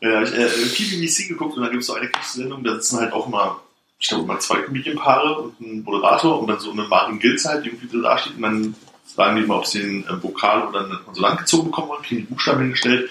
[0.00, 2.62] Ja, da habe ich äh, viel BBC geguckt und da gibt es so eine Sendung,
[2.62, 3.62] da sitzen halt auch immer,
[3.98, 7.64] ich glaube, immer zwei Comedianpaare und ein Moderator und dann so eine Martin Gilz halt,
[7.64, 8.74] die irgendwie so da steht und dann
[9.06, 12.20] sagen die mal, ob sie einen äh, Vokal oder eine Konsonant gezogen bekommen wollen, kriegen
[12.20, 13.08] die Buchstaben hingestellt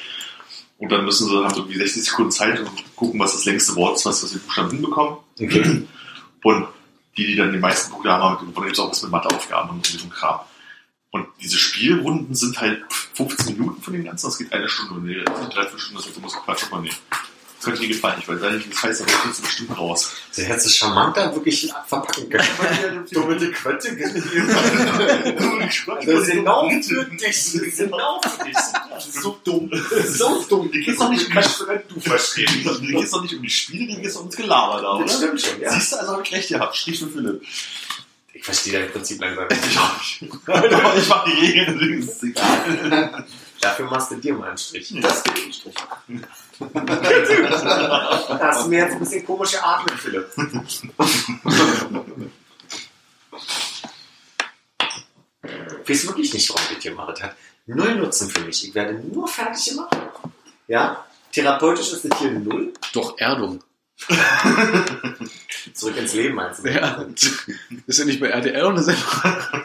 [0.84, 3.74] und dann müssen sie, haben so irgendwie 60 Sekunden Zeit und gucken, was das längste
[3.78, 5.18] Wort ist, was, was die Buchstaben hinbekommen.
[5.40, 5.88] Okay.
[6.44, 6.68] Und
[7.16, 8.54] die, die dann die meisten Punkte haben, gewonnen.
[8.54, 10.42] gibt es auch was mit Matheaufgaben und so Kram.
[11.12, 15.24] Und diese Spielrunden sind halt 15 Minuten von den ganzen, das geht eine Stunde, nee,
[15.24, 16.96] das sind dreiviertel Stunden, das heißt, du musst Quatsch mal nehmen.
[17.64, 18.18] Könnte dir gefallen.
[18.20, 20.12] Ich weiß gar nicht, wie das heißt, aber das ist bestimmt raus.
[20.32, 23.06] Sie hätte es charmanter wirklich verpacken können.
[23.12, 24.24] Doppelte Quette gegeben.
[26.06, 27.22] Das ist genau für dich.
[27.22, 28.58] Das genau für dich.
[28.90, 29.72] Das ist so dumm.
[30.06, 30.72] So dumm.
[30.72, 32.80] Die geht's doch nicht um die du verstehen.
[32.82, 35.06] Die geht's doch nicht um die Spiele, die geht's ums Gelaber da, oder?
[35.06, 35.72] Das stimmt schon, ja.
[35.72, 36.76] Siehst du, also habe ich recht gehabt.
[36.76, 37.42] Strich für Philipp.
[38.34, 40.34] Ich verstehe dein Prinzip langsam nicht.
[40.48, 43.26] Aber ich mach die Regeln, deswegen ist es egal.
[43.62, 44.94] Dafür machst du dir mal einen Strich.
[45.02, 45.76] Das geht im Strich.
[46.60, 50.28] Da hast du mir jetzt ein bisschen komische Atmen, Philipp.
[55.84, 57.36] Ich weiß wirklich nicht, warum ich das gemacht hat.
[57.66, 58.68] Null Nutzen für mich.
[58.68, 59.96] Ich werde nur fertig gemacht.
[60.68, 61.06] Ja?
[61.32, 62.74] Therapeutisch ist das hier null.
[62.94, 63.64] Doch, Erdung.
[65.74, 66.70] Zurück ins Leben meinst du?
[66.70, 67.06] Ja.
[67.88, 69.64] Ist ja nicht bei RTL und das ist einfach.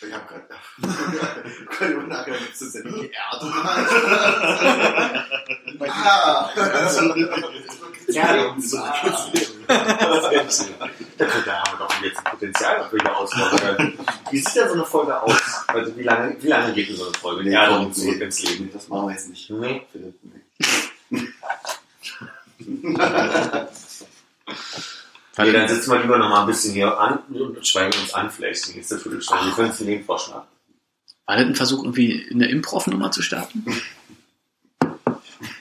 [0.00, 0.47] Ich hab grad.
[0.80, 3.52] Können wir nachher gibt's das ja die Erde.
[5.90, 6.50] Ah!
[8.08, 8.34] Ja,
[9.32, 9.66] Leben.
[11.18, 13.98] Da könnte haben wir doch jetzt ein Potenzial, hier ausbauen können.
[14.30, 15.40] Wie sieht denn so eine Folge aus?
[15.66, 17.50] Also wie lange, wie lange geht denn so eine Folge?
[17.50, 18.64] Ja, komm, und zurück ins Leben.
[18.66, 19.50] Nee, das machen wir jetzt nicht.
[19.50, 19.86] Nee.
[21.10, 21.28] Nee.
[25.38, 28.28] Nee, dann sitzen wir lieber noch mal ein bisschen hier an und schweigen uns an,
[28.28, 29.46] vielleicht die nächste Viertelstunde.
[29.46, 30.46] Wir können es den vorschlagen.
[31.28, 33.64] War das ein Versuch, irgendwie eine Improv-Nummer zu starten?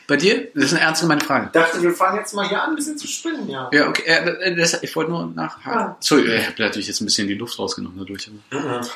[0.07, 0.47] Bei dir?
[0.55, 1.47] Das ist eine ernst gemeinte Frage.
[1.47, 3.69] Ich dachte, wir fangen jetzt mal hier an, ein bisschen zu spinnen, ja.
[3.73, 4.03] Ja, okay.
[4.03, 5.77] Äh, das, ich wollte nur nachhaken.
[5.77, 5.97] Ah.
[5.99, 8.29] Sorry, ich habe natürlich jetzt ein bisschen die Luft rausgenommen dadurch.
[8.49, 8.87] aber- Mhm.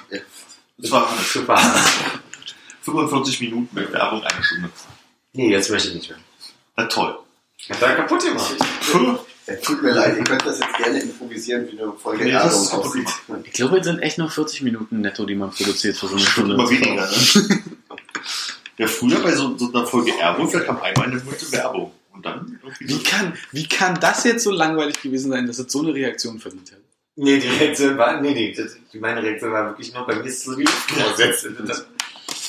[0.77, 1.57] Das war Super.
[2.83, 4.69] 45 Minuten mit Werbung, eine Stunde.
[5.33, 6.19] Nee, jetzt möchte ich nicht mehr.
[6.77, 7.19] Na toll.
[7.57, 8.55] Ich hab da kaputt gemacht.
[9.51, 12.69] Ja, tut mir leid, ihr könnt das jetzt gerne improvisieren, wie eine Folge Nee, das
[12.71, 13.09] Erdung aussieht.
[13.43, 16.25] Ich glaube, es sind echt nur 40 Minuten netto, die man produziert für so eine
[16.25, 16.53] Stunde.
[16.55, 17.59] Immer weniger, ne?
[18.77, 21.91] Ja, früher bei so, so einer Folge Airwolf, da kam einmal eine Minute Werbung.
[22.13, 25.81] Und dann Wie kann, wie kann das jetzt so langweilig gewesen sein, dass es so
[25.83, 26.79] eine Reaktion verdient hat?
[27.15, 30.43] Nee, die Reaktion war, nee, nee, das, meine Reaktion war wirklich nur bei mir ist
[30.43, 31.47] so wie aussetzt.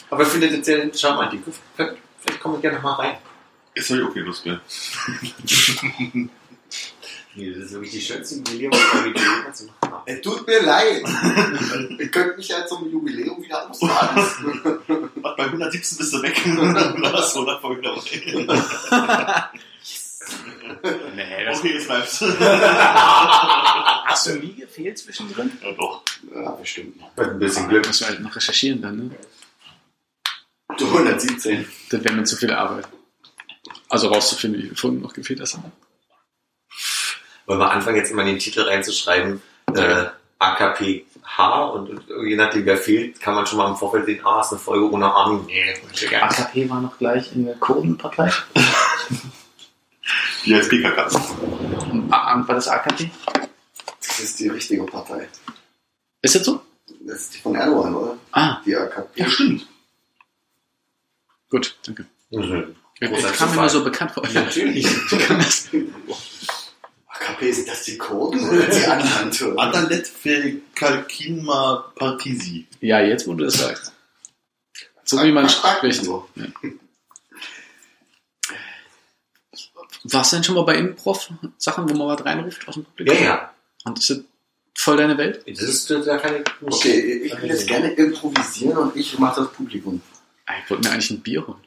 [0.08, 1.32] Aber ich finde das sehr charmant.
[1.34, 1.42] Die-
[1.76, 3.16] Vielleicht komme ich gerne noch mal rein.
[3.74, 4.60] Ist ja okay, Lust mehr.
[7.34, 10.02] Nee, das ist wirklich die schönste Jubiläumsfolge, die wir jemals gemacht haben.
[10.04, 11.02] Es tut mir leid.
[11.98, 14.24] ihr könnt mich ja zum Jubiläum wieder ausladen.
[15.16, 16.40] Was, bei 117 bist du weg.
[16.44, 19.50] Dann hast du 100 Folgen dabei.
[21.14, 22.22] Nee, Okay, jetzt bleibst.
[22.22, 25.52] Hast du nie gefehlt zwischendrin?
[25.62, 26.02] Ja, doch.
[26.34, 26.96] Ja, bestimmt.
[27.16, 27.86] Mit ein bisschen Glück.
[27.86, 29.10] Musst du halt noch recherchieren dann, ne?
[30.78, 31.66] Du 117.
[31.90, 32.86] Das wäre mir zu viel Arbeit.
[33.88, 35.58] Also rauszufinden, wie viele Folgen noch gefehlt hast.
[37.46, 39.42] Wollen wir anfangen, jetzt immer den Titel reinzuschreiben,
[39.74, 40.04] äh,
[40.38, 44.40] AKPH und, und je nachdem, wer fehlt, kann man schon mal im Vorfeld sehen, ah,
[44.40, 45.44] ist eine Folge ohne Armin.
[45.46, 46.16] Nee, ich.
[46.16, 48.30] AKP war noch gleich in der Kurdenpartei.
[50.44, 51.06] Die als PKK.
[51.90, 53.10] Und A- und war das AKP?
[54.00, 55.28] Das ist die richtige Partei.
[56.20, 56.60] Ist das so?
[57.06, 58.16] Das ist die von Erdogan, oder?
[58.32, 59.20] Ah, Die AKP.
[59.20, 59.66] Ja, stimmt.
[61.50, 62.06] gut, danke.
[62.30, 62.76] Mhm.
[63.00, 64.24] Das Großer kam mir nur so bekannt vor.
[64.32, 64.86] Natürlich.
[67.28, 69.58] AKP, sind das die Kurden oder die anderen?
[69.58, 70.10] Adalet
[70.74, 72.66] Kalkinma Partisi.
[72.80, 73.92] Ja, jetzt wo du das sagst.
[75.04, 76.04] So wie man spricht.
[76.04, 76.28] So.
[80.04, 83.24] Warst du denn schon mal bei Improv-Sachen, wo man was reinruft aus dem Ja, Publikum?
[83.24, 83.54] ja.
[83.84, 84.20] Und ist das
[84.74, 85.42] voll deine Welt?
[85.46, 86.42] Das ist, da kann ich.
[86.60, 90.00] Okay, ich will jetzt gerne improvisieren und ich mache das Publikum.
[90.46, 91.60] Ah, Ich wollte mir eigentlich ein Bier holen.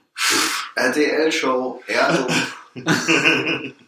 [0.76, 2.28] RTL-Show, Erdung.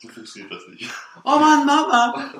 [0.00, 0.88] So funktioniert das nicht.
[1.24, 2.32] Oh Mann, Mama!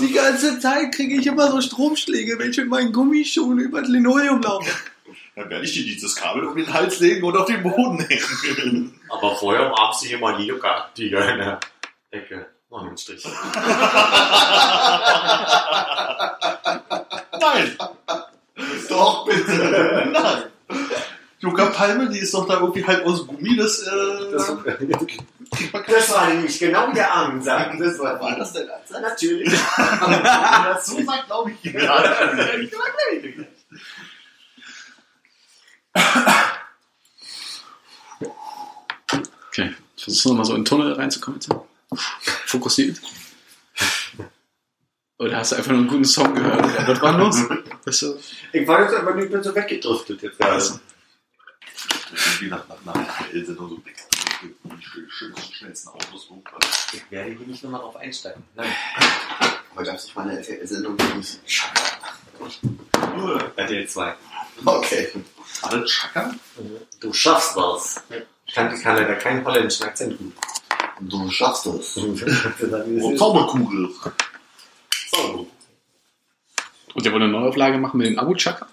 [0.00, 3.90] Die ganze Zeit kriege ich immer so Stromschläge, wenn ich mit meinen Gummischuhen über das
[3.90, 4.70] Linoleum laufe.
[5.36, 8.98] Dann werde ich dir dieses Kabel um den Hals legen und auf den Boden hängen.
[9.10, 11.60] Aber vorher umarmst du hier mal die Luca, die in der
[12.10, 12.46] Ecke.
[12.70, 13.24] Mach einen Strich.
[17.40, 17.76] Nein,
[18.88, 20.08] Doch, bitte.
[20.12, 20.42] nein.
[21.40, 24.52] Luca Palme, die ist doch da irgendwie halb aus Gummi, das, äh, Das,
[25.86, 27.80] das war nämlich genau wie der Armin sagt.
[27.80, 29.00] Das war, War das denn Ansatz?
[29.00, 29.50] Natürlich.
[29.76, 31.74] das so sagt, glaube ich.
[39.48, 41.50] Okay, versuchst du nochmal so in den Tunnel reinzukommen jetzt?
[42.46, 43.00] Fokussiert?
[45.18, 46.88] Oder hast du einfach nur einen guten Song gehört?
[46.88, 47.36] Was war los?
[47.84, 48.18] Bist du,
[48.52, 50.52] Ich war jetzt aber nicht mehr so weggedriftet jetzt gerade.
[50.52, 50.78] Also.
[52.12, 54.07] Irgendwie nach, nach, nach RTL-Sendung so die schön- schönsten,
[55.52, 56.26] schnellsten Autos.
[56.28, 56.42] so.
[56.92, 58.42] Ich werde hier nicht nochmal drauf einsteigen.
[58.54, 58.72] Nein.
[59.72, 61.82] Aber es nicht mal eine RTL-Sendung, die hieß Schaka?
[63.56, 64.14] RTL 2.
[64.64, 65.08] Okay.
[65.62, 66.34] Alle Chaka?
[67.00, 68.02] Du schaffst was.
[68.52, 70.32] kann, kann leider keinen holländischen Akzent gut.
[71.00, 71.96] Du schaffst es.
[73.00, 73.90] Oh, Zauberkugel.
[75.10, 75.48] So.
[76.94, 78.66] Und der wollte eine Neuauflage machen mit dem Abu Chaka.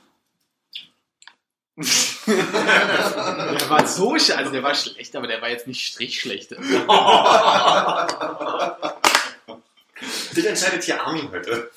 [2.28, 6.52] der war so schlecht, also der war schlecht, aber der war jetzt nicht strichschlecht.
[10.36, 11.72] Den entscheidet hier Armin heute.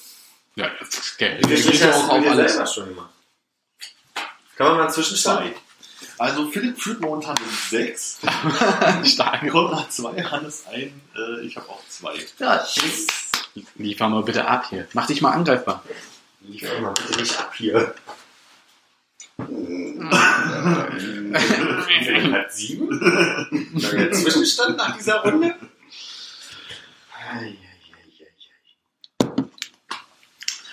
[0.57, 1.39] Ja, das ist geil.
[1.43, 2.53] Wie Der viel geht ja auch auf alles.
[2.53, 3.11] selber schon gemacht?
[4.57, 5.53] Kann man mal einen Zwischenstand?
[6.19, 8.19] Also Philipp führt momentan mit sechs.
[9.05, 9.49] Stark.
[9.49, 12.15] Konrad zwei, Hannes ein, äh, ich habe auch zwei.
[12.41, 12.67] Ja,
[13.77, 14.89] Liefer mal bitte ab hier.
[14.95, 15.85] Mach dich mal angreifbar.
[16.41, 17.95] Liefer mal bitte nicht ab hier.
[22.33, 22.89] Hat sieben.
[23.93, 25.55] Der Zwischenstand nach dieser Runde.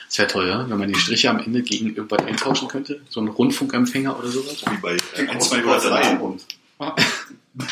[0.08, 0.70] Das wäre toll, ja?
[0.70, 3.02] wenn man die Striche am Ende gegen irgendwas eintauschen könnte.
[3.10, 4.64] So ein Rundfunkempfänger oder sowas.
[4.66, 6.18] Wie bei äh, 1, 2, Kurz 3.
[6.20, 6.46] und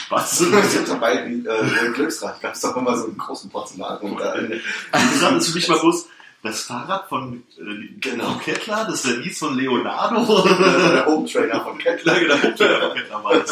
[0.10, 0.52] Was?
[0.52, 3.98] Wir sind dabei, äh, im Glücksrad gab es doch immer so einen großen Porzellan.
[4.00, 6.08] Und da, Die Sache ist für mich mal bloß,
[6.44, 8.36] das Fahrrad von äh, Genau.
[8.36, 10.44] Kettler, das ist der Lied von Leonardo.
[10.94, 12.20] der Home Trainer von Kettler.
[12.20, 13.52] der Hauptteil von Kettler war das.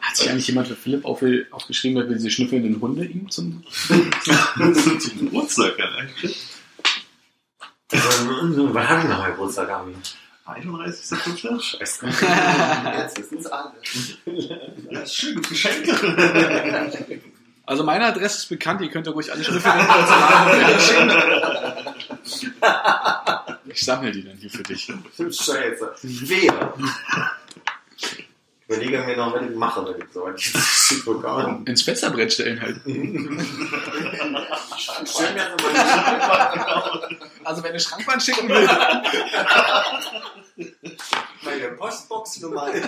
[0.00, 3.62] Hat sich eigentlich jemand für Philipp auf, aufgeschrieben, dass wir diese schnüffelnden Hunde ihm zum.
[3.78, 5.74] Zum Geburtstag.
[7.90, 9.96] Also, Was haben wir noch Geburtstag, Armin?
[10.46, 11.60] 31.05.
[11.60, 12.06] Scheiße.
[12.98, 13.72] Jetzt wissen es alle.
[14.90, 15.86] Ja, schönes Geschenk.
[17.64, 21.12] Also meine Adresse ist bekannt, ihr könnt ja ruhig alle Porzellan schicken.
[23.64, 24.92] Ich sammle die dann hier für dich.
[25.16, 25.94] Scheiße.
[26.02, 26.74] Wer?
[27.96, 28.26] Ich
[28.68, 30.26] überlege mir noch, was ich mache, wenn ich so.
[31.64, 32.76] Ins Fensterbrett stellen halt.
[32.84, 33.38] Schön,
[35.36, 35.74] dass man
[37.44, 38.68] Also wenn eine Schrankwand schicken will.
[41.42, 42.82] meine Postbox Nummer 1.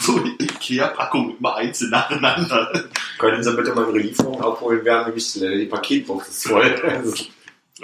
[0.00, 2.84] So Ikea-Packung immer einzeln nacheinander.
[3.18, 4.84] Können Sie bitte mal eine Lieferung abholen?
[4.84, 7.12] Wir haben nämlich die Paketbox ist voll.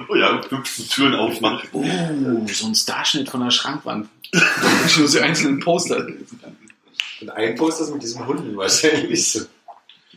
[0.09, 1.69] Oh ja, 15 Türen aufmachen.
[1.73, 1.85] Oh,
[2.47, 4.09] so ein Starschnitt von der Schrankwand.
[4.89, 6.07] Schon so einzelnen Poster.
[7.21, 9.33] Und ein Poster ist mit diesem Hunden wahrscheinlich.
[9.33, 9.41] So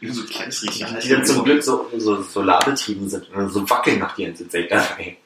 [0.01, 0.99] ein kleines Regal.
[1.01, 4.69] Die dann zum Glück so, so solarbetrieben sind und so wackeln nach die ganze Zeit
[4.69, 5.17] dabei.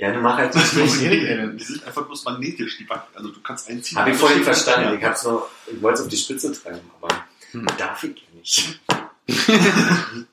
[0.00, 0.54] Ja, dann mach halt
[1.02, 1.58] ihr denn?
[1.58, 3.14] Die sind einfach bloß magnetisch, die Backen.
[3.16, 3.98] Also du kannst einziehen.
[3.98, 4.88] Hab ich vorhin verstanden.
[4.92, 4.94] Ja.
[4.98, 5.26] Ich hab's
[5.72, 7.66] ich wollte es auf die Spitze treiben, aber Hm.
[7.78, 8.80] darf ich ja nicht.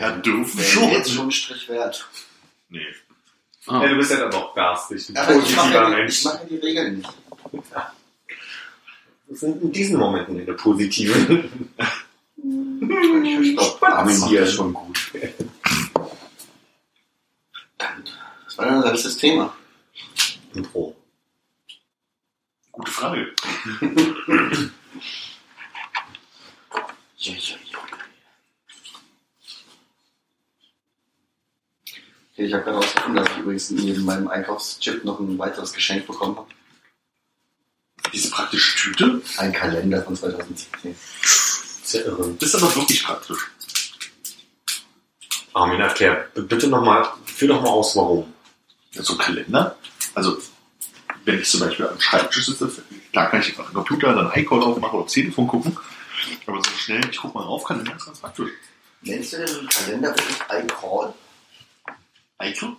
[0.00, 1.14] Ja, dürfen Wäre jetzt schon.
[1.14, 2.08] schon einen Strich wert.
[2.68, 2.80] Nee.
[3.66, 3.82] Ah.
[3.82, 5.08] Ja, du bist ja dann auch garstig.
[5.10, 6.24] Ein Aber ich positiver mache, ich Mensch.
[6.24, 7.10] mache die Regeln nicht.
[9.28, 11.44] Das sind in diesen Momenten eine positive.
[12.36, 14.98] Ich glaube, Armin macht das schon gut.
[18.54, 19.56] Das war dann unser letztes Thema.
[20.54, 20.94] Intro.
[22.70, 23.34] Gute Frage.
[27.16, 27.78] Ja, ja, ja.
[32.32, 36.06] Okay, ich habe gerade herausgefunden, dass ich übrigens neben meinem Einkaufschip noch ein weiteres Geschenk
[36.06, 36.48] bekommen habe.
[38.12, 40.92] Diese praktische Tüte Ein Kalender von 2017.
[40.92, 42.36] Ist ja irre.
[42.38, 43.50] ist aber wirklich praktisch.
[45.54, 48.33] Armin, erklär bitte nochmal, führ doch mal aus, warum.
[48.94, 49.76] So ein Kalender.
[50.14, 50.38] Also,
[51.24, 52.70] wenn ich zum Beispiel am Schreibtisch sitze,
[53.12, 55.76] da kann ich einfach am Computer dann iCall aufmachen oder aufs Telefon gucken.
[56.46, 58.50] Aber so schnell, ich gucke mal rauf, kann ich ganz, praktisch.
[59.02, 61.14] Nennst du den Kalender wirklich iCall?
[62.40, 62.76] iCloud?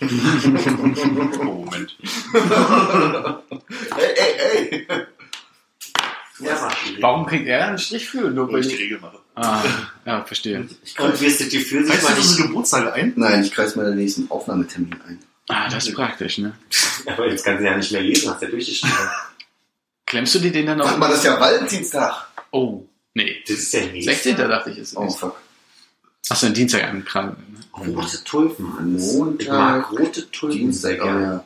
[1.40, 1.96] oh, Moment.
[3.96, 5.06] Ey, ey, ey!
[6.40, 6.68] Ja.
[7.00, 8.30] Warum kriegt er einen Strich für?
[8.30, 9.20] Nur Weil ich die Regel mache.
[9.36, 9.62] Ah,
[10.04, 10.60] ja, verstehe.
[10.98, 12.28] Und wirst du dir für sich Weißt du mal nicht...
[12.28, 13.12] unsere Geburtstage ein?
[13.16, 15.18] Nein, ich kreise mal den nächsten Aufnahmetermin ein.
[15.48, 16.54] Ah, das ist praktisch, ne?
[17.06, 18.96] Aber jetzt kannst du ja nicht mehr lesen, hast ja durchgeschrieben.
[20.06, 20.98] Klemmst du dir den dann Warte noch?
[20.98, 22.28] mal, das ist ja Valentinstag.
[22.50, 22.84] Oh,
[23.14, 23.42] nee.
[23.46, 24.04] Das ist ja nicht.
[24.04, 24.36] 16.
[24.36, 25.36] dachte ich, ist Oh, fuck.
[26.28, 27.36] Achso, ein Dienstag an Kram.
[27.76, 28.92] Rote Tulpen, Mann.
[28.96, 31.44] Montag, Ich mag rote Tulpen Dienstag, ja.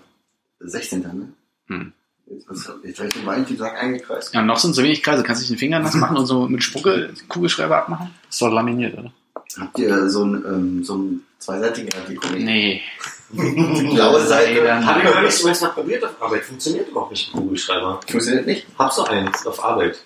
[0.61, 1.01] 16.
[1.01, 1.33] Ne?
[1.69, 1.93] Hm.
[2.31, 4.35] Jetzt, was- jetzt habe ich den Valentinstag eingekreist.
[4.35, 5.23] Ja, noch sind so wenig Kreise.
[5.23, 8.15] Kannst du dich den Finger nass machen und so mit Spucke Kugelschreiber abmachen?
[8.29, 9.13] Ist doch laminiert, oder?
[9.59, 12.45] Habt ihr so ein, ähm, so ein zweiseitiger Dekorier?
[12.45, 12.83] Nee.
[13.31, 14.55] Die blaue Seite.
[14.55, 15.15] Leider Hab ich nicht.
[15.15, 16.45] noch nicht mal mal probiert auf Arbeit.
[16.45, 18.01] Funktioniert überhaupt nicht mit Kugelschreiber.
[18.07, 18.67] Funktioniert nicht?
[18.79, 19.99] Hab so eins auf Arbeit.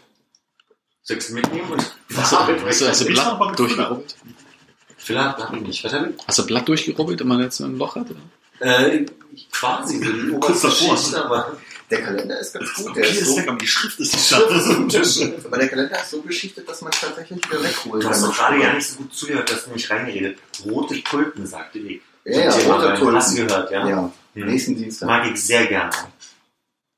[1.05, 4.16] Sechs mitnehmen und Hast du, hast du, hast du Ich Blatt durchgerubbelt?
[4.97, 5.85] Vielleicht hab ich nicht.
[5.85, 6.15] Was hab ich?
[6.27, 8.07] Hast du Blatt durchgerubbelt, wenn man jetzt ein Loch hat?
[8.11, 8.20] Oder?
[8.90, 9.07] Äh,
[9.51, 10.01] quasi
[10.40, 10.97] Kurz davor.
[11.24, 11.57] Aber
[11.93, 12.97] Der Kalender ist ganz gut.
[12.97, 16.23] Der ist ist so, die Schrift ist nicht Schrift ist aber der Kalender ist so
[16.23, 18.02] beschichtet, dass man es tatsächlich wieder wegholt.
[18.02, 20.39] Du hast doch gerade ja nicht so gut zugehört, dass du nicht reingeredet.
[20.64, 22.01] Rote Tulpen, sagte ich.
[22.24, 22.94] Ja, ja, rote.
[22.94, 23.16] Tulpen.
[23.16, 23.86] Hast du gehört, ja?
[23.89, 24.47] Ja, Hm.
[24.47, 25.06] nächsten Dienstag.
[25.06, 25.90] Mag ich sehr gerne.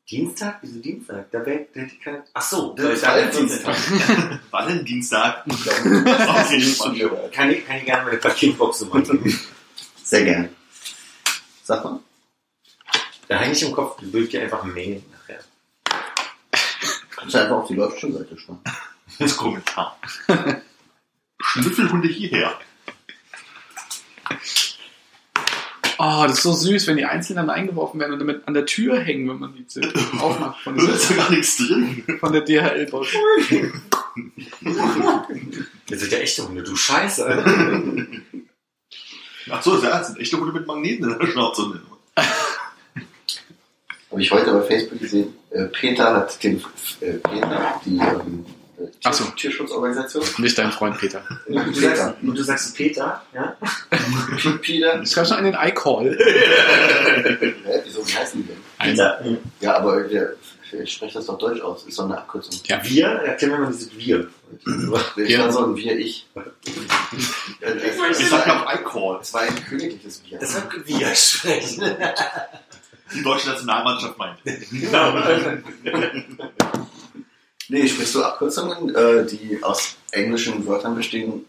[0.09, 0.59] Dienstag?
[0.63, 1.31] Wieso Dienstag?
[1.33, 2.23] Da wäre der hätte ich keine.
[2.33, 3.77] Ach so, Das ist Valentinstag.
[4.51, 5.45] Valentinstag.
[5.49, 9.41] Okay, Kann ich, kann ich gerne meine Paketbox so machen.
[10.05, 10.51] Sehr gern.
[11.65, 11.99] Sag mal.
[13.29, 15.41] Da hänge ich im Kopf, würde ich dir einfach mailen nachher.
[17.17, 18.61] Kannst du einfach auf die Läuft-schon-Seite sparen.
[19.19, 19.99] Das Kommentar.
[21.41, 22.59] Schnüffelhunde hierher.
[25.99, 28.67] Oh, das ist so süß, wenn die einzeln dann eingeworfen werden und damit an der
[28.67, 29.81] Tür hängen, wenn man die so
[30.19, 32.03] aufmacht von, Da ist der- ja gar nichts drin.
[32.19, 33.09] von der DHL-Box.
[35.89, 37.45] Das sind ja echte Hunde, du Scheiße.
[39.51, 41.81] Ach so, das sind echte Hunde mit Magneten in der Schnauze.
[44.15, 45.35] Habe ich heute bei Facebook gesehen.
[45.51, 46.63] Äh, Peter hat den,
[47.01, 48.47] äh, Peter, die ähm,
[48.79, 49.25] äh, so.
[49.25, 50.23] Tierschutzorganisation.
[50.39, 51.21] Nicht dein Freund Peter.
[51.49, 53.57] Und du sagst, und du sagst Peter, ja?
[54.63, 55.03] Peter.
[55.03, 56.17] Es gab schon einen iCall.
[56.17, 57.55] Hä,
[57.85, 58.57] wieso, wie heißen die denn?
[58.79, 59.21] Peter.
[59.61, 60.35] Ja, aber der,
[60.81, 61.85] ich spreche das doch deutsch aus.
[61.85, 62.61] Ist doch eine Abkürzung.
[62.67, 62.81] Ja.
[62.85, 63.07] Wir?
[63.07, 64.29] Erklär mir mal dieses Wir.
[65.17, 65.53] Ich Ja.
[65.53, 66.25] war ein Wir, ich.
[68.17, 69.19] Ich sag ja auch iCall.
[69.21, 70.39] Es war ein königliches Wir.
[70.39, 71.83] Das wird wir sprechen.
[73.15, 74.39] Die deutsche Nationalmannschaft meint.
[74.71, 75.15] Genau.
[77.69, 81.47] Nee, sprichst du Abkürzungen, äh, die aus englischen Wörtern bestehen,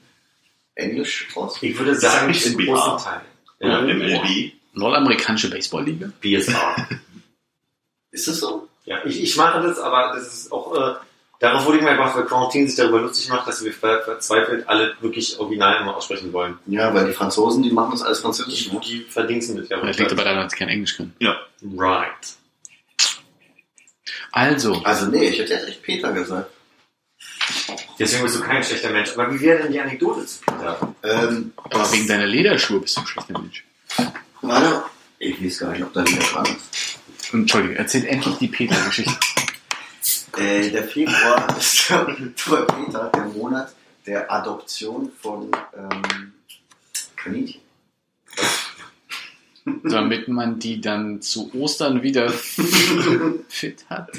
[0.74, 1.58] Englisch aus?
[1.62, 3.22] Ich würde Sag sagen, nicht im großen Teil.
[3.60, 4.54] Oder Ja, MLB.
[4.74, 6.10] Nordamerikanische Baseballliga?
[6.22, 6.88] BSR.
[8.12, 8.68] Ist es so?
[8.86, 10.96] Ja, ich, ich mache das, aber das ist auch, äh,
[11.46, 14.68] darauf wurde ich mir einfach, weil Quarantine sich darüber lustig macht, dass wir ver verzweifelt
[14.68, 16.58] alle wirklich original immer aussprechen wollen.
[16.66, 18.70] Ja, weil die Franzosen, die machen das alles französisch.
[18.70, 19.80] Die, die verdingsen das ja.
[19.80, 21.16] Das liegt aber daran, dass sie kein Englisch können.
[21.20, 21.36] Ja.
[21.78, 22.12] Right.
[24.32, 26.52] Also, Also nee, ich hätte jetzt echt Peter gesagt.
[27.98, 29.12] Deswegen bist du kein schlechter Mensch.
[29.14, 30.94] Aber wie wäre denn die Anekdote zu Peter?
[31.04, 33.64] Ähm, aber wegen deiner Lederschuhe bist du ein schlechter Mensch.
[34.42, 34.84] warte.
[35.20, 37.00] Ich weiß gar nicht, ob da dran ist.
[37.34, 39.14] Entschuldige, erzähl endlich die Peter-Geschichte.
[40.38, 43.74] Äh, der Februar ist für Peter der Monat
[44.06, 46.34] der Adoption von ähm,
[47.16, 47.62] Kaninchen.
[49.84, 52.30] Damit man die dann zu Ostern wieder
[53.50, 54.12] fit hat.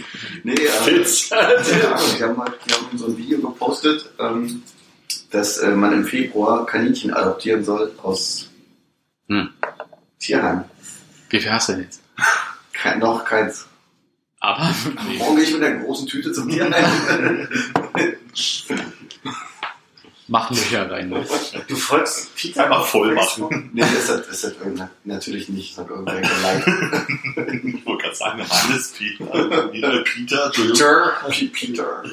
[0.42, 4.62] Nee, äh, keine Ahnung, die haben, halt, die haben so ein Video gepostet, ähm,
[5.30, 8.48] dass äh, man im Februar Kaninchen adoptieren soll aus
[9.28, 9.50] Hm.
[10.18, 10.64] Tierheim.
[11.30, 12.00] Wie viel hast du denn jetzt?
[12.72, 13.66] Kein, noch keins.
[14.46, 14.72] Aber,
[15.18, 17.48] Morgen gehe ich mit einer großen Tüte zum Tierheim.
[20.28, 21.08] mach Löcher rein.
[21.08, 21.26] Ne?
[21.66, 23.70] Du folgst Peter Einmal voll machen.
[23.72, 25.72] nee, das hat, das hat irgendein, natürlich nicht.
[25.76, 27.74] Das hat irgendwer geliked.
[27.76, 29.34] Ich wollte gerade sagen, Hannes Peter.
[29.34, 30.50] Äh, Peter.
[30.50, 31.12] Peter.
[31.28, 32.04] P- Peter.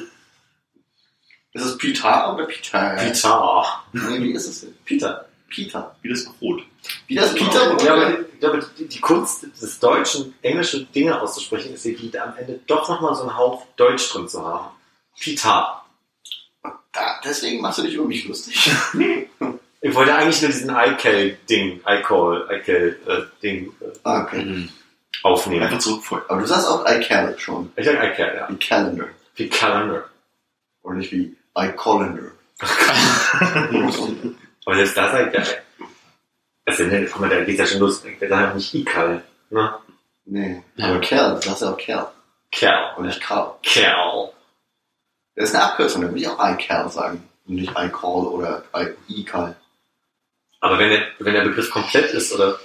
[1.52, 2.96] Ist es Peter oder Peter?
[2.96, 3.64] Peter.
[3.92, 4.74] Nee, wie ist es denn?
[4.84, 5.26] Peter.
[5.48, 5.94] Peter.
[6.02, 6.64] Wie das Brot.
[7.06, 7.76] Wie das Peter?
[7.82, 12.24] Ja, aber ich glaube, die, die Kunst des Deutschen, englische Dinge auszusprechen, ist die da
[12.24, 14.68] am Ende doch nochmal so einen Hauch Deutsch drin zu haben.
[15.18, 15.82] Peter.
[16.92, 18.70] Da, deswegen machst du dich über mich lustig.
[19.80, 24.44] Ich wollte eigentlich nur diesen iCal-Ding, iCall, iCal-Ding äh, Ah, okay.
[24.44, 24.68] Mhm.
[25.22, 25.62] aufnehmen.
[25.64, 26.28] Einfach zurückfolgen.
[26.30, 27.70] Aber du sagst auch I can schon.
[27.76, 28.48] Ich sag iCal, ja.
[28.48, 29.06] Wie Calendar.
[29.34, 30.04] Wie Calendar.
[30.82, 32.30] Oder nicht wie I colander.
[34.64, 35.62] Aber selbst da sei geil.
[36.66, 38.02] Also, ne, guck mal, da geht's ja schon los.
[38.04, 39.74] Wir sagen ja nicht iCal, ne?
[40.24, 40.62] Nee.
[40.76, 40.86] Ja.
[40.86, 42.10] Aber Kerl, du sagst ja auch Kerl.
[42.50, 42.94] Kerl.
[42.96, 43.54] Und nicht Karl.
[43.62, 44.32] Kerl.
[45.34, 47.28] Das ist eine Abkürzung, da würde ich auch I Kerl sagen.
[47.46, 49.54] Und nicht call oder I I call.
[50.60, 52.58] Aber wenn der, wenn der Begriff komplett ist oder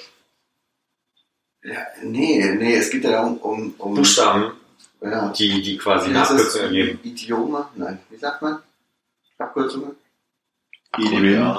[1.63, 4.53] Ja, nee, nee, es geht ja darum, um, um Buchstaben,
[5.01, 6.31] ja, die, die quasi eine das?
[6.31, 6.99] Abkürzung ergeben.
[7.03, 7.67] Idiome?
[7.75, 8.61] Nein, wie sagt man?
[9.37, 9.95] Abkürzungen?
[10.91, 11.57] Akronym.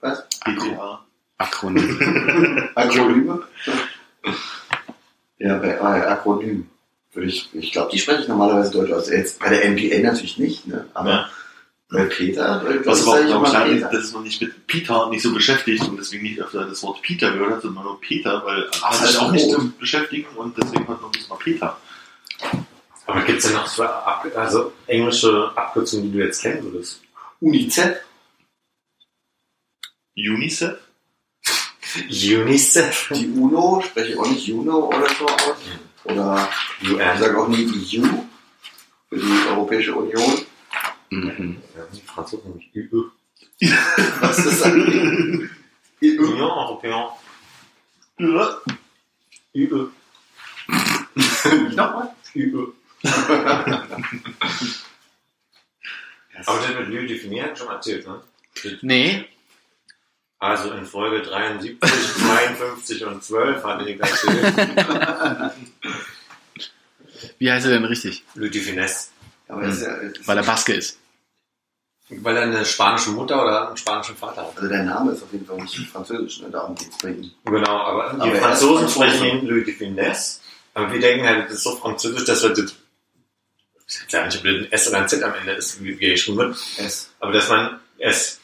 [0.00, 0.26] Was?
[0.40, 0.98] Akronym.
[1.38, 2.74] Akronyme?
[5.38, 6.68] ja, bei äh, Akronym.
[7.12, 9.08] Würde ich, ich glaube, die spreche ich normalerweise Deutsch aus.
[9.08, 10.86] Jetzt bei der NBA natürlich nicht, ne?
[10.94, 11.30] Aber Ja.
[11.90, 13.88] bei Peter, äh, Was das aber auch sag ich noch immer klar ist, Peter.
[13.90, 17.00] dass es noch nicht mit Peter nicht so beschäftigt und deswegen nicht öfter das Wort
[17.02, 20.26] Peter gehört hat, sondern nur Peter, weil Ach, er sich also auch nicht damit beschäftigen
[20.36, 21.78] und deswegen hat noch nicht mal Peter.
[23.06, 27.00] Aber gibt's denn noch so Ab also englische Abkürzungen, die du jetzt kennen würdest?
[27.40, 27.96] UNICEF?
[30.14, 30.78] UNICEF?
[31.96, 33.12] UNICEF.
[33.14, 35.56] Die UNO, spreche ich auch nicht UNO oder so aus.
[36.04, 36.48] Oder
[36.80, 37.18] ich UN.
[37.18, 38.06] sage auch nie die EU
[39.08, 40.40] für die Europäische Union.
[41.10, 41.62] Mhm.
[41.76, 42.74] Ja, die Franzosen nicht.
[42.74, 43.10] UE.
[44.20, 44.72] Was ist das?
[44.72, 45.46] EU?
[46.02, 47.08] Union Européenne.
[48.18, 48.60] Ja.
[49.54, 49.90] UE.
[51.74, 52.14] Nochmal?
[52.34, 52.72] UE.
[56.46, 58.20] Aber das mit Lü definieren schon erzählt, ne?
[58.82, 59.26] Nee,
[60.40, 65.52] Also in Folge 73, 52 und 12 hatte ich erzählt.
[67.38, 68.24] Wie heißt er denn richtig?
[68.34, 69.08] Louis de Finesse.
[69.48, 70.98] Aber das ist ja, das Weil er Baske ist.
[72.10, 74.56] Weil er eine spanische Mutter oder einen spanischen Vater hat.
[74.56, 76.48] also der Name ist auf jeden Fall nicht französisch, ne?
[76.50, 77.30] darum geht's bei ihm.
[77.44, 79.16] Genau, aber die Aber Franzosen ist Franzose.
[79.18, 80.40] sprechen ihn Louis de Finesse.
[80.74, 82.74] Aber wir denken halt, das ist so französisch, dass wir das.
[83.88, 86.56] Ich nicht, ob das ein S oder ein Z am Ende ist, wie geschrieben wird.
[86.76, 87.10] S.
[87.20, 88.38] Aber dass man es.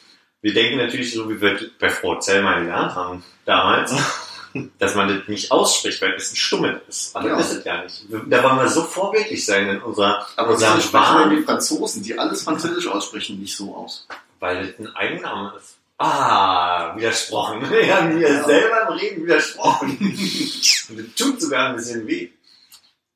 [0.44, 3.94] Wir denken natürlich so, wie wir bei Frau Zellmer gelernt haben damals,
[4.78, 7.16] dass man das nicht ausspricht, weil es ein Stummel ist.
[7.16, 7.36] Aber Ja.
[7.38, 8.04] das ist es ja nicht.
[8.28, 12.42] Da wollen wir so vorbildlich sein in unserer, Aber unserem Wahn, die Franzosen, die alles
[12.42, 14.06] Französisch aussprechen, nicht so aus.
[14.38, 15.78] weil das ein Eigenname ist.
[15.96, 17.62] Ah, widersprochen.
[17.70, 18.44] Wir haben hier Ja.
[18.44, 19.96] selber im Reden widersprochen.
[20.90, 22.28] Und das tut sogar ein bisschen weh.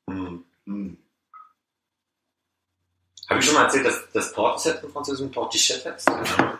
[0.09, 0.43] Hm.
[0.65, 0.97] Hm.
[3.29, 6.09] Habe ich schon mal erzählt, dass das Porteset im Französischen Portichette heißt?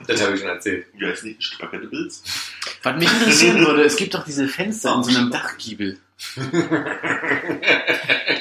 [0.07, 0.85] Das habe ich schon erzählt.
[0.93, 2.21] Wie heißt nicht Spaghetti Bills?
[2.83, 5.97] Was mich interessieren würde, es gibt doch diese Fenster in so einem Dachgiebel.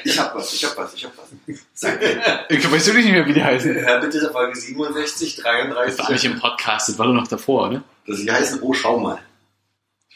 [0.04, 1.28] Ich hab was, ich hab was, ich hab was.
[1.72, 2.44] Sag mir.
[2.50, 3.74] Ich weiß wirklich nicht mehr, wie die heißen.
[3.74, 6.08] Hör bitte der Folge 67, Das war 33.
[6.10, 7.82] nicht im Podcast, das war doch noch davor, ne?
[8.06, 9.20] Das die heißen, oh, schau mal.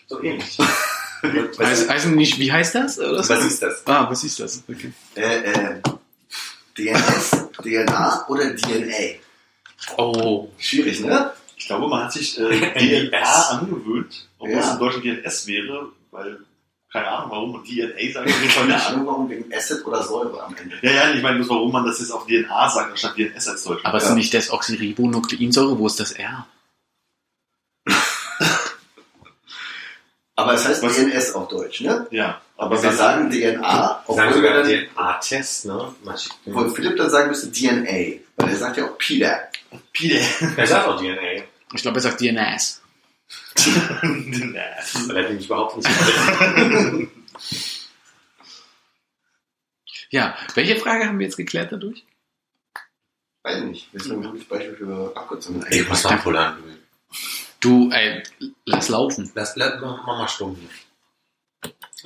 [0.06, 0.59] So ähnlich.
[1.22, 2.98] Heißt, was, heißen nicht, wie heißt das?
[2.98, 3.86] Oder was ist das?
[3.86, 4.62] Ah, was ist das?
[4.68, 4.93] Okay.
[5.14, 5.82] Äh, äh,
[6.78, 7.31] DNS,
[7.62, 9.19] DNA oder DNA?
[9.99, 11.32] Oh, Schwierig, ne?
[11.57, 13.11] Ich glaube, man hat sich äh, DNS.
[13.11, 14.61] DNA angewöhnt, obwohl Ja.
[14.61, 16.39] es in Deutschland DNS wäre, weil,
[16.93, 18.86] keine Ahnung warum, und DNA sagt auf jeden Fall Keine nicht.
[18.89, 20.77] Ahnung, warum wegen Acid oder Säure am Ende.
[20.82, 23.65] Ja, ja, ich meine bloß, warum man das jetzt auf DNA sagt, anstatt DNS als
[23.65, 23.85] Deutsch.
[23.85, 24.15] aber ist Ja.
[24.15, 25.78] nicht Desoxyribonukleinsäure?
[25.78, 26.47] Wo ist das R?
[30.34, 30.96] Aber es heißt Was?
[30.96, 32.06] DNS auf Deutsch, ne?
[32.10, 35.94] Ja, Aber wir sagen DNA, Sagen obwohl, wir sogar dann, DNA-Test, ne?
[36.46, 38.20] obwohl Philipp dann sagen müsste DNA.
[38.36, 39.48] Weil er sagt ja auch Peter.
[39.92, 40.20] Pide.
[40.56, 41.42] Er sagt auch DNA.
[41.74, 42.80] Ich glaube, er sagt DNS.
[43.62, 45.88] Weil er nämlich überhaupt nicht.
[50.12, 52.04] Ja, welche Frage haben wir jetzt geklärt dadurch?
[53.42, 53.88] Weiß ich nicht.
[53.94, 55.66] Das ist ein gutes Beispiel für Abkürzungen.
[55.70, 56.62] Ich muss mal pullern.
[57.62, 58.22] Du, ey,
[58.64, 59.30] lass laufen.
[59.36, 60.68] Lass, lass mach, mach mal stumm hier.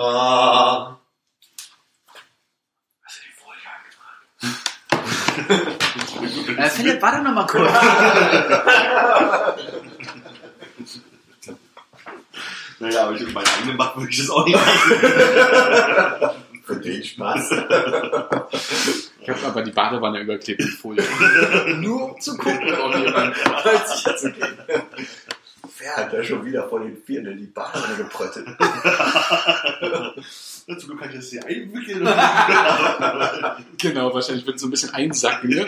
[0.05, 0.99] Ah.
[3.03, 4.21] Hast du die Folie angebracht?
[6.59, 7.71] Äh, Philipp, warte noch mal kurz.
[12.79, 14.93] Naja, aber ich mit meinen eigenen machen würde ich das auch nicht machen.
[16.65, 17.51] Für den Spaß.
[19.23, 21.03] Ich habe aber die Badewanne überklebt mit Folie.
[21.77, 23.35] Nur um zu gucken, ob jemand
[23.87, 24.59] sicher zu gehen.
[25.79, 28.47] Wer hat da schon wieder vor den Vieren in die Badewanne gepröttet?
[30.67, 32.09] Zum Glück kann ich das hier einwickeln.
[33.79, 35.51] Genau, wahrscheinlich wird so ein bisschen einsacken.
[35.51, 35.67] Ne?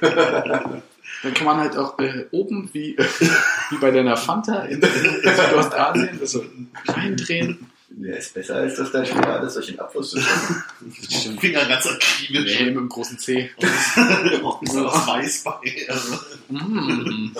[1.22, 6.18] Dann kann man halt auch äh, oben wie, wie bei deiner Fanta in, in Südostasien
[6.24, 6.44] so
[6.88, 7.71] reindrehen.
[7.94, 10.64] Der ist besser, als das dann später alles durch den Abfluss zu schaffen.
[11.40, 12.58] Finger ganz akribisch.
[12.58, 13.50] Nee, mit dem großen C.
[14.42, 15.86] Und so das Weiß bei.
[15.88, 16.18] Also,
[16.52, 17.34] Mm.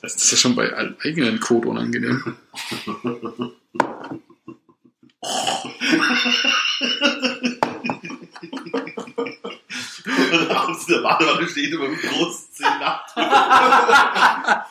[0.00, 0.72] Das ist ja schon bei
[1.02, 2.36] eigenen Code unangenehm.
[10.04, 13.04] und abends in der Badewanne steht immer mit großen Zehen nach.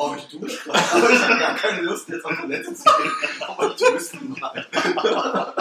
[0.00, 0.78] Oh, ich dusche gerade.
[0.92, 3.12] Aber ich habe gar keine Lust, jetzt auf Toilette zu gehen.
[3.48, 4.66] Aber ich müsste mal.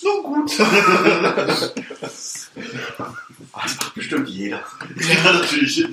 [0.00, 0.58] So gut.
[2.00, 2.50] Das
[3.52, 4.64] macht bestimmt jeder.
[4.96, 5.86] Ja, natürlich.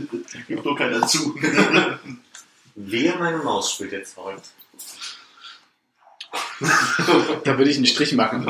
[0.47, 1.35] Gibt nur keiner zu.
[2.76, 4.49] Wehe, meine Maus spielt jetzt verrückt.
[7.44, 8.45] Da würde ich einen Strich machen.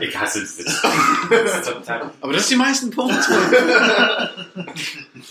[0.00, 0.64] Ich hasse diese.
[0.64, 2.10] Das ist total.
[2.20, 4.30] Aber das ist die meisten Punkte.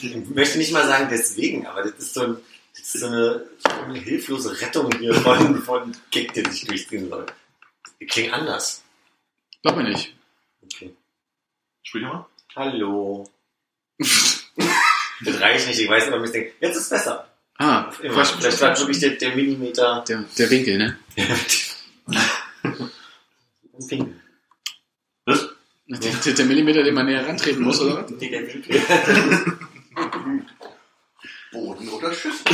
[0.01, 2.37] Ich möchte nicht mal sagen deswegen, aber das ist so, ein,
[2.71, 3.45] das ist so eine,
[3.83, 7.25] eine hilflose Rettung hier von, von Gag, der sich durchziehen soll.
[7.99, 8.83] Die klingen anders.
[9.61, 10.15] Glaub mir nicht.
[10.63, 10.95] Okay.
[11.83, 12.25] Sprich mal.
[12.55, 13.29] Hallo.
[13.97, 17.27] das reicht nicht, ich weiß aber, ich denke, jetzt ist besser.
[17.57, 18.25] Ah, Immer.
[18.25, 20.03] Vielleicht war wirklich der, der Millimeter.
[20.07, 20.97] der, der Winkel, ne?
[23.87, 24.07] Finger.
[25.25, 25.47] Was?
[25.87, 28.03] Der, der, Millimeter, den man näher rantreten muss, oder?
[28.03, 28.17] was?
[28.17, 28.81] Der Winkel.
[31.51, 32.45] Boden oder Schüssel.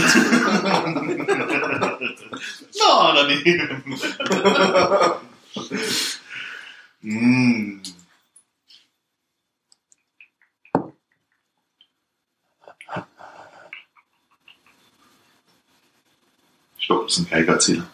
[2.80, 3.84] Na, daneben.
[7.02, 7.82] mm.
[16.92, 17.88] Glaube, das ist ein Geigerzähler.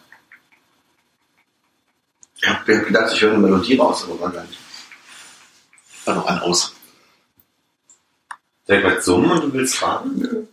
[2.40, 4.58] Ich hab gedacht, ich höre eine Melodie raus, aber war gar nicht.
[6.04, 6.74] Dann noch an aus.
[8.66, 10.48] Sag mal summen und du willst raten?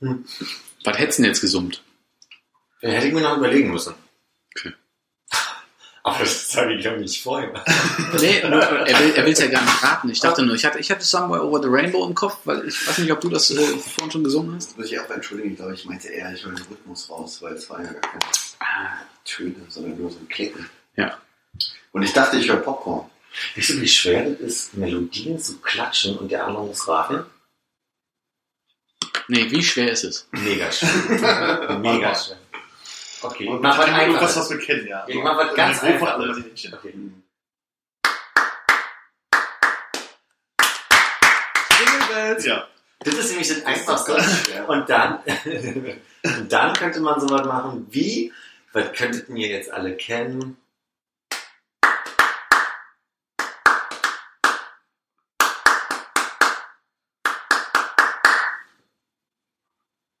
[0.00, 1.82] Was hättest du denn jetzt gesummt?
[2.80, 3.94] Hätte ich mir noch überlegen müssen.
[4.54, 4.74] Okay.
[6.06, 7.64] Aber das sage ich ja nicht vorher.
[8.20, 10.10] Nee, nur, er will er will's ja gar nicht raten.
[10.10, 12.86] Ich dachte nur, ich hatte, ich hatte Somewhere Over the Rainbow im Kopf, weil ich
[12.86, 14.70] weiß nicht, ob du das äh, vorhin schon gesungen hast.
[14.70, 17.38] Das muss ich auch entschuldigen, ich glaube, ich meinte eher, ich höre den Rhythmus raus,
[17.40, 18.22] weil es war ja gar keine
[18.60, 20.68] Ah, Töne, sondern nur so ein Klicken.
[20.96, 21.18] Ja.
[21.92, 23.10] Und ich dachte, ich höre Popcorn.
[23.56, 27.24] Weißt du, wie schwer das ist, Melodien zu klatschen und der andere muss raten?
[29.28, 30.28] Nee, wie schwer ist es?
[30.32, 31.78] Mega schwer.
[31.80, 32.36] Mega schwer.
[33.24, 34.36] Okay, Und mach was das, einfaches.
[34.36, 35.04] was wir kennen, ja.
[35.08, 36.38] Ich mach was ganz Einfaches.
[36.72, 36.94] Okay.
[42.44, 42.68] Ja.
[43.00, 44.16] Das ist nämlich das Einfachste.
[44.66, 45.18] Und dann,
[46.24, 48.32] und dann könnte man so was machen wie,
[48.72, 50.56] was könnten ihr jetzt alle kennen?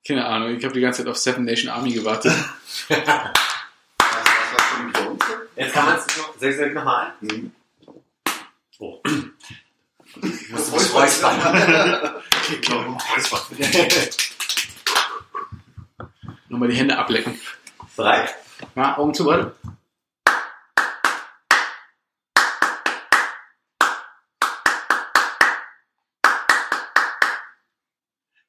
[0.06, 2.32] Keine Ahnung, ich habe die ganze Zeit auf Seven Nation Army gewartet.
[2.88, 3.34] Was, was war
[4.58, 5.24] für ein Grund?
[5.56, 7.30] Jetzt kann man es noch, ich es nochmal ein?
[7.30, 7.52] Hm.
[8.78, 9.00] Oh.
[10.22, 11.40] Ich muss mich räuspern.
[12.60, 12.98] Genau.
[13.16, 13.40] Räusper.
[16.48, 17.40] Nochmal die Hände ablecken.
[17.96, 18.34] Bereit?
[18.76, 19.56] Ja, Augen zu, warte.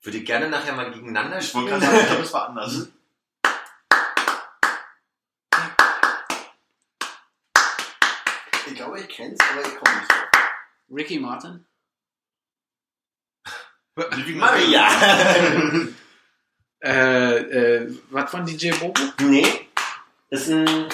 [0.05, 1.81] Würde gerne nachher mal gegeneinander Ich wollte spielen.
[1.81, 2.87] gerade sagen, ich glaube, es war anders.
[8.67, 10.29] Ich glaube, ich kenn's, aber ich komme nicht drauf.
[10.91, 11.65] Ricky Martin.
[14.15, 14.87] Living Maria!
[16.83, 19.01] Äh, äh, was von DJ Bobo?
[19.23, 19.47] nee,
[20.29, 20.87] ist ein,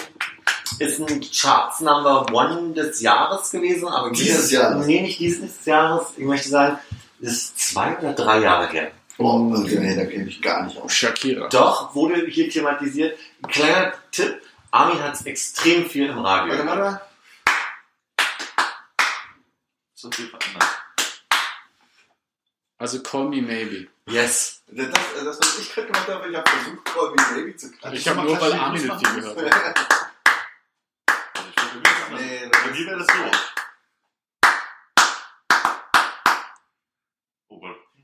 [0.78, 4.86] ist ein Charts Number One des Jahres gewesen, aber Dieses Jahres?
[4.86, 6.14] Nee, nicht dieses Jahres.
[6.16, 6.78] Ich möchte sagen,
[7.20, 8.92] ist zwei oder drei Jahre her.
[9.18, 10.92] Boah, okay, nee, da kenne ich gar nicht aus.
[10.92, 11.48] Shakira.
[11.48, 13.18] Doch, wurde hier thematisiert.
[13.42, 14.40] Ein kleiner Tipp,
[14.70, 16.54] Armin hat es extrem viel im Radio.
[16.54, 17.00] Warte, warte.
[19.94, 20.82] So viel verändert.
[22.78, 23.86] Also Call Me Maybe.
[24.08, 24.62] Yes.
[24.66, 27.70] Das, das, das, was ich gerade gemacht habe, ich habe versucht, Call Me Baby zu
[27.70, 27.98] klatschen.
[27.98, 29.78] Ich habe nur, weil Armin das viel gehört hat.
[31.06, 32.20] Also ich würde das.
[32.20, 33.61] Nee, Bei mir wäre das so.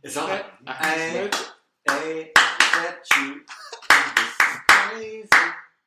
[0.02, 0.10] Gott.
[0.10, 1.30] Ist auch Äh, I,
[1.88, 3.40] I, get you.
[4.14, 5.28] This is crazy.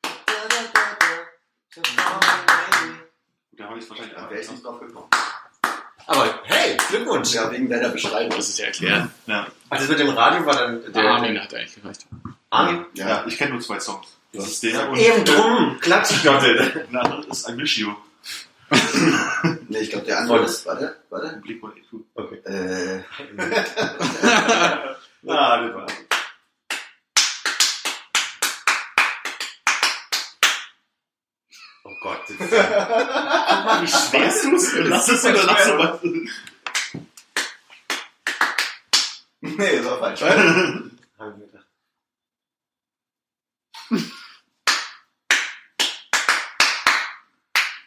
[0.02, 2.12] Da, da, da, da.
[3.54, 5.08] Da habe ich es wahrscheinlich Da einfach nicht drauf gekommen.
[6.08, 7.34] Aber hey, Glückwunsch.
[7.34, 8.36] Ja, wegen deiner Beschreibung.
[8.36, 9.10] Das ist ja erklärt.
[9.28, 9.48] Ja.
[9.70, 12.06] Das mit dem Radio war dann Der Armin hat eigentlich gereicht.
[12.50, 12.86] Armin?
[12.96, 14.08] Ja, ja, ich kenne nur zwei Songs.
[14.34, 15.78] Das ist der und Eben drum.
[15.80, 16.88] Klatschgottel.
[16.92, 17.94] der andere ist I Wish You.
[19.72, 20.46] Nee, ich glaube, der andere Voll.
[20.46, 21.38] ist, warte, warte.
[21.38, 22.04] Blick one, two.
[22.14, 22.36] Okay.
[22.46, 23.04] Äh,
[25.28, 25.88] ah, das war.
[31.84, 32.64] Oh Gott, das ist ja...
[33.66, 34.76] Mal, wie schwer du es?
[34.76, 36.12] Lass es oder lass es
[39.42, 40.22] nee, das war falsch.
[40.22, 41.68] Hab ich mir gedacht.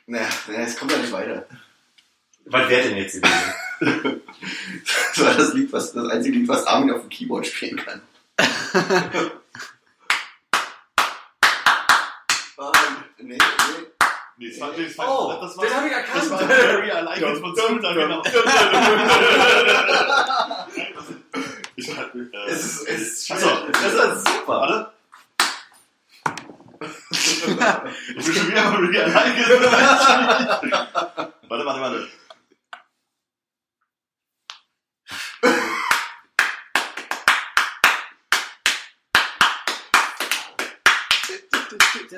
[0.06, 1.46] Naja, es kommt ja nicht weiter.
[2.46, 3.54] Was wäre denn jetzt gewesen?
[3.80, 8.02] Das war das Lied, was, das einzige Lied, was Armin auf dem Keyboard spielen kann.
[13.26, 13.44] Nee, nee.
[14.36, 17.38] Nee, das war, nee, das war, Oh, das war, den ich das war erkannt.
[17.40, 18.22] Von Scooter, genau.
[21.76, 24.46] Ich hatte, äh, Es ist, es ist Achso, Das war super.
[24.46, 24.92] warte.
[27.20, 29.48] Ich bin schon wieder Like It.
[31.48, 32.08] Warte, warte, warte.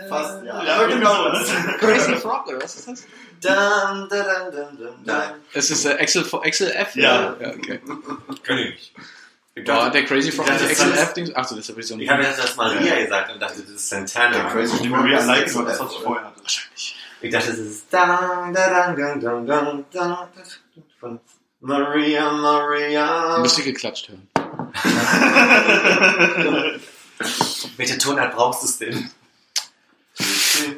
[0.08, 0.62] Fast, ja.
[0.64, 1.30] Ja, genau.
[1.30, 1.48] Das
[1.78, 3.04] Crazy Frog, oder was ist das?
[3.40, 5.28] Dun, dun, dun, dun, dun, Nein.
[5.30, 5.38] dun.
[5.52, 6.94] Es ist äh, Excel, Excel F?
[6.96, 7.34] Ja.
[7.40, 7.80] ja okay.
[8.44, 8.92] Kenn ich
[9.54, 9.68] nicht.
[9.68, 11.34] Dachte, der Crazy Frog Ja, ist Excel ist- F-Ding.
[11.34, 13.90] Achso, das habe ich so ich habe jetzt das Maria gesagt und dachte, das ist
[13.92, 14.50] Der Santana.
[14.50, 16.42] Crazy Die Frog Very I ist Like It so war das, was ich vorher hatte.
[16.42, 16.96] Wahrscheinlich.
[17.22, 20.16] Ich dachte, das ist dun, dun, dun, dun, dun, dun, dun,
[21.00, 21.20] von
[21.60, 23.38] Maria, Maria.
[23.38, 24.28] Müsste geklatscht hören.
[27.78, 29.10] Welche Tonart brauchst du es denn?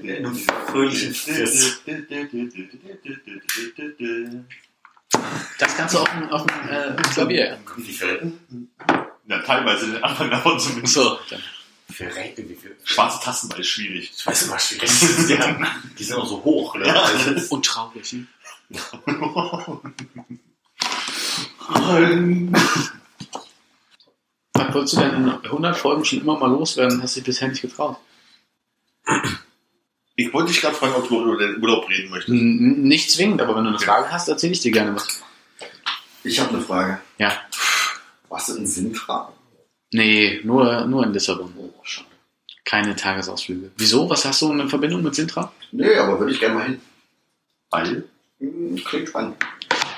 [0.02, 1.14] In einem fröhlichen.
[5.59, 7.59] Das kannst du auf dem, auf dem äh, Klavier,
[9.28, 9.40] ja.
[9.42, 10.94] Teilweise den Anfang davon zumindest.
[10.94, 11.42] So, dann.
[11.88, 12.09] wie viel
[12.48, 12.76] wie viel?
[12.84, 14.12] Schwarze Tasten ist schwierig.
[14.16, 14.88] Ich weiß immer schwierig.
[14.88, 15.56] Das ist ja,
[15.98, 16.86] die sind auch so hoch, ne?
[16.86, 17.02] Ja.
[17.02, 18.12] Also das- Und traurig.
[18.12, 18.26] Ne?
[24.55, 27.02] Was wolltest du denn in 100 Folgen schon immer mal loswerden?
[27.02, 27.98] Hast du dich bisher nicht getraut?
[30.20, 32.28] Ich wollte dich gerade fragen, ob du über den Urlaub reden möchtest.
[32.36, 35.23] N- Nicht zwingend, aber wenn du eine Frage hast, erzähle ich dir gerne was.
[36.24, 37.01] Ich habe eine Frage.
[37.19, 37.32] Ja.
[38.28, 39.32] Du in Sintra?
[39.93, 41.55] Nee, nur, nur in Lissabon.
[42.65, 43.70] Keine Tagesausflüge.
[43.77, 44.11] Wieso?
[44.11, 45.53] Was hast du in Verbindung mit Sintra?
[45.70, 46.81] Nee, aber würde ich gerne mal hin.
[47.70, 48.05] Weil?
[48.40, 49.36] Hm, Klingt spannend.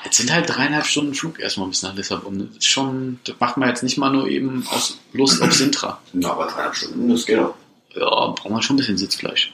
[0.04, 2.50] Jetzt sind halt dreieinhalb Stunden Flug erstmal bis nach Lissabon.
[2.54, 6.00] Das schon, das macht man jetzt nicht mal nur eben aus Lust auf Sintra.
[6.12, 7.54] Na, aber dreieinhalb Stunden, das geht doch.
[7.94, 9.52] Ja, braucht man schon ein bisschen Sitzfleisch.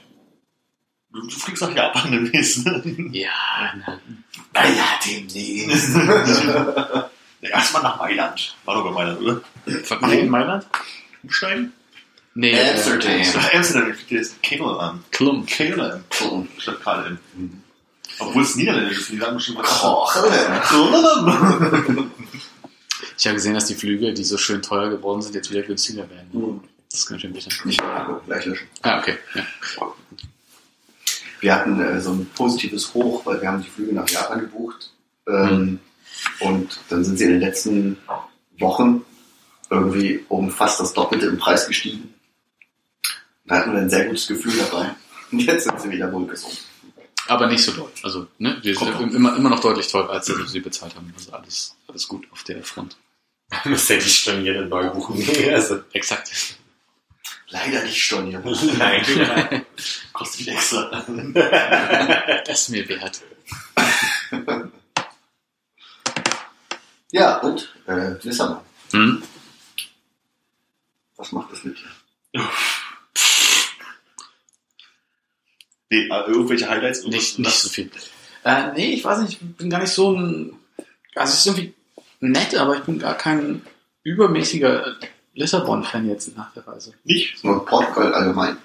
[1.17, 2.67] Du, fliegst nach Japan demnächst.
[3.13, 3.31] Ja,
[3.87, 3.99] na,
[4.53, 5.97] Naja, demnächst.
[7.41, 8.57] Erstmal nach Mailand.
[8.65, 9.41] War doch bei Mailand, oder?
[9.67, 10.67] was mache ich in Mailand?
[11.23, 11.73] Umsteigen?
[12.35, 13.11] Nee, Amsterdam.
[13.13, 15.05] äh, Nach Amsterdam fliegt jetzt Kale an.
[15.11, 15.49] Klump.
[15.49, 16.05] Kale
[16.59, 17.19] statt KLM.
[18.19, 19.81] Obwohl es Niederländisch ist, die sagen bestimmt was.
[19.81, 20.25] Kochen.
[23.19, 26.09] Ich habe gesehen, dass die Flüge, die so schön teuer geworden sind, jetzt wieder günstiger
[26.11, 26.29] werden.
[26.33, 26.61] Hm.
[26.91, 27.51] Das ist ganz schön bitter.
[27.65, 28.69] Nicht mal gleich löschen.
[28.83, 29.17] Ah, okay.
[29.35, 29.47] Ja.
[31.41, 34.93] Wir hatten äh, so ein positives Hoch, weil wir haben die Flüge nach Japan gebucht.
[35.29, 35.81] Ähm,
[36.41, 37.99] Und dann sind sie in den letzten
[38.59, 39.05] Wochen
[39.71, 42.15] irgendwie um fast das Doppelte im Preis gestiegen.
[43.45, 44.95] Da hatten wir ein sehr gutes Gefühl dabei.
[45.33, 46.59] Und jetzt sind sie wieder wohl gesund.
[47.29, 47.91] Aber nicht so doll.
[48.05, 51.13] Also, ne, die sind Kommt immer, immer noch deutlich teurer, als wir sie bezahlt haben.
[51.17, 52.97] Also alles, alles gut auf der Front.
[53.65, 55.23] Das hätte ich stornieren neu buchen.
[55.53, 56.33] Also, Exakt.
[57.49, 58.43] Leider nicht stornieren.
[58.79, 59.67] nein.
[60.13, 61.05] Kostet viel extra.
[62.47, 63.23] Das ist mir wert.
[67.13, 68.59] Ja, und äh, Lissabon.
[68.93, 69.23] Hm?
[71.17, 72.49] Was macht das mit dir?
[75.89, 77.05] Nee, äh, irgendwelche Highlights?
[77.05, 77.91] Nicht, nicht so viel.
[78.45, 80.59] Äh, nee, ich weiß nicht, ich bin gar nicht so ein.
[81.15, 81.75] Also es ist irgendwie
[82.21, 83.63] nett, aber ich bin gar kein
[84.03, 84.97] übermäßiger
[85.37, 86.93] Lissabon-Fan jetzt nach der Reise.
[87.05, 87.45] Nicht?
[87.45, 88.57] Nur Portugal allgemein.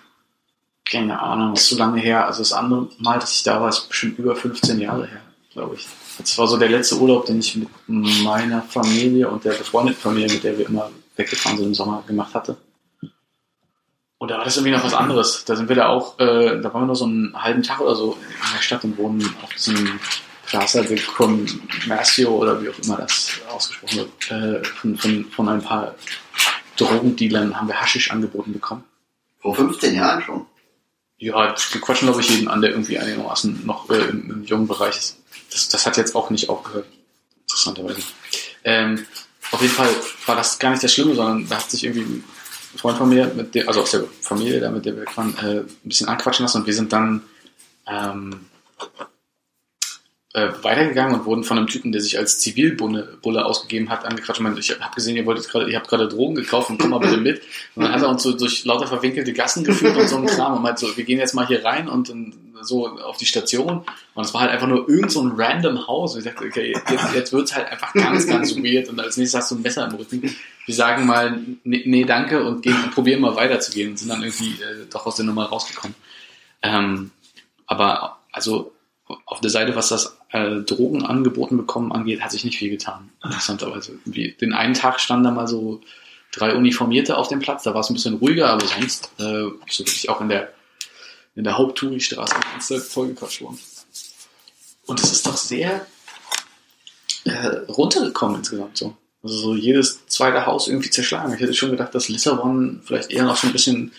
[0.86, 2.26] Keine Ahnung, ist so lange her.
[2.26, 5.22] Also das andere Mal, dass ich da war, ist bestimmt über 15 Jahre her,
[5.54, 5.88] glaube ich.
[6.18, 10.34] Das war so der letzte Urlaub, den ich mit meiner Familie und der befreundeten Familie,
[10.34, 12.58] mit der wir immer weggefahren sind im Sommer, gemacht hatte.
[14.18, 15.46] Und da war das irgendwie noch was anderes.
[15.46, 17.96] Da sind wir da auch, äh, da waren wir nur so einen halben Tag oder
[17.96, 20.00] so in der Stadt und wohnen auf diesem
[20.46, 25.62] Plaza de Comercio oder wie auch immer das ausgesprochen wird, äh, von, von, von ein
[25.62, 25.96] paar
[26.86, 28.84] Drogendealern haben wir Haschisch angeboten bekommen.
[29.40, 30.46] Vor 15 Jahren schon.
[31.18, 34.68] Ja, die quatschen, glaube ich, jeden an, der irgendwie einigermaßen noch äh, im, im jungen
[34.68, 35.18] Bereich ist.
[35.52, 36.88] Das, das hat jetzt auch nicht aufgehört.
[37.44, 38.02] Interessanterweise.
[38.64, 39.06] Ähm,
[39.52, 39.90] auf jeden Fall
[40.26, 42.24] war das gar nicht das Schlimme, sondern da hat sich irgendwie ein
[42.78, 45.60] Freund von mir, mit der, also aus der Familie, da mit der wir waren, äh,
[45.60, 47.22] ein bisschen anquatschen lassen und wir sind dann
[47.88, 48.46] ähm,
[50.34, 54.40] äh, weitergegangen und wurden von einem Typen, der sich als Zivilbulle Bulle ausgegeben hat, angequatscht
[54.40, 57.00] und ich habe gesehen, ihr wolltet gerade, ihr habt gerade Drogen gekauft und komm mal
[57.00, 57.42] bitte mit.
[57.76, 60.54] Und dann hat er uns so durch lauter verwinkelte Gassen geführt und so ein Kram
[60.54, 63.84] und meinte so, wir gehen jetzt mal hier rein und dann so auf die Station.
[64.14, 66.14] Und es war halt einfach nur irgend so ein random Haus.
[66.14, 69.42] Und ich dachte, okay, jetzt, jetzt wird's halt einfach ganz, ganz weird und als nächstes
[69.42, 70.34] hast du ein Messer im Rücken.
[70.66, 74.62] Wir sagen mal, nee, nee danke und gehen, probieren mal weiterzugehen und sind dann irgendwie
[74.62, 75.96] äh, doch aus der Nummer rausgekommen.
[76.62, 77.12] Ähm,
[77.66, 78.72] aber also
[79.26, 83.10] auf der Seite, was das äh, Drogenangeboten bekommen angeht, hat sich nicht viel getan.
[83.24, 84.00] Interessanterweise.
[84.06, 85.82] Wie, den einen Tag standen da mal so
[86.32, 89.80] drei Uniformierte auf dem Platz, da war es ein bisschen ruhiger, aber sonst äh, so
[89.80, 90.54] wirklich auch in der
[91.36, 93.60] in der Haupttouri-Straße vollgequatscht worden.
[94.86, 95.86] Und es ist doch sehr
[97.24, 98.98] äh, runtergekommen insgesamt so.
[99.24, 101.34] Also so jedes zweite Haus irgendwie zerschlagen.
[101.34, 103.92] Ich hätte schon gedacht, dass Lissabon vielleicht eher noch so ein bisschen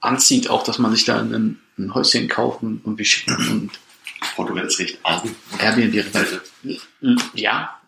[0.00, 3.70] anzieht, auch dass man sich da ein, ein Häuschen kauft und irgendwie schicken und
[4.34, 5.34] Portugal ist recht arm.
[5.58, 6.04] Airbnb.
[7.34, 7.80] Ja,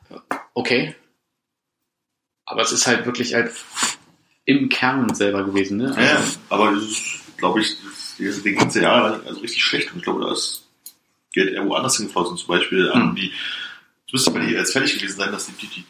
[0.54, 0.94] okay.
[2.44, 3.52] Aber es ist halt wirklich halt
[4.44, 5.94] im Kern selber gewesen, ne?
[5.96, 7.76] Ja, ja, aber das ist, glaube ich,
[8.18, 9.92] das die ganze Jahre also richtig schlecht.
[9.92, 10.66] Und ich glaube, da ist
[11.32, 12.36] Geld irgendwo anders hingeflossen.
[12.36, 13.14] Zum Beispiel an Hm.
[13.16, 13.32] die,
[14.06, 15.84] es müsste bei dir jetzt fertig gewesen sein, dass die, die, die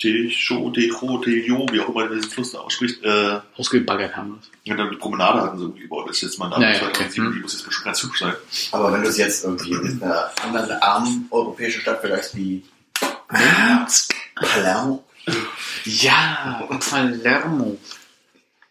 [0.00, 4.78] Techo, Techo, Tejo, wie auch immer diesen Fluss da ausspricht, äh, Ausgebaggert haben wir und
[4.78, 6.08] dann die Promenade hatten sie irgendwie gebaut.
[6.08, 7.36] Das ist jetzt mal da Ja, ja, 2007, okay.
[7.36, 8.34] die muss jetzt bestimmt ganz hübsch sein.
[8.72, 12.62] Aber wenn du es jetzt irgendwie mit einer anderen armen europäischen Stadt vergleichst wie
[14.34, 15.04] Palermo,
[15.84, 17.78] Ja, Palermo.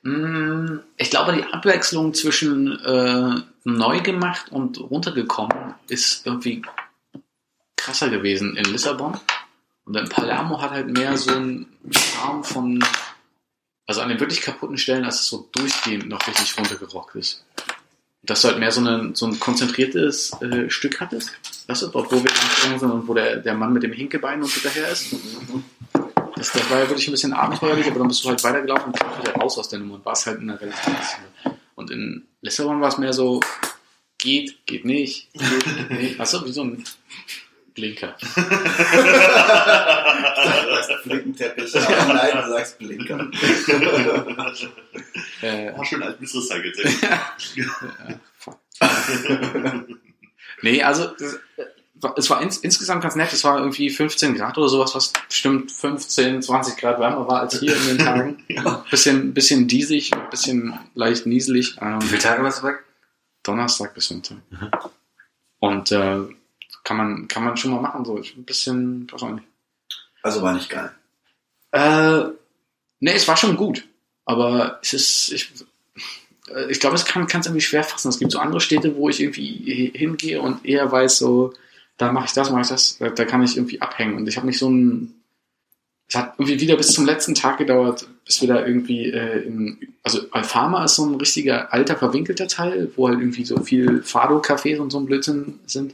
[0.04, 3.36] Mm, Ich glaube, die Abwechslung zwischen äh,
[3.66, 6.62] neu gemacht und runtergekommen ist irgendwie
[7.76, 9.20] krasser gewesen in Lissabon.
[9.88, 12.84] Und in Palermo hat halt mehr so einen Charme von,
[13.88, 17.46] also an den wirklich kaputten Stellen, als es so durchgehend noch richtig runtergerockt ist.
[18.22, 21.32] Dass du halt mehr so, eine, so ein konzentriertes äh, Stück hattest,
[21.68, 24.44] weißt du, dort wo wir angefangen sind und wo der, der Mann mit dem Hinkebein
[24.44, 25.16] und daher ist.
[26.36, 29.00] Das, das war ja wirklich ein bisschen abenteuerlich, aber dann bist du halt weitergelaufen und
[29.00, 31.18] kamst wieder raus aus der Nummer und warst halt in einer relativ
[31.76, 33.40] Und in Lissabon war es mehr so,
[34.18, 36.20] geht, geht nicht, geht nicht.
[36.20, 36.84] Achso, wie so ein
[37.78, 38.16] Blinker.
[38.20, 38.26] Du
[40.88, 41.76] sagst Blinkenteppich.
[41.76, 43.30] Aber nein, du sagst Blinker.
[45.42, 46.82] Äh, Oh, schön als Miss jetzt.
[50.64, 51.40] nee, also das,
[52.16, 53.32] es war ins, insgesamt ganz nett.
[53.34, 57.60] Es war irgendwie 15 Grad oder sowas, was bestimmt 15, 20 Grad wärmer war als
[57.60, 58.44] hier in den Tagen.
[58.90, 61.78] Bisschen, bisschen diesig, bisschen leicht nieselig.
[61.82, 62.80] Ähm, Wie viele Tage warst du weg?
[63.44, 64.38] Donnerstag bis Sonntag.
[65.60, 66.22] Und äh,
[66.88, 68.18] kann man kann man schon mal machen so.
[68.18, 69.46] Ich ein bisschen, weiß auch nicht.
[70.24, 70.90] Also war nicht geil.
[71.72, 72.32] Äh,
[73.02, 73.86] nee, es war schon gut.
[74.24, 75.52] Aber es ist, ich,
[76.48, 78.08] äh, ich glaube, es kann es irgendwie schwer fassen.
[78.08, 81.54] Es gibt so andere Städte, wo ich irgendwie hingehe und eher weiß, so,
[81.98, 84.16] da mache ich das, mache ich das, da, da kann ich irgendwie abhängen.
[84.16, 85.14] Und ich habe nicht so ein.
[86.08, 89.94] Es hat irgendwie wieder bis zum letzten Tag gedauert, bis wir da irgendwie äh, in.
[90.04, 94.80] Also Alfama ist so ein richtiger alter, verwinkelter Teil, wo halt irgendwie so viel Fado-Cafés
[94.80, 95.94] und so ein Blödsinn sind,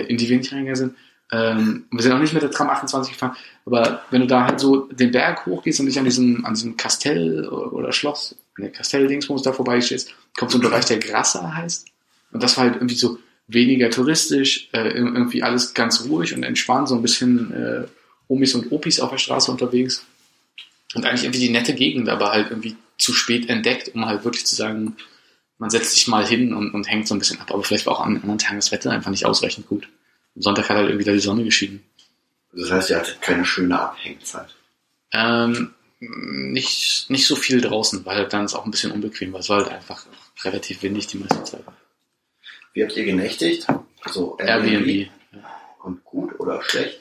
[0.00, 0.96] in die wir nicht reingegangen sind.
[1.32, 4.60] Ähm, wir sind auch nicht mit der Tram 28 gefahren, aber wenn du da halt
[4.60, 9.42] so den Berg hochgehst und dich an diesem, an diesem Kastell oder, Schloss, ne, Kastell-Dingsbums
[9.42, 11.88] da vorbeistehst, kommt so ein Bereich, der Grasser heißt.
[12.30, 13.18] Und das war halt irgendwie so
[13.48, 17.86] weniger touristisch, äh, irgendwie alles ganz ruhig und entspannt, so ein bisschen äh,
[18.28, 20.04] Omis und Opis auf der Straße unterwegs.
[20.94, 24.46] Und eigentlich irgendwie die nette Gegend, aber halt irgendwie zu spät entdeckt, um halt wirklich
[24.46, 24.96] zu sagen,
[25.58, 27.50] man setzt sich mal hin und, und hängt so ein bisschen ab.
[27.52, 29.88] Aber vielleicht war auch an anderen Tagen das Wetter einfach nicht ausreichend gut.
[30.34, 31.82] Am Sonntag hat halt irgendwie da die Sonne geschienen.
[32.52, 34.54] Das heißt, ihr hattet keine schöne Abhängzeit.
[35.12, 39.40] Ähm, nicht, nicht so viel draußen, weil halt dann es auch ein bisschen unbequem war.
[39.40, 40.06] Es war halt einfach
[40.44, 41.64] relativ windig die meiste Zeit.
[42.72, 43.66] Wie habt ihr genächtigt?
[44.02, 45.08] Also Airbnb.
[45.82, 47.00] Und gut oder schlecht?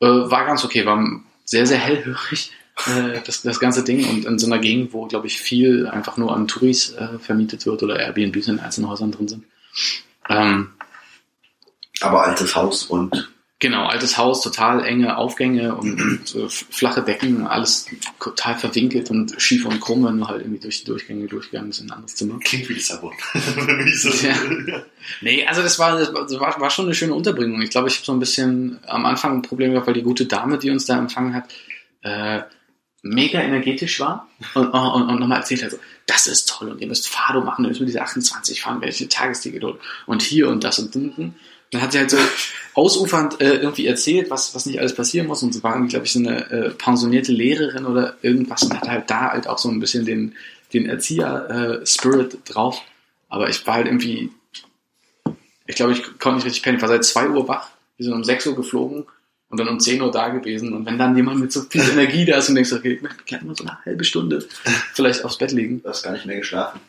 [0.00, 1.04] Äh, war ganz okay, war
[1.44, 2.52] sehr, sehr hellhörig,
[2.86, 4.08] äh, das, das ganze Ding.
[4.08, 7.66] Und in so einer Gegend, wo, glaube ich, viel einfach nur an Touris äh, vermietet
[7.66, 9.44] wird oder Airbnbs in einzelnen Häusern drin sind.
[10.28, 10.70] Ähm,
[12.00, 13.28] Aber altes Haus und
[13.60, 17.86] Genau, altes Haus, total enge Aufgänge und, und äh, flache Decken, alles
[18.20, 21.80] total verwinkelt und schief und krumm, wenn du halt irgendwie durch die Durchgänge durchgegangen bist
[21.80, 22.38] in ein anderes Zimmer.
[22.38, 23.12] Klingt wie Lissabon.
[24.22, 24.34] Ja.
[25.22, 27.60] Nee, also das war, das war, war schon eine schöne Unterbringung.
[27.62, 30.26] Ich glaube, ich habe so ein bisschen am Anfang ein Problem gehabt, weil die gute
[30.26, 31.50] Dame, die uns da empfangen hat,
[32.02, 32.42] äh,
[33.02, 36.86] mega energetisch war und, und, und nochmal erzählt hat, so, das ist toll und ihr
[36.86, 40.64] müsst Fado machen, ihr müsst mit dieser 28 fahren, welche Tagesticket und, und hier und
[40.64, 41.34] das und und.
[41.70, 42.16] Dann hat sie halt so
[42.74, 45.42] ausufernd äh, irgendwie erzählt, was, was nicht alles passieren muss.
[45.42, 49.10] Und sie war, glaube ich, so eine äh, pensionierte Lehrerin oder irgendwas und hat halt
[49.10, 50.34] da halt auch so ein bisschen den,
[50.72, 52.80] den Erzieher-Spirit drauf.
[53.28, 54.30] Aber ich war halt irgendwie,
[55.66, 56.76] ich glaube, ich konnte nicht richtig pennen.
[56.76, 57.68] Ich war seit 2 Uhr wach,
[57.98, 59.04] wir sind um 6 Uhr geflogen
[59.50, 60.72] und dann um 10 Uhr da gewesen.
[60.72, 63.24] Und wenn dann jemand mit so viel Energie da ist und denkst, okay, ich möchte
[63.24, 64.46] gerne mal so eine halbe Stunde
[64.94, 65.82] vielleicht aufs Bett liegen.
[65.82, 66.80] du hast gar nicht mehr geschlafen.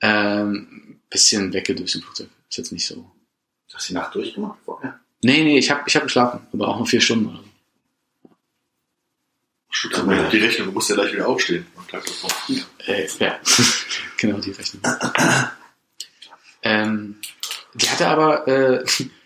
[0.00, 2.28] Ähm, bisschen weggeduscht im Flugzeug.
[2.48, 2.94] Ist jetzt nicht so.
[2.94, 4.98] Du hast die Nacht durchgemacht vorher.
[5.22, 7.44] Nee, nee, ich habe ich hab geschlafen, aber auch nur vier Stunden oder so.
[9.70, 11.66] Stimmt, aber ich hab die Rechnung, du musst ja gleich wieder aufstehen.
[11.90, 12.30] davor.
[12.86, 13.38] Äh, ja,
[14.18, 14.82] genau die Rechnung.
[16.62, 17.16] ähm,
[17.74, 18.84] die hatte aber, äh,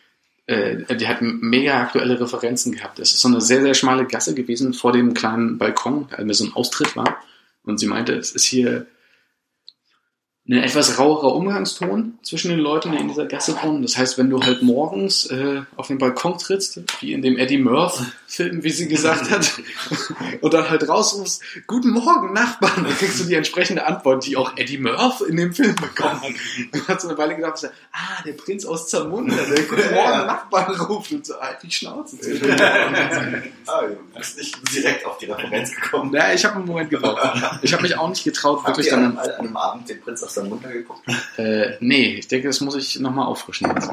[0.46, 2.98] äh, die hat mega aktuelle Referenzen gehabt.
[2.98, 6.44] Es ist so eine sehr, sehr schmale Gasse gewesen vor dem kleinen Balkon, der so
[6.44, 7.22] ein Austritt war.
[7.64, 8.86] Und sie meinte, es ist hier
[10.48, 13.82] ein etwas rauerer Umgangston zwischen den Leuten, die in dieser Gasse wohnen.
[13.82, 17.58] Das heißt, wenn du halt morgens äh, auf den Balkon trittst, wie in dem Eddie
[17.58, 19.60] Murph-Film, wie sie gesagt hat,
[20.40, 24.56] und dann halt rausrufst, Guten Morgen, Nachbarn, dann kriegst du die entsprechende Antwort, die auch
[24.56, 26.30] Eddie Murph in dem Film bekommen hat.
[26.72, 30.80] Und hat so eine Weile gedacht, ah, der Prinz aus Zamunda, der Guten Morgen, Nachbarn
[30.80, 32.16] ruft und so, halt die Schnauze.
[33.66, 36.12] Ah, du bist nicht direkt auf die Referenz gekommen.
[36.12, 37.20] Naja, ich habe einen Moment gebraucht.
[37.62, 40.44] Ich habe mich auch nicht getraut, wirklich dann an einem Abend den Prinz aus der
[40.44, 41.02] Munter geguckt?
[41.36, 43.90] Äh, nee, ich denke, das muss ich nochmal auffrischen jetzt.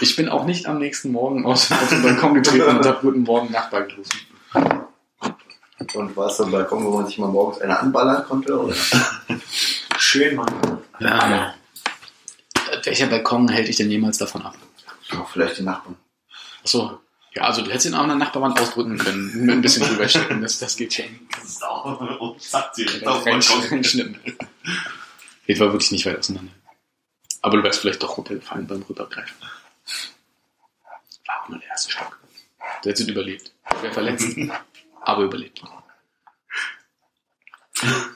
[0.00, 3.22] Ich bin auch nicht am nächsten Morgen aus, auf den Balkon getreten und habe Guten
[3.22, 4.20] Morgen Nachbar gerufen.
[5.94, 8.58] Und war es so ein Balkon, wo man sich mal morgens eine anballern konnte?
[8.58, 8.74] Oder?
[9.98, 10.52] Schön, Mann.
[11.00, 11.54] Ja.
[12.84, 14.56] Welcher Balkon hält dich denn jemals davon ab?
[15.12, 15.96] Ja, vielleicht die Nachbarn.
[16.62, 17.00] Achso.
[17.34, 19.44] Ja, also du hättest den auch an der Nachbarwand ausdrücken können.
[19.44, 20.40] Mit ein bisschen drüberstecken.
[20.40, 21.06] Das, das geht schon.
[21.44, 21.98] Sau.
[22.20, 24.16] Und zack, direkt Ja, auf Balkon.
[25.46, 26.52] Ich war wirklich nicht weit auseinander.
[27.42, 29.36] Aber du wärst vielleicht doch runtergefallen beim Rübergreifen.
[31.26, 32.18] War auch nur der erste Stock.
[32.82, 33.52] Du hättest überlebt.
[33.80, 34.36] Wäre verletzt,
[35.02, 35.62] aber überlebt.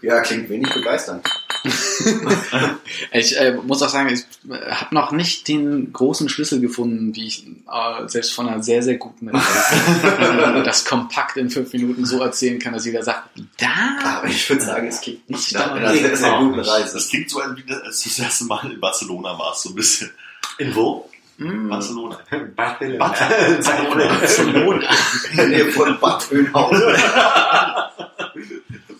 [0.00, 1.28] Ja, klingt wenig begeisternd.
[3.12, 4.20] Ich äh, muss auch sagen, ich
[4.50, 8.82] äh, habe noch nicht den großen Schlüssel gefunden, wie ich äh, selbst von einer sehr,
[8.82, 13.28] sehr guten Reise das kompakt in fünf Minuten so erzählen kann, dass jeder sagt,
[13.58, 16.94] da Aber ich würde sagen, es klingt nicht nach einer sehr, sehr guten Reise.
[16.94, 20.10] Das klingt so, als wie du das erste Mal in Barcelona warst, so ein bisschen.
[20.58, 21.08] In wo?
[21.38, 22.18] mm, Barcelona.
[22.56, 22.98] Barcelona.
[22.98, 24.88] Barcelona.
[25.30, 26.82] In der Nähe von Bad Oeynhausen.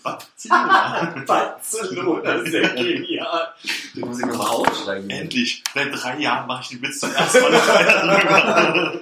[0.03, 1.15] Barcelona.
[1.25, 3.53] Barcelona, sehr genial.
[3.95, 5.09] Da muss ich nochmal aufsteigen.
[5.09, 5.63] Endlich.
[5.73, 9.01] Seit drei Jahren mache ich den Witz zum ersten Mal.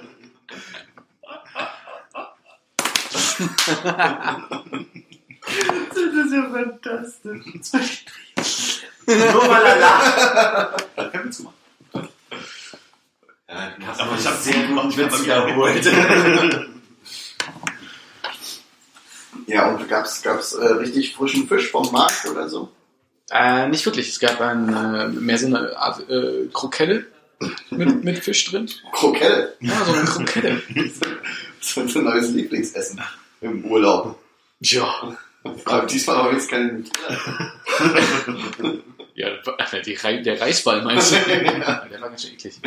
[5.90, 7.64] Das ist ja fantastisch.
[9.06, 10.76] Nur mal lala.
[13.48, 14.54] Ja, Aber aber ich ich hab habe sehr
[14.88, 15.86] ich Witz wiederholt.
[19.48, 22.70] Ja, und gab's, gab's äh, richtig frischen Fisch vom Markt oder so?
[23.30, 24.08] äh, nicht wirklich.
[24.08, 27.06] Es gab ein, äh, mehr so eine Art äh, Krokette
[27.70, 28.70] mit, mit Fisch drin.
[28.92, 29.54] Krokette.
[29.60, 30.62] Ja, so eine Krokette.
[31.60, 33.00] Das ist unser neues Lieblingsessen
[33.40, 34.18] im Urlaub.
[34.60, 35.16] Ja.
[35.64, 37.18] Aber diesmal aber jetzt keine Nutella.
[39.14, 39.28] Ja,
[39.84, 41.16] die, Rei- der Reisball meinst du?
[41.26, 42.60] Der war ganz schön eklig.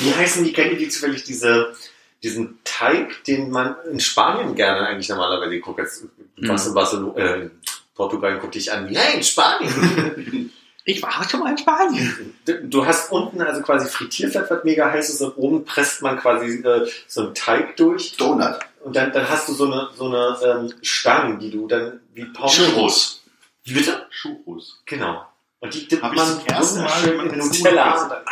[0.00, 1.74] Wie heißen die, kennt ihr die zufällig diese,
[2.22, 5.78] diesen Teig, den man in Spanien gerne eigentlich normalerweise guckt?
[5.78, 6.04] Jetzt,
[6.36, 7.50] warst in Barcelona, äh,
[7.94, 10.52] Portugal, guck dich an, hey, in Spanien.
[10.86, 12.34] Ich war schon mal in Spanien.
[12.64, 16.62] Du- hast unten also quasi Frittierfett, was mega heiß ist, und oben presst man quasi
[16.64, 18.16] äh, so einen Teig durch.
[18.16, 18.58] Donut.
[18.82, 22.24] Und dann, dann hast du so eine, so eine ähm, Stange, die du dann wie
[22.24, 22.54] Pommes...
[22.56, 23.22] Churros.
[23.64, 24.06] Wie bitte?
[24.10, 24.80] Churros.
[24.86, 25.22] Genau.
[25.60, 28.24] Und die dippt man zum ersten Mal in Nutella.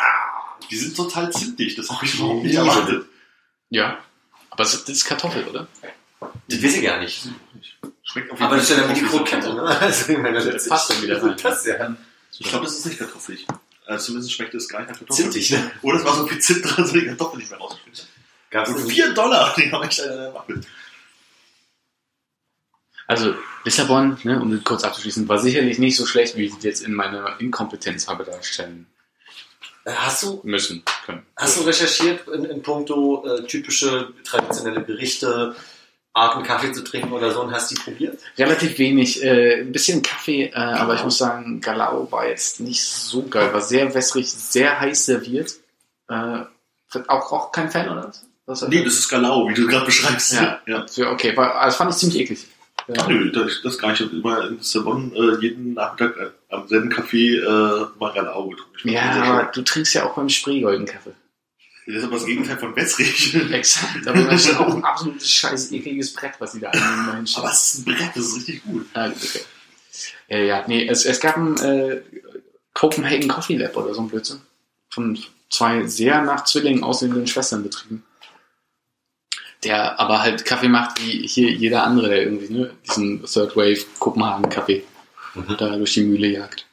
[0.71, 1.77] Die sind total zimtig.
[1.77, 3.05] Das habe ich überhaupt nicht erwartet.
[3.71, 3.99] Ja.
[4.51, 5.67] Aber es- das ist Kartoffel, oder?
[6.49, 7.29] das weiß ich gar nicht.
[8.03, 9.63] Schmeckt auf Aber das ist ja dann Fall die Krokette, ne?
[9.81, 11.37] Also, ich meine, Das passt dann wieder rein.
[11.43, 11.97] Das ja.
[12.39, 13.47] Ich glaube, das ist nicht kartoffelig.
[13.87, 15.31] Also zumindest schmeckt es gar nicht nach Kartoffeln.
[15.33, 15.71] Zintig, ne?
[15.83, 18.07] Oder es war so viel Zimt dran, dass die Kartoffeln nicht mehr rausgeschmeckt
[18.51, 20.61] Gab's Und ein- 4 Dollar, die haben echt eine Waffel.
[23.07, 23.35] Also
[23.65, 26.83] Lissabon, ne, um das kurz abzuschließen, war sicherlich nicht so schlecht, wie ich es jetzt
[26.83, 28.87] in meiner Inkompetenz habe darstellen
[29.95, 31.25] Hast du, müssen können.
[31.37, 35.55] hast du recherchiert in, in puncto äh, typische traditionelle Gerichte,
[36.13, 38.19] Arten Kaffee zu trinken oder so und hast die probiert?
[38.37, 42.83] Relativ wenig, äh, ein bisschen Kaffee, äh, aber ich muss sagen, Galao war jetzt nicht
[42.83, 45.53] so geil, war sehr wässrig, sehr heiß serviert.
[46.09, 46.45] Äh,
[47.07, 48.13] auch, auch kein Fan, oder?
[48.49, 48.67] was?
[48.67, 50.33] Nee, das ist Galau, wie du gerade beschreibst.
[50.35, 50.61] Ja.
[50.67, 50.87] ja.
[50.95, 52.47] Ja, okay, war, das fand ich ziemlich eklig.
[52.89, 53.07] Ja.
[53.07, 54.01] Nö, das, das gar nicht.
[54.01, 58.49] Ich habe immer in Lissabon äh, jeden Nachmittag äh, am selben Café äh, mal Galau
[58.49, 58.89] getrunken.
[58.89, 61.13] Ja, aber du trinkst ja auch beim Spreegolden Kaffee.
[61.87, 63.35] Das ist aber das Gegenteil von wässrig.
[63.53, 67.27] Exakt, aber das ist auch ein absolutes scheiß ekliges Brett, was die da hinstellen.
[67.37, 68.87] aber es ist ein Brett, das ist richtig gut.
[68.93, 69.45] Ah, gut, okay.
[70.29, 72.03] Äh, ja, nee, es, es gab ein äh,
[72.75, 74.41] Copenhagen Coffee Lab oder so ein Blödsinn.
[74.91, 75.19] Von
[75.51, 78.05] zwei sehr nach Zwillingen aussehenden Schwestern betrieben.
[79.65, 83.85] Der aber halt Kaffee macht wie hier jeder andere, der irgendwie ne, diesen Third Wave
[83.99, 84.85] Kopenhagen Kaffee
[85.39, 85.57] Mhm.
[85.57, 86.67] da durch die Mühle jagt.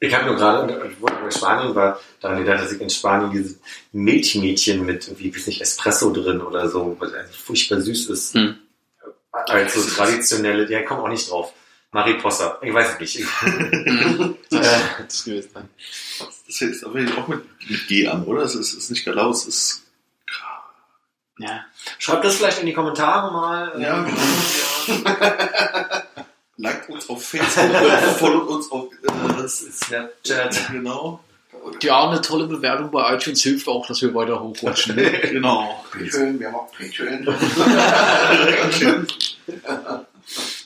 [0.00, 3.32] Ich habe nur gerade, wo ich in Spanien war, daran gedacht, dass ich in Spanien
[3.32, 3.58] dieses
[3.92, 8.34] Milchmädchen mit, wie weiß nicht, Espresso drin oder so, was eigentlich furchtbar süß ist.
[8.34, 8.56] Hm.
[9.32, 11.52] Als so traditionelle, ja, komm auch nicht drauf.
[11.92, 13.18] Mariposa, ich weiß es nicht.
[14.50, 14.78] Das, Äh.
[15.04, 15.50] das gewesen.
[16.46, 18.42] Das ist aber auch mit, mit G an, oder?
[18.42, 19.82] Es ist, ist nicht Galau, es ist.
[21.38, 21.64] Ja.
[21.98, 23.80] Schreibt das vielleicht in die Kommentare mal.
[23.80, 24.16] Ja, Ähm,
[24.88, 25.10] genau.
[26.56, 29.06] Liked uns auf Facebook, äh, followt uns auf äh,
[29.40, 30.72] Das ist Snapchat.
[30.72, 31.22] genau.
[31.82, 34.96] ja, eine tolle Bewertung bei iTunes hilft auch, dass wir weiter hochrutschen.
[34.96, 35.84] Genau.
[35.92, 37.24] Patreon, wir haben auch Patreon.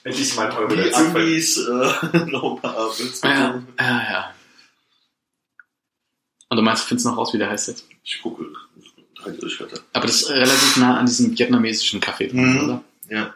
[0.04, 1.18] Endlich mal ein Euro Die dazu.
[1.18, 3.26] Äh, noch ein paar Witze.
[3.26, 4.34] ja, ja, ja.
[6.48, 7.86] Und du meinst, du findest noch raus, wie der heißt jetzt?
[8.04, 8.44] Ich gucke.
[9.24, 9.40] Halt.
[9.92, 12.64] Aber das ist relativ nah an diesem vietnamesischen Café dran, Mhm.
[12.64, 12.84] oder?
[13.08, 13.34] Ja.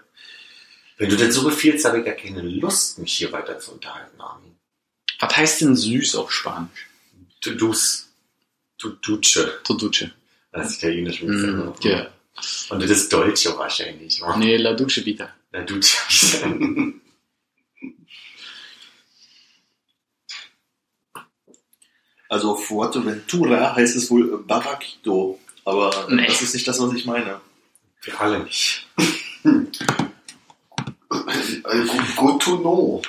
[0.98, 4.20] Wenn du das so befiehlst, habe ich gar keine Lust, mich hier weiter zu unterhalten,
[4.20, 4.56] Armin.
[5.20, 6.88] Was heißt denn süß auf Spanisch?
[7.43, 8.09] Du dus.
[8.78, 9.38] Du duce.
[9.64, 10.06] To duce.
[10.52, 11.22] Das ist italienisch.
[11.22, 12.09] Mm, ja.
[12.70, 14.22] Und das ist Deutsche wahrscheinlich.
[14.22, 15.30] Oh, Nee, la duce vita.
[15.57, 15.97] Na, duce.
[22.28, 25.39] Also auf Fuerteventura heißt es wohl Barraquito.
[25.65, 26.27] Aber Nee.
[26.27, 27.41] das ist nicht das, was ich meine.
[28.03, 28.87] Wir alle nicht.
[31.65, 33.03] Also, good to know.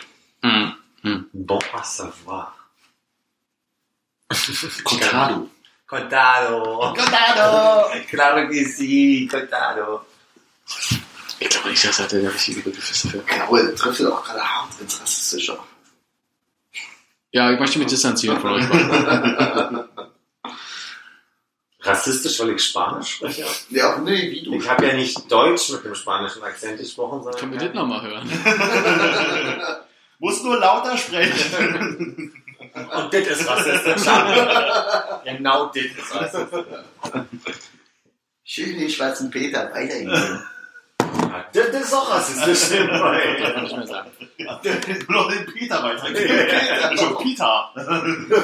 [0.44, 0.72] Mm.
[1.04, 1.26] Mm.
[1.34, 2.54] Bon à savoir.
[4.84, 5.50] Cortado.
[5.88, 6.94] Contado.
[6.96, 7.90] Contado!
[8.10, 10.06] Claro que sí, contado.
[11.40, 13.24] Ich glaube nicht, dass er der richtige Begriff ist dafür.
[13.28, 15.58] Genau, er trifft auch gerade hart ins Rassistische.
[17.32, 18.66] Ja, ich möchte mich distanzieren von euch.
[21.82, 23.46] Rassistisch, weil ich Spanisch spreche.
[23.70, 24.54] Ja, nee, wie du.
[24.56, 27.40] Ich habe ja nicht Deutsch mit dem spanischen Akzent gesprochen, sondern.
[27.40, 28.30] Können wir das nochmal hören?
[30.20, 32.34] Muss nur lauter sprechen.
[32.74, 34.04] Und das ist rassistisch.
[35.24, 36.66] genau das ist rassistisch.
[38.44, 40.44] Schön den schwarzen Peter weitergehen.
[41.58, 42.78] Ja, das ist auch rassistisch.
[42.88, 44.12] Kann ich nicht mehr sagen.
[45.10, 46.50] nur noch den Peter weitergeben.
[46.84, 47.72] Also Peter.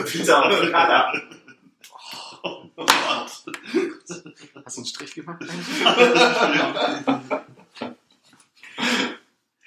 [0.05, 1.13] Pizza und Kada.
[4.65, 5.43] Hast du einen Strich gemacht?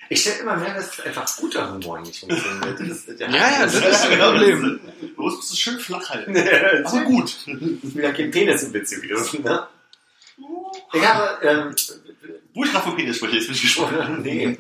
[0.09, 2.81] Ich stelle immer mehr, dass einfach guter Humor nicht funktioniert.
[2.81, 4.81] Das ist, Ja, ja, das ist das Problem.
[5.17, 6.35] Los, musst du schön flach halten.
[6.35, 6.85] ja.
[6.85, 7.37] Aber gut.
[7.47, 9.67] wieder kein Penis im Witz gewesen, ne?
[10.93, 11.75] Ich habe, ähm,
[12.57, 14.23] Wo ich gerade vom Penis spreche, jetzt bin ich gesprochen.
[14.23, 14.59] nee.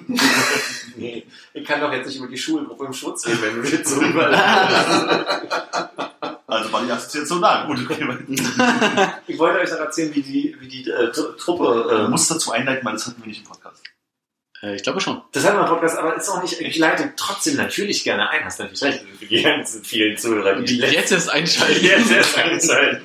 [0.97, 1.27] nee.
[1.55, 4.01] Ich kann doch jetzt nicht über die Schulgruppe im Schutz reden, wenn du jetzt so.
[6.49, 7.65] Also war die Assoziation da.
[7.67, 8.07] Gut, okay.
[9.27, 12.31] Ich wollte euch noch erzählen, wie die, wie die äh, Tru- Truppe, Du äh, musst
[12.31, 13.83] dazu einleiten, weil das hatten wir nicht im Podcast.
[14.63, 15.23] Äh, ich glaube schon.
[15.33, 18.45] das hat man im Podcast, aber ist auch nicht, ich leite trotzdem natürlich gerne ein,
[18.45, 21.85] hast natürlich recht, für die ganzen vielen Zuhörer, die, Die jetzt erst einschalten.
[21.85, 23.03] jetzt erst einschalten.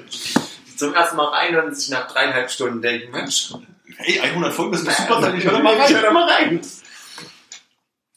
[0.68, 3.54] Die zum ersten Mal reinhören und sich nach dreieinhalb Stunden denken, Mensch,
[4.04, 5.94] Hey, 100 Folgen, das ist doch super, ich höre mal Ich rein.
[5.94, 6.62] höre da mal rein.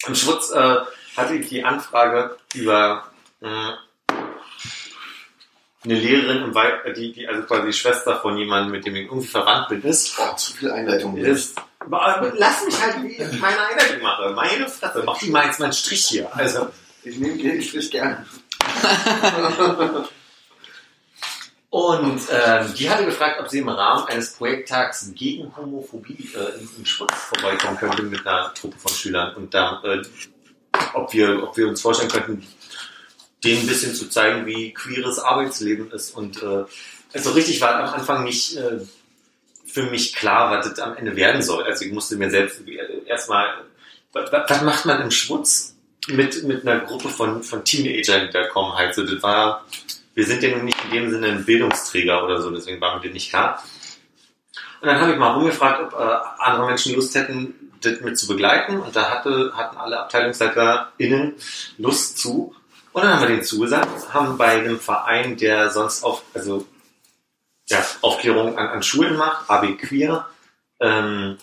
[0.06, 0.76] Im Schwutz äh,
[1.16, 3.04] hatte ich die Anfrage über
[3.40, 3.78] mh,
[5.84, 9.04] eine Lehrerin im Wald, die, die also quasi die Schwester von jemandem, mit dem ich
[9.06, 10.18] irgendwie verwandt bin, ist.
[10.18, 11.16] Oh, zu viel Einleitung.
[11.16, 14.30] ist aber lass mich halt wie ich meine Einleitung mache.
[14.30, 16.34] Meine Fresse, mach die mal jetzt mal einen Strich hier.
[16.34, 16.68] Also,
[17.02, 18.24] Ich nehme den Strich gerne.
[21.74, 26.68] Und ähm, die hatte gefragt, ob sie im Rahmen eines Projekttags gegen Homophobie äh, im,
[26.78, 30.00] im Schutz vorbeikommen könnte mit einer Truppe von Schülern und da, äh,
[30.92, 32.46] ob, wir, ob wir uns vorstellen könnten,
[33.42, 36.12] denen ein bisschen zu zeigen, wie queeres Arbeitsleben ist.
[36.12, 36.64] Und äh,
[37.12, 38.78] also richtig war am Anfang nicht äh,
[39.66, 41.64] für mich klar, was das am Ende werden soll.
[41.64, 42.60] Also ich musste mir selbst
[43.06, 43.64] erstmal,
[44.12, 45.74] was, was macht man im Schwutz
[46.06, 48.96] mit, mit einer Gruppe von, von Teenagern, die da kommen halt.
[48.96, 49.64] Das war,
[50.14, 53.02] wir sind ja nun nicht in dem Sinne ein Bildungsträger oder so, deswegen war mir
[53.02, 53.62] das nicht klar.
[54.80, 58.26] Und dann habe ich mal rumgefragt, ob äh, andere Menschen Lust hätten, das mit zu
[58.26, 58.80] begleiten.
[58.80, 61.34] Und da hatte, hatten alle AbteilungsleiterInnen
[61.78, 62.54] Lust zu.
[62.92, 66.66] Und dann haben wir denen zugesagt, haben bei einem Verein, der sonst auf, also
[67.68, 70.28] ja, Aufklärung an, an Schulen macht, AB Queer,
[70.80, 71.38] ähm,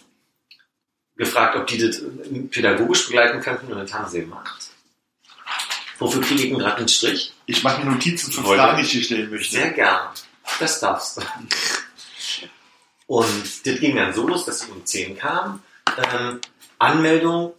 [1.17, 3.71] gefragt, ob die das äh, pädagogisch begleiten könnten.
[3.73, 4.60] Und das haben sie gemacht.
[6.01, 7.33] Wofür kriege ich denn gerade einen Strich?
[7.45, 8.61] Ich mache mir Notizen für Heute.
[8.61, 9.51] Fragen, die ich dir stellen möchte.
[9.55, 10.07] Sehr gern.
[10.59, 11.21] Das darfst du.
[13.07, 15.61] Und das ging dann so los, dass sie um 10 kam.
[15.97, 16.39] Ähm,
[16.79, 17.53] Anmeldung,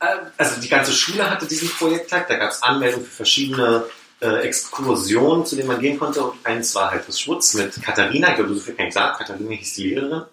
[0.00, 3.86] äh, also die ganze Schule hatte diesen Projekttag, da gab es Anmeldungen für verschiedene
[4.20, 6.22] äh, Exkursionen, zu denen man gehen konnte.
[6.22, 9.16] Und eins war halt das Schwutz mit Katharina, ich glaube, so viel kann ich sagen,
[9.16, 10.24] Katharina hieß die Lehrerin.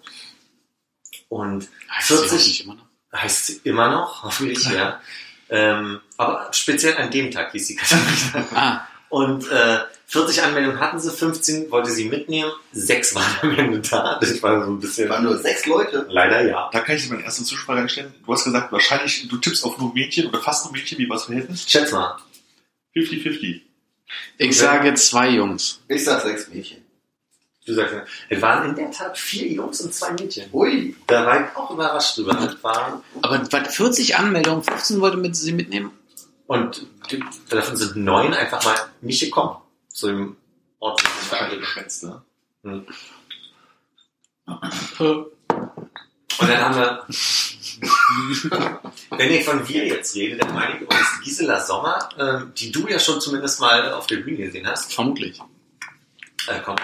[1.30, 2.86] Und Heißt sie 40 wirklich immer noch?
[3.14, 5.00] heißt sie immer noch, hoffentlich, ja.
[5.52, 8.48] Ähm, aber speziell an dem Tag hieß sie Katharina.
[8.56, 13.80] Ah, Und äh, 40 Anmeldungen hatten sie, 15 wollte sie mitnehmen, sechs waren am Ende
[13.82, 14.18] da.
[14.20, 15.10] Das war so ein bisschen.
[15.10, 16.06] waren nur sechs Leute.
[16.10, 16.70] Leider ja.
[16.72, 18.14] Da kann ich dir meine erste Zwischenfrage stellen.
[18.26, 20.98] Du hast gesagt, wahrscheinlich, du tippst auf nur Mädchen oder fast nur Mädchen.
[20.98, 21.70] Wie war das Verhältnis?
[21.70, 22.18] Schätz mal.
[22.96, 23.62] 50-50.
[24.38, 25.82] ich sage zwei Jungs.
[25.88, 26.81] Ich sag sechs Mädchen.
[27.66, 30.50] Du sagst, ja, es waren in der Tat vier Jungs und zwei Mädchen.
[30.52, 30.96] Ui.
[31.06, 32.34] Da war ich auch überrascht drüber.
[32.34, 35.92] Das war, Aber was, 40 Anmeldungen, 15 wollte mit sie mitnehmen?
[36.48, 36.86] und
[37.50, 39.56] davon sind neun einfach mal nicht gekommen.
[39.88, 40.36] Zu dem
[40.80, 42.22] Ort, wo sie sich Wahrscheinlich verabredet geschwätzt, ne?
[42.66, 42.82] Äh,
[46.40, 47.06] Und dann haben wir,
[49.18, 52.88] wenn ich von wir jetzt rede, dann meine ich übrigens Gisela Sommer, ähm, die du
[52.88, 54.94] ja schon zumindest mal auf der Bühne gesehen hast.
[54.94, 55.40] Vermutlich.
[56.48, 56.76] Äh, komm.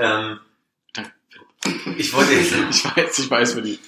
[0.00, 0.40] Ähm,
[1.96, 3.78] ich wollte jetzt Ich weiß, ich weiß, für die.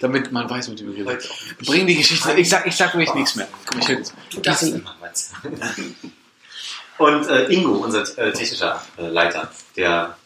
[0.00, 1.06] Damit man weiß, wir reden.
[1.06, 2.32] heute auch Bring die Geschichte.
[2.34, 3.48] Ich sag, ich sag wirklich nichts mehr.
[3.66, 4.14] Komm, ich jetzt.
[4.30, 5.32] Du darfst immer was.
[6.98, 10.16] Und äh, Ingo, unser äh, technischer äh, Leiter, der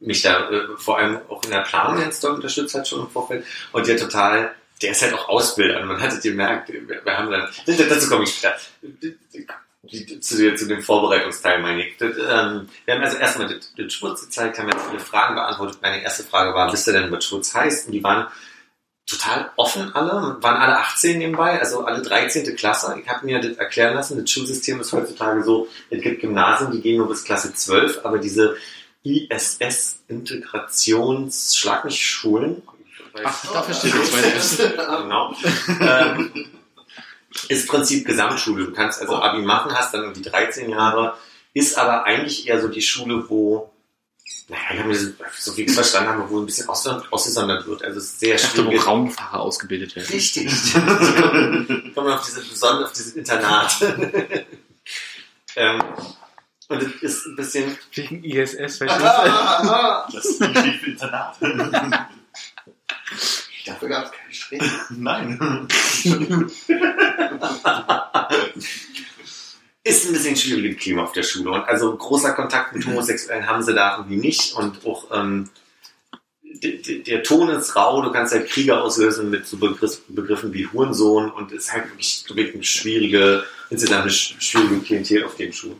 [0.00, 3.10] mich da äh, vor allem auch in der Planung ganz doll unterstützt hat schon im
[3.10, 7.18] Vorfeld und der total, der ist halt auch Ausbilder man hat es gemerkt, wir, wir
[7.18, 8.56] haben dann, dazu komme ich später,
[9.90, 11.96] Die- zu, zu dem Vorbereitungsteil meine ich.
[11.96, 15.78] Das, ähm, wir haben also erstmal den, den Schwurz gezeigt, haben jetzt viele Fragen beantwortet.
[15.82, 17.86] Meine erste Frage war, wisst ihr denn, was Schwurz heißt?
[17.86, 18.26] Und die waren
[19.06, 22.54] total offen alle, waren alle 18 nebenbei, also alle 13.
[22.56, 22.94] Klasse.
[23.02, 26.82] Ich habe mir das erklären lassen, das Schulsystem ist heutzutage so, es gibt Gymnasien, die
[26.82, 28.56] gehen nur bis Klasse 12, aber diese
[29.04, 32.62] ISS Integrations Schlag mich Schulen.
[33.24, 34.58] Ach, da verstehe ich zweite S.
[34.76, 35.34] Genau.
[35.80, 36.46] ähm,
[37.48, 38.66] ist Prinzip Gesamtschule.
[38.66, 41.16] Du kannst also Abi machen, hast dann irgendwie 13 Jahre,
[41.54, 43.70] ist aber eigentlich eher so die Schule, wo,
[44.48, 45.12] naja, ich habe mir das,
[45.44, 47.82] so wie ich es verstanden habe, wo ein bisschen ausge- ausgesondert wird.
[47.84, 48.86] Also es ist sehr Ich dachte, wo schwierig.
[48.86, 50.08] Raumfahrer ausgebildet werden.
[50.10, 50.46] Richtig.
[50.72, 53.76] Kommen wir auf diese besonders auf dieses Internat.
[55.56, 55.82] ähm,
[56.70, 61.36] und es ist ein bisschen, Wegen ISS, Das steht für Internat.
[63.66, 64.70] Dafür gab es keine Strähnen.
[64.90, 65.68] Nein.
[69.84, 71.50] Ist ein bisschen schwieriges Klima auf der Schule.
[71.50, 74.54] Und also großer Kontakt mit Homosexuellen haben sie da irgendwie nicht.
[74.54, 75.48] Und auch ähm,
[76.42, 81.30] der Ton ist rau, du kannst halt Kriege auslösen mit so Begriff, Begriffen wie Hurensohn
[81.30, 85.52] und es ist halt wirklich, wirklich eine schwierige, insgesamt eine sch- schwierige Klientel auf den
[85.52, 85.76] Schulen.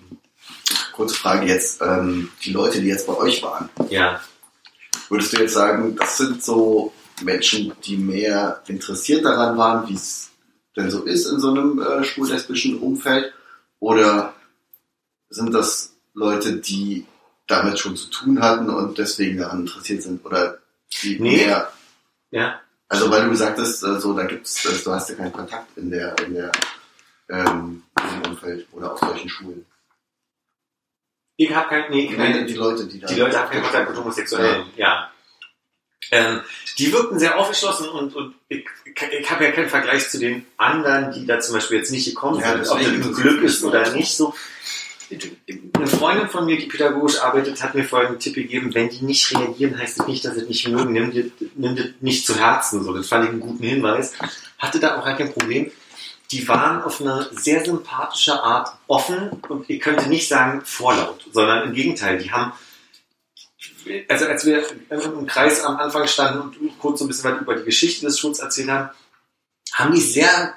[0.93, 4.21] Kurze Frage jetzt, ähm, die Leute, die jetzt bei euch waren, Ja,
[5.09, 6.93] würdest du jetzt sagen, das sind so
[7.23, 10.31] Menschen, die mehr interessiert daran waren, wie es
[10.79, 13.33] denn so ist in so einem äh, schwul-lesbischen Umfeld?
[13.81, 14.35] Oder
[15.29, 17.07] sind das Leute, die
[17.47, 20.25] damit schon zu tun hatten und deswegen daran interessiert sind?
[20.25, 20.59] Oder
[21.03, 21.37] die Nee.
[21.47, 21.71] mehr
[22.31, 22.61] ja.
[22.89, 25.77] Also weil du gesagt hast, äh, so da gibt's, äh, du hast ja keinen Kontakt
[25.77, 26.53] in der in der
[27.29, 29.67] ähm, im Umfeld oder auf solchen Schulen.
[31.37, 33.99] Ich habe kein, nee, keine, die Leute, die da Die Leute haben keinen Kontakt mit
[33.99, 35.11] Homosexuellen, ja.
[36.11, 36.41] Ähm,
[36.79, 38.65] die wirkten sehr aufgeschlossen und, und ich,
[39.21, 42.41] ich habe ja keinen Vergleich zu den anderen, die da zum Beispiel jetzt nicht gekommen
[42.41, 44.35] Ja, sind, ob das ein Glück ist oder nicht so.
[45.73, 49.35] Eine Freundin von mir, die pädagogisch arbeitet, hat mir folgenden Tipp gegeben, wenn die nicht
[49.35, 52.85] reagieren, heißt das nicht, dass sie es nicht mögen, nimm dir, nimm nicht zu Herzen.
[52.85, 54.13] So, das fand ich einen guten Hinweis.
[54.59, 55.71] Hatte da auch gar kein Problem.
[56.31, 61.69] Die waren auf eine sehr sympathische Art offen und ich könnte nicht sagen vorlaut, sondern
[61.69, 62.53] im Gegenteil, die haben
[64.09, 67.55] also als wir im Kreis am Anfang standen und kurz so ein bisschen was über
[67.57, 68.91] die Geschichte des Schuls erzählt haben,
[69.73, 70.55] haben die sehr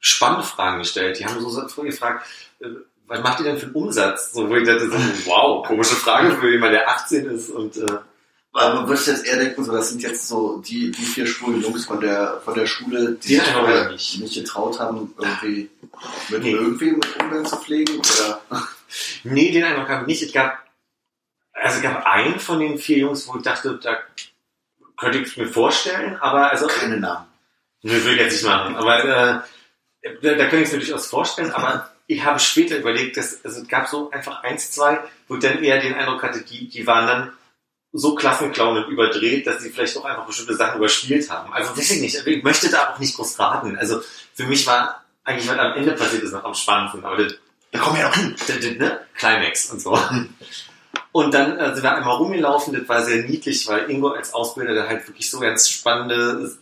[0.00, 1.18] spannende Fragen gestellt.
[1.18, 2.26] Die haben so gefragt,
[2.60, 2.66] äh,
[3.06, 4.32] was macht ihr denn für einen Umsatz?
[4.32, 7.86] So, wo ich dachte, so, wow, komische Frage für jemanden, der 18 ist und äh,
[8.52, 11.60] Aber man würde jetzt eher denken, so das sind jetzt so die, die vier schwulen
[11.62, 14.20] Jungs von der von der Schule, die Die sich einfach vorher nicht.
[14.20, 15.70] nicht getraut haben, irgendwie
[16.28, 16.50] mit Nee.
[16.52, 18.40] irgendwie mit Umgang zu pflegen oder
[19.24, 20.22] nee, den Eindruck habe ich nicht.
[20.22, 20.58] Es gab,
[21.60, 23.98] also es gab einen von den vier Jungs, wo ich dachte, da
[24.96, 27.26] könnte ich es mir vorstellen, aber also keine Namen.
[27.82, 28.76] Nö, will ich jetzt nicht machen.
[28.76, 29.40] Aber äh,
[30.22, 31.52] da, da kann ich es mir durchaus vorstellen.
[31.52, 35.40] Aber ich habe später überlegt, dass also es gab so einfach eins, zwei, wo ich
[35.40, 37.32] dann eher den Eindruck hatte, die, die waren dann
[37.92, 41.52] so Klassenclown und überdreht, dass sie vielleicht auch einfach bestimmte Sachen überspielt haben.
[41.52, 42.26] Also weiß ich nicht.
[42.26, 43.76] Ich möchte da auch nicht groß raten.
[43.76, 44.00] Also
[44.34, 47.04] für mich war eigentlich, was am Ende passiert ist, noch am spannendsten.
[47.04, 47.34] Aber das,
[47.72, 48.34] Da kommen wir ja noch hin.
[48.38, 49.00] das, das, ne?
[49.14, 49.98] Climax und so.
[51.12, 54.74] Und dann äh, sind wir einmal rumgelaufen, das war sehr niedlich, weil Ingo als Ausbilder
[54.74, 56.52] da halt wirklich so ganz spannende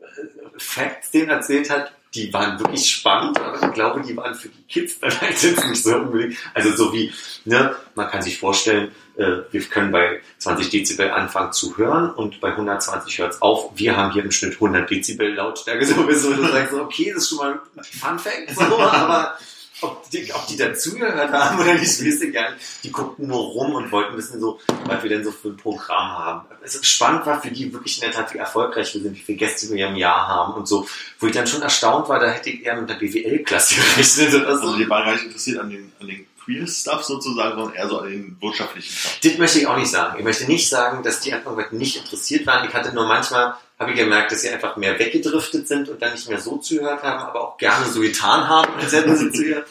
[0.00, 1.92] äh, Facts den erzählt hat.
[2.12, 5.64] Die waren wirklich spannend, aber ich glaube, die waren für die Kids dann halt jetzt
[5.68, 6.36] nicht so unbedingt.
[6.54, 7.12] Also so wie,
[7.44, 12.40] ne, man kann sich vorstellen, äh, wir können bei 20 Dezibel anfangen zu hören und
[12.40, 13.70] bei 120 hört es auf.
[13.76, 16.30] Wir haben hier im Schnitt 100 Dezibel Lautstärke sowieso.
[16.30, 19.38] Und du sagst okay, das ist schon mal ein Fun Fact, so, aber
[19.84, 22.62] ob die, ob die dazugehört haben oder nicht, weiß ich gar nicht.
[22.82, 26.08] Die guckten nur rum und wollten wissen, so, was wir denn so für ein Programm
[26.08, 26.48] haben.
[26.62, 29.20] Es ist spannend war für die wirklich in der Tat, wie erfolgreich wir sind, wie
[29.20, 30.86] viele Gäste wir im Jahr haben und so.
[31.18, 34.58] Wo ich dann schon erstaunt war, da hätte ich eher mit der BWL-Klasse gerechnet oder
[34.58, 34.66] so.
[34.68, 37.98] Also die waren gar nicht interessiert an den, an den Queer-Stuff sozusagen, sondern eher so
[38.00, 39.18] an den wirtschaftlichen Stuff.
[39.22, 40.18] Das möchte ich auch nicht sagen.
[40.18, 42.68] Ich möchte nicht sagen, dass die einfach nicht interessiert waren.
[42.68, 43.54] Ich hatte nur manchmal,
[43.84, 47.02] habe ich gemerkt, dass sie einfach mehr weggedriftet sind und dann nicht mehr so zugehört
[47.02, 49.66] haben, aber auch gerne so getan haben, als hätten sie zugehört.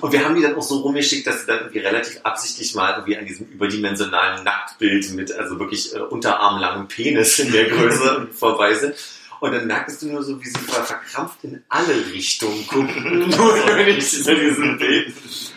[0.00, 2.92] Und wir haben die dann auch so rumgeschickt, dass sie dann irgendwie relativ absichtlich mal
[2.94, 8.72] irgendwie an diesem überdimensionalen Nacktbild mit also wirklich äh, unterarmlangen Penis in der Größe vorbei
[8.74, 8.94] sind.
[9.40, 13.28] Und dann merkst du nur so, wie sie ver- verkrampft in alle Richtungen gucken.
[13.36, 15.14] Nur nicht zu diesem Bild.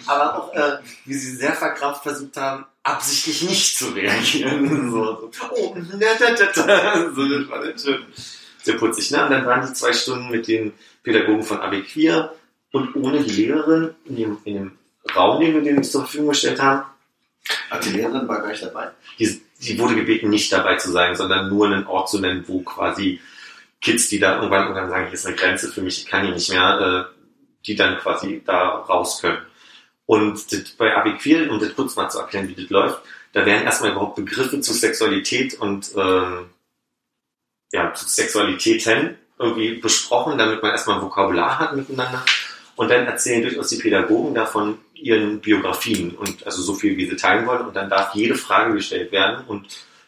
[0.08, 4.92] Aber auch, äh, wie sie sehr verkrampft versucht haben, absichtlich nicht zu reagieren.
[4.92, 5.44] So, so.
[5.52, 7.14] Oh, da, da, da, da.
[7.14, 8.06] So, das war dann schön.
[8.62, 9.26] Sehr putzig, ne?
[9.26, 12.34] Und dann waren die zwei Stunden mit den Pädagogen von AB Queer
[12.72, 14.72] und ohne die Lehrerin in dem, in dem
[15.16, 16.84] Raum, den wir denen zur Verfügung gestellt haben.
[17.70, 18.92] Ach, die Lehrerin war gar nicht dabei.
[19.20, 22.62] Die, die wurde gebeten, nicht dabei zu sein, sondern nur einen Ort zu nennen, wo
[22.62, 23.20] quasi
[23.82, 26.34] Kids, die da irgendwann, irgendwann sagen, hier ist eine Grenze für mich, ich kann hier
[26.34, 27.16] nicht mehr, äh,
[27.66, 29.40] die dann quasi da raus können.
[30.06, 33.02] Und das, bei AB Queer, um das kurz mal zu erklären, wie das läuft,
[33.32, 36.50] da werden erstmal überhaupt Begriffe zu Sexualität und ähm,
[37.72, 42.24] ja, zu Sexualitäten irgendwie besprochen, damit man erstmal ein Vokabular hat miteinander.
[42.76, 47.16] Und dann erzählen durchaus die Pädagogen davon ihren Biografien und also so viel, wie sie
[47.16, 47.68] teilen wollen.
[47.68, 49.68] Und dann darf jede Frage gestellt werden und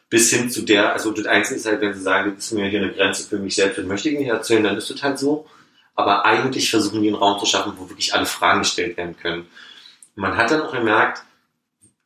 [0.09, 2.67] bis hin zu der, also das Einzige ist halt, wenn sie sagen, das ist mir
[2.67, 5.19] hier eine Grenze für mich selbst, das möchte ich nicht erzählen, dann ist das halt
[5.19, 5.47] so.
[5.95, 9.47] Aber eigentlich versuchen die einen Raum zu schaffen, wo wirklich alle Fragen gestellt werden können.
[10.15, 11.23] Man hat dann auch gemerkt,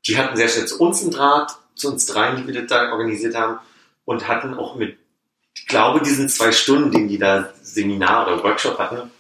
[0.07, 2.91] die hatten sehr schnell zu uns einen Draht, zu uns dreien, die wir das da
[2.91, 3.59] organisiert haben,
[4.05, 4.97] und hatten auch mit,
[5.55, 9.11] ich glaube, diesen zwei Stunden, den die da Seminar oder Workshop hatten,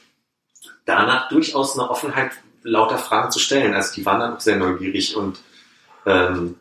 [0.85, 2.31] danach durchaus eine Offenheit,
[2.63, 3.73] lauter Fragen zu stellen.
[3.73, 5.39] Also die waren dann auch sehr neugierig und
[6.05, 6.55] ähm,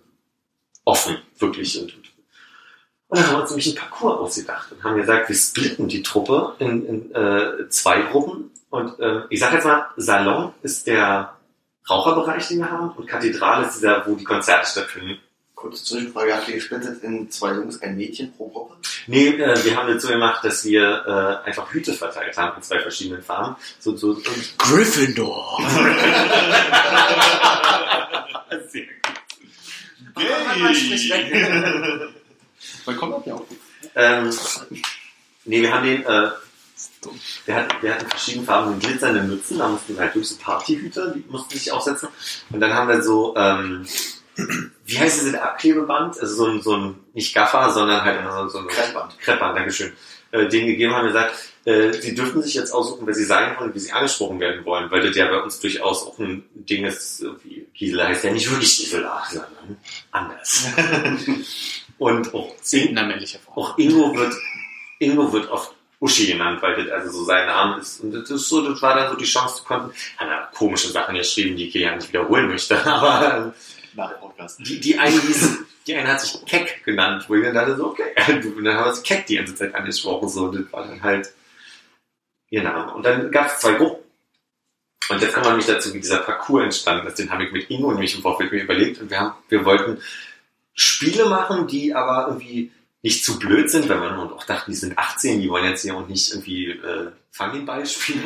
[0.85, 1.81] offen, wirklich.
[1.81, 5.89] Und, und dann haben wir uns nämlich einen Parcours ausgedacht und haben gesagt, wir splitten
[5.89, 8.51] die Truppe in, in äh, zwei Gruppen.
[8.71, 11.38] Und äh, ich sage jetzt mal, Salon ist der
[11.89, 15.19] Raucherbereich, den wir haben, und Kathedrale ist dieser, wo die Konzerte stattfinden.
[15.55, 18.77] Kurze Zwischenfrage, habt ihr gesplittet in zwei Jungs, ein Mädchen pro Gruppe?
[19.09, 21.05] Nee, äh, wir haben das so gemacht, dass wir
[21.45, 23.57] äh, einfach Hüte verteilt haben in zwei verschiedenen Farben.
[23.81, 24.25] So, so, und
[24.59, 25.59] Gryffindor.
[28.69, 28.93] Sehr gut.
[31.11, 31.45] Weg.
[32.85, 33.45] Weil kommt das ja auch.
[33.97, 34.31] ähm,
[35.45, 36.31] nee, wir haben den, äh,
[37.47, 40.37] wir hatten, wir hatten verschiedene Farben mit glitzernden Mützen, da mussten wir halt durch so
[40.37, 42.09] Partyhüter, die mussten sich aufsetzen.
[42.51, 43.87] Und dann haben wir so, ähm,
[44.85, 46.21] wie heißt dieses Abklebeband?
[46.21, 49.19] Also so ein, so ein, nicht Gaffer, sondern halt so, so ein Kreppband.
[49.19, 49.93] Kreppband, Dankeschön.
[50.31, 51.35] Äh, den gegeben haben wir gesagt,
[51.65, 54.91] äh, sie dürfen sich jetzt aussuchen, wer sie sein wollen, wie sie angesprochen werden wollen,
[54.91, 58.51] weil das ja bei uns durchaus auch ein Ding ist, wie Gisela heißt ja nicht
[58.51, 59.79] wirklich Gisela, sondern
[60.11, 60.69] anders.
[61.99, 62.55] Und auch,
[63.41, 63.57] Form.
[63.57, 64.35] auch Ingo wird,
[65.01, 68.01] Ingo wird oft Uschi genannt, weil das also so sein Name ist.
[68.01, 70.89] Und das ist so, das war dann so die Chance, die konnten, hat er komische
[70.89, 73.53] Sachen geschrieben, die ich hier ja nicht wiederholen möchte, aber
[73.95, 74.61] Nach dem Podcast.
[74.61, 77.87] die, die eine hieß, die eine hat sich Keck genannt, wo ich dann dachte so,
[77.87, 81.03] okay, und dann haben wir uns Keck die ganze Zeit angesprochen, so, das war dann
[81.03, 81.33] halt
[82.51, 82.95] ihr Name.
[82.95, 84.05] Und dann gab es zwei Gruppen.
[85.11, 87.19] Und jetzt kommen wir nämlich dazu, wie dieser Parcours entstanden ist.
[87.19, 89.01] Den habe ich mit Ingo und mich im Vorfeld mir überlegt.
[89.01, 90.03] Und wir, haben, wir wollten
[90.75, 92.71] Spiele machen, die aber irgendwie
[93.03, 95.83] nicht zu blöd sind, wenn man und auch dachten, die sind 18, die wollen jetzt
[95.83, 98.25] hier und nicht irgendwie äh, Fang den Ball spielen.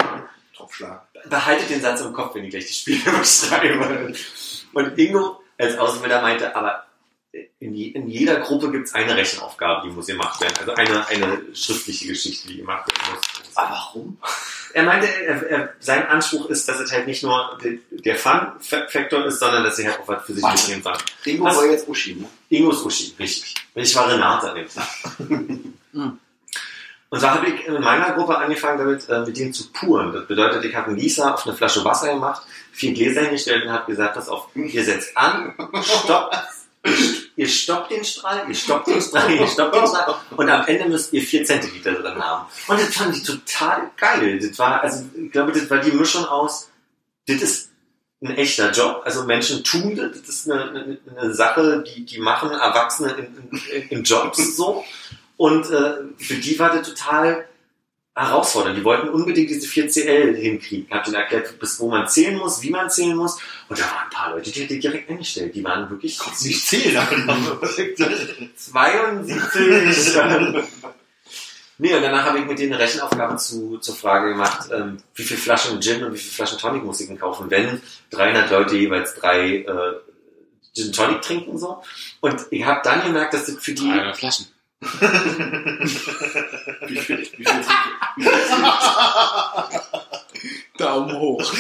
[0.57, 1.07] Topfschlag.
[1.29, 4.15] Behaltet den Satz im Kopf, wenn ich gleich die Spiele beschreibe.
[4.73, 6.87] Und Ingo als Ausbilder meinte, aber
[7.61, 10.55] in, je, in jeder Gruppe gibt es eine Rechenaufgabe, die muss gemacht werden.
[10.59, 13.57] Also eine, eine schriftliche Geschichte, die gemacht werden muss.
[13.57, 14.19] Aber warum?
[14.75, 17.59] Er meinte, er, er, sein Anspruch ist, dass es halt nicht nur
[17.91, 20.99] der- Fun-Faktor ist, sondern dass sie halt auch was für sich mitnehmen sollen.
[21.25, 22.29] Ingo war jetzt Uschi, ne?
[22.49, 23.55] Ingos Uschi, richtig.
[23.75, 24.89] Ich war Renate an dem Tag.
[25.95, 26.19] Hm.
[27.11, 30.11] Und so habe ich in meiner Gruppe angefangen damit, äh, mit denen zu puren.
[30.15, 32.41] Das bedeutet, ich habe einen Gießer auf eine Flasche Wasser gemacht,
[32.73, 35.53] vier Gläser hingestellt und habe gesagt, pass auf, ihr setzt an,
[35.83, 36.35] stoppt,
[37.37, 40.89] ihr stoppt den Strahl, ihr stoppt den Strahl, ihr stoppt den Strahl und am Ende
[40.89, 42.47] müsst ihr vier Zentiliter drin haben.
[42.69, 44.39] Und das fand ich total geil.
[44.39, 46.71] Das war, also ich glaube, das war die Mischung aus,
[47.27, 47.71] das ist
[48.23, 49.03] ein echter Job.
[49.05, 53.61] Also Menschen tun das, das ist eine, eine, eine Sache, die, die machen Erwachsene in,
[53.73, 54.85] in, in Jobs so.
[55.37, 57.49] Und äh, für die war das total
[58.15, 58.79] herausfordernd.
[58.79, 60.87] Die wollten unbedingt diese 4CL hinkriegen.
[60.87, 63.39] Ich habe denen erklärt, bis wo man zählen muss, wie man zählen muss.
[63.69, 65.55] Und da waren ein paar Leute, die hätte ich direkt eingestellt.
[65.55, 66.97] Die waren wirklich Nicht zählen,
[67.29, 69.17] aber 72.
[71.79, 75.23] nee, und danach habe ich mit denen eine Rechenaufgabe zu, zur Frage gemacht, ähm, wie
[75.23, 77.81] viele Flaschen Gin und wie viele Flaschen Tonic muss ich denn kaufen, wenn
[78.11, 79.95] 300 Leute jeweils drei äh,
[80.75, 81.83] Gin Tonic trinken so.
[82.21, 83.89] Und ich habe dann gemerkt, dass das für die...
[83.89, 84.52] 300 Flaschen.
[86.87, 87.47] Wie viel, wie viel,
[88.17, 88.31] wie viel,
[90.77, 91.55] Daumen hoch.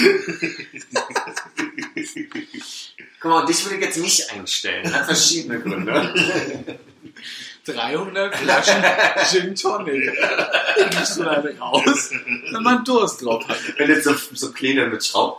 [3.20, 4.92] Guck mal, dich würde ich jetzt nicht einstellen.
[4.92, 6.78] Hat verschiedene Gründe.
[7.64, 8.82] 300 Flaschen
[9.30, 10.12] Gin Tonic.
[10.78, 12.10] Die gibst du dann raus,
[12.50, 13.56] wenn man Durst drauf hat.
[13.76, 15.38] wenn jetzt so, so kleine mit Schrauben.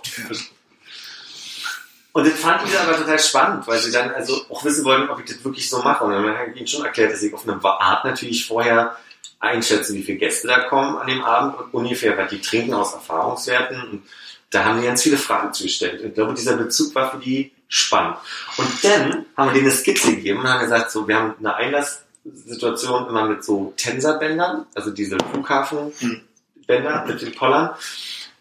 [2.14, 5.20] Und das fanden die aber total spannend, weil sie dann also auch wissen wollten, ob
[5.20, 6.04] ich das wirklich so mache.
[6.04, 8.96] Und dann habe ich ihnen schon erklärt, dass ich auf eine Art natürlich vorher
[9.40, 12.94] einschätze, wie viele Gäste da kommen an dem Abend und ungefähr, was die trinken aus
[12.94, 13.82] Erfahrungswerten.
[13.82, 14.04] Und
[14.52, 16.02] da haben die ganz viele Fragen zugestellt.
[16.02, 18.18] Und ich glaube, dieser Bezug war für die spannend.
[18.58, 21.56] Und dann haben wir denen eine Skizze gegeben und haben gesagt, so, wir haben eine
[21.56, 27.72] Einlasssituation immer mit so Tensorbändern, also diese Flughafenbänder mit den Pollern.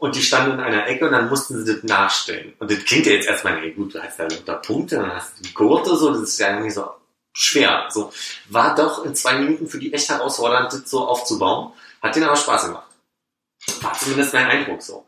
[0.02, 2.54] Und die standen in einer Ecke und dann mussten sie das nachstellen.
[2.58, 5.38] Und das klingt ja jetzt erstmal, nee, gut, du hast ja unter Punkte, dann hast
[5.38, 6.90] du die Gurte, so, das ist ja irgendwie so
[7.32, 7.86] schwer.
[7.88, 8.12] So,
[8.48, 11.72] war doch in zwei Minuten für die echt herausfordernd, das so aufzubauen.
[12.02, 12.88] Hat denen aber Spaß gemacht.
[13.80, 15.06] War zumindest mein Eindruck so.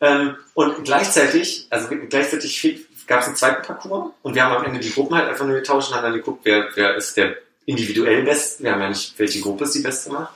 [0.00, 4.80] Ähm, und gleichzeitig, also gleichzeitig gab es einen zweiten Parcours und wir haben am Ende
[4.80, 7.36] die Gruppen halt einfach nur getauscht und haben dann geguckt, wer, wer ist der
[7.66, 8.64] individuell Beste.
[8.64, 10.32] Wir haben ja nicht, welche Gruppe ist die Beste gemacht.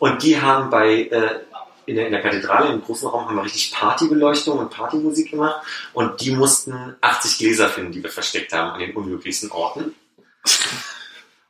[0.00, 1.38] Und die haben bei, äh,
[1.86, 5.66] in der, in der Kathedrale, im großen Raum, haben wir richtig Partybeleuchtung und Partymusik gemacht.
[5.92, 9.94] Und die mussten 80 Gläser finden, die wir versteckt haben an den unmöglichsten Orten.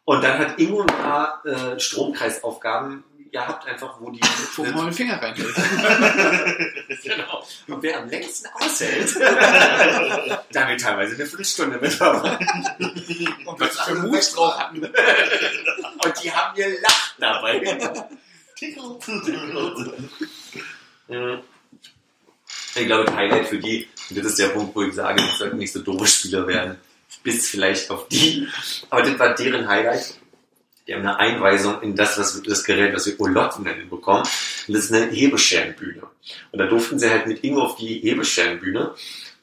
[0.04, 4.20] Und dann hat Ingo ein paar äh, Stromkreisaufgaben gehabt, einfach wo die...
[4.56, 5.54] Wo man den Finger reinhält.
[7.02, 7.44] genau.
[7.68, 11.98] Und wer am längsten aushält, da haben wir teilweise eine Viertelstunde mit.
[13.46, 14.84] Und Was für Moves drauf hatten.
[16.04, 17.78] Und die haben gelacht dabei.
[21.08, 21.38] Mhm.
[22.74, 25.58] Ich glaube, Highlight für die, und das ist der Punkt, wo ich sage, die sollten
[25.58, 26.78] nicht so doofe Spieler werden,
[27.22, 28.48] bis vielleicht auf die.
[28.88, 30.18] Aber das war deren Highlight.
[30.86, 34.24] Die haben eine Einweisung in das, was das Gerät, was wir Olotten nennen, bekommen.
[34.66, 36.02] Und das ist eine Hebescherenbühne.
[36.50, 38.94] Und da durften sie halt mit Ingo auf die Hebescherenbühne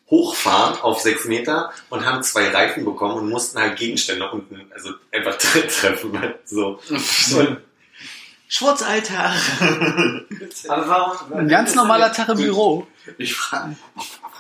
[0.10, 4.94] hochfahren auf sechs Meter und haben zwei Reifen bekommen und mussten halt Gegenstände unten, also
[5.12, 6.34] einfach treffen.
[6.46, 6.80] So.
[7.38, 7.58] Und
[8.50, 9.32] Schwurzalter.
[10.68, 11.34] aber warum?
[11.34, 12.88] Ein ganz normaler Tag im Büro.
[13.18, 13.76] Ich frage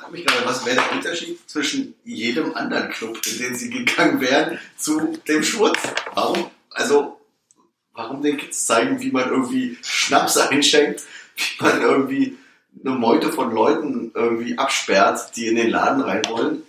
[0.10, 4.20] frag mich gerade, was wäre der Unterschied zwischen jedem anderen Club, in den sie gegangen
[4.20, 5.80] wären, zu dem Schwurz?
[6.16, 6.50] Warum?
[6.72, 7.20] Also,
[7.94, 11.04] warum den Kids zeigen, wie man irgendwie Schnaps einschenkt,
[11.38, 12.38] wie man irgendwie
[12.84, 16.64] eine Meute von Leuten irgendwie absperrt, die in den Laden rein wollen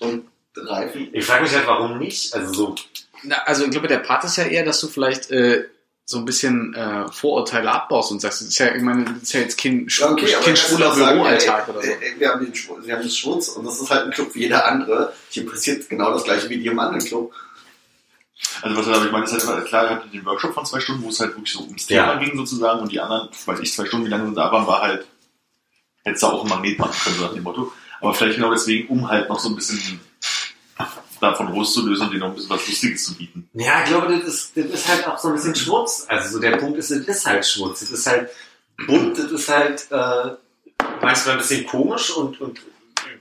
[0.00, 1.08] und Reifen.
[1.12, 2.34] Ich frage mich halt, warum nicht?
[2.34, 2.74] Also so,
[3.22, 5.66] Na, also ich glaube, der Part ist ja eher, dass du vielleicht äh,
[6.10, 9.32] so ein bisschen äh, Vorurteile abbaust und sagst, das ist ja, ich meine, das ist
[9.34, 11.90] ja jetzt kein, Schw Ja, okay, kein schwuler Büroalltag oder so.
[11.90, 14.34] ey, Wir haben den Schwurz, sie haben den Schwurz und das ist halt ein Club
[14.34, 15.12] wie jeder andere.
[15.28, 17.34] Hier passiert genau das gleiche wie in jedem anderen Club.
[18.62, 20.80] Also was aber ich meine, ist halt immer, klar, ihr hattet den Workshop von zwei
[20.80, 22.06] Stunden, wo es halt wirklich so ums Ja.
[22.14, 24.66] Thema ging sozusagen und die anderen, weiß ich, zwei Stunden, wie lange sie da waren,
[24.66, 25.06] war halt,
[26.04, 27.70] hättest du auch ein Magnet machen können, so nach dem Motto.
[28.00, 30.00] Aber vielleicht genau deswegen, um halt noch so ein bisschen
[31.20, 33.48] davon loszulösen und denen noch ein bisschen was Lustiges zu bieten.
[33.54, 36.06] ja, ich glaube, das ist, das ist halt auch so ein bisschen Schmutz.
[36.08, 37.80] Also so der Punkt ist, das ist halt Schmutz.
[37.80, 38.30] Das ist halt
[38.86, 40.36] bunt, das ist halt äh,
[41.00, 42.60] manchmal ein bisschen komisch und, und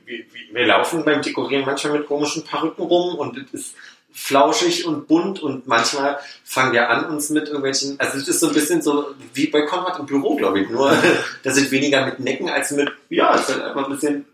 [0.06, 3.76] wir, wir laufen beim Dekorieren manchmal mit komischen Perücken rum und es ist
[4.12, 8.48] flauschig und bunt und manchmal fangen wir an uns mit irgendwelchen, also es ist so
[8.48, 10.92] ein bisschen so wie bei Konrad im Büro, glaube ich, nur
[11.44, 14.26] da sind weniger mit Necken als mit, ja, es ist halt einfach ein bisschen,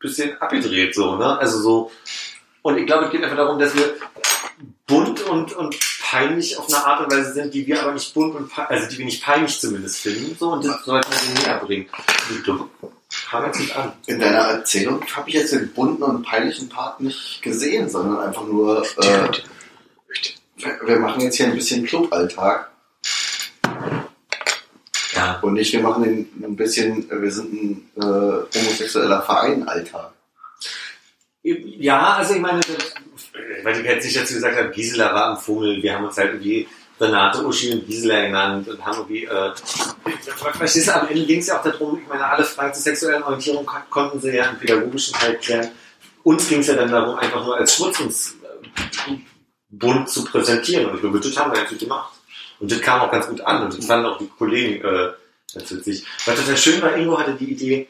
[0.00, 1.38] bisschen abgedreht so, ne?
[1.38, 1.90] Also so,
[2.62, 3.94] und ich glaube, es geht einfach darum, dass wir
[4.86, 8.34] bunt und, und peinlich auf eine Art und Weise sind, die wir aber nicht bunt
[8.34, 11.34] und pe- also die wir nicht peinlich zumindest finden, so, und das sollten wir denen
[11.46, 11.88] näher bringen.
[12.44, 12.68] Glaube,
[13.30, 13.92] kam jetzt nicht an.
[14.06, 18.44] In deiner Erzählung habe ich jetzt den bunten und peinlichen Part nicht gesehen, sondern einfach
[18.44, 19.28] nur, äh,
[20.84, 22.68] wir machen jetzt hier ein bisschen Cluballtag
[25.14, 25.38] Ja.
[25.42, 28.00] und nicht, wir machen den ein bisschen, wir sind ein äh,
[28.58, 30.11] homosexueller Verein Alltag.
[31.44, 32.60] Ja, also ich meine,
[33.64, 36.34] weil ich jetzt nicht dazu gesagt habe, Gisela war am Vogel, wir haben uns halt
[36.34, 36.68] irgendwie
[37.00, 39.52] Renate, Uschi und Gisela genannt und haben irgendwie, äh,
[40.54, 43.24] verstehst du, am Ende ging es ja auch darum, ich meine, alle Fragen zur sexuellen
[43.24, 45.72] Orientierung kon- konnten sie ja im pädagogischen Teil klären.
[46.22, 48.36] Uns ging es ja dann darum, einfach nur als Schmutz uns
[49.80, 52.12] äh, zu präsentieren und ich glaube, das haben wir natürlich gemacht.
[52.60, 55.10] Und das kam auch ganz gut an und das fanden auch die Kollegen äh,
[55.52, 55.74] ganz.
[56.24, 57.88] Was total schön war, Ingo hatte die Idee,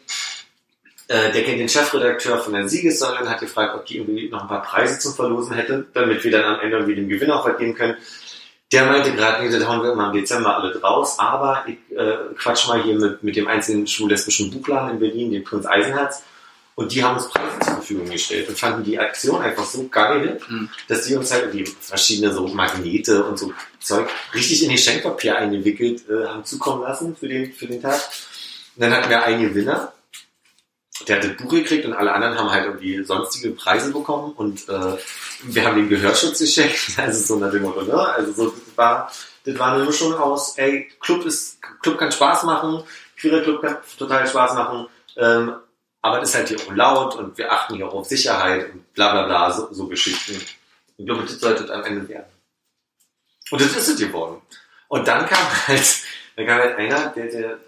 [1.08, 4.42] äh, der kennt den Chefredakteur von der Siegessäule und hat gefragt, ob die irgendwie noch
[4.42, 7.46] ein paar Preise zum Verlosen hätte, damit wir dann am Ende irgendwie dem Gewinner auch
[7.48, 7.96] was geben können.
[8.72, 12.16] Der meinte gerade, nee, das hauen wir immer im Dezember alle draus, aber ich äh,
[12.38, 16.22] quatsch mal hier mit, mit dem einzigen schwul-lesbischen Buchladen in Berlin, dem Prinz Eisenherz,
[16.74, 20.40] und die haben uns Preise zur Verfügung gestellt und fanden die Aktion einfach so geil,
[20.48, 20.70] Mhm.
[20.88, 25.36] dass die uns halt irgendwie verschiedene so Magnete und so Zeug richtig in die Schenkpapier
[25.36, 28.00] eingewickelt äh, haben zukommen lassen für den, für den Tag.
[28.76, 29.92] Und dann hatten wir einen Gewinner,
[31.08, 34.68] der hat das Buch gekriegt und alle anderen haben halt irgendwie sonstige Preise bekommen und
[34.68, 34.96] äh,
[35.42, 37.94] wir haben ihm Gehörschutz geschenkt, also so nach dem Motto, ne?
[37.94, 39.12] Also so, das war,
[39.44, 42.82] das war eine Mischung aus, ey, Club ist, Club kann Spaß machen,
[43.18, 45.54] queerer Club kann total Spaß machen, ähm,
[46.02, 48.92] aber das ist halt hier auch laut und wir achten hier auch auf Sicherheit und
[48.94, 50.40] bla bla bla, so, so Geschichten.
[50.96, 52.26] Ich glaube, das sollte es am Ende werden.
[53.50, 54.40] Und das ist es geworden.
[54.88, 55.98] Und dann kam halt,
[56.36, 57.58] dann kam halt einer, der, der,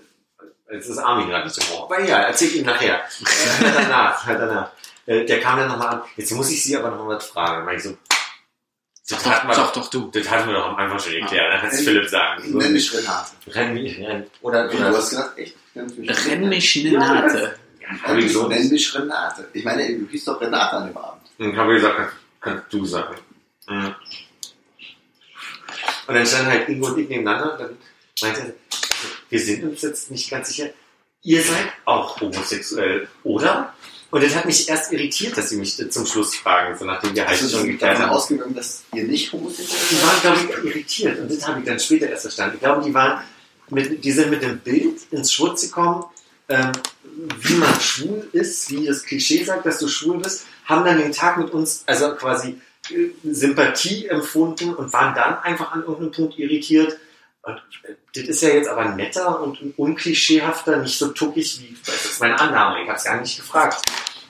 [0.70, 2.98] jetzt ist Armin gerade nicht im Ohr, aber ja, erzähl ihm nachher.
[2.98, 4.70] Äh, danach, halt danach.
[5.06, 7.66] Äh, der kam dann nochmal an, jetzt muss ich Sie aber noch mal was fragen.
[7.66, 7.96] Dann ich so,
[9.08, 10.10] das hatten wir Doch, doch, doch, du.
[10.10, 12.42] das hatten wir doch am Anfang schon geklärt, dann kannst du Philipp sagen.
[12.50, 12.56] So.
[12.58, 13.30] Nenn mich Renate.
[13.48, 14.26] Renn mich, renn.
[14.40, 15.56] Oder, Wie, du oder, hast gesagt, echt?
[15.76, 17.58] Renn mich Renate.
[18.02, 19.48] hab ich so, Nenn mich Renate.
[19.52, 21.22] Ich meine, du hieß doch Renate an dem Abend.
[21.38, 23.14] Dann habe ich gesagt, kannst, kannst du sagen.
[23.68, 23.94] Mhm.
[26.06, 27.78] Und dann standen halt Ingo und ich nebeneinander und dann
[28.22, 28.54] meinte er,
[29.34, 30.68] wir sind uns jetzt nicht ganz sicher,
[31.22, 33.74] ihr seid auch homosexuell, oder?
[34.12, 37.26] Und das hat mich erst irritiert, dass sie mich zum Schluss fragen, so nachdem wir
[37.26, 38.10] halt Also, schon geklärt haben.
[38.10, 40.24] ausgegangen, dass ihr nicht homosexuell Die seid?
[40.24, 42.54] waren, glaube ich, irritiert und das habe ich dann später erst verstanden.
[42.54, 43.24] Ich glaube, die waren
[43.70, 46.04] mit, die sind mit dem Bild ins Schwurz gekommen,
[46.48, 46.70] ähm,
[47.40, 51.10] wie man schwul ist, wie das Klischee sagt, dass du schwul bist, haben dann den
[51.10, 56.38] Tag mit uns, also quasi äh, Sympathie empfunden und waren dann einfach an irgendeinem Punkt
[56.38, 56.98] irritiert.
[57.44, 62.04] Und äh, das ist ja jetzt aber netter und unklischeehafter, nicht so tuckig wie das
[62.04, 62.82] ist meine Annahme.
[62.82, 63.82] Ich habe es gar nicht gefragt.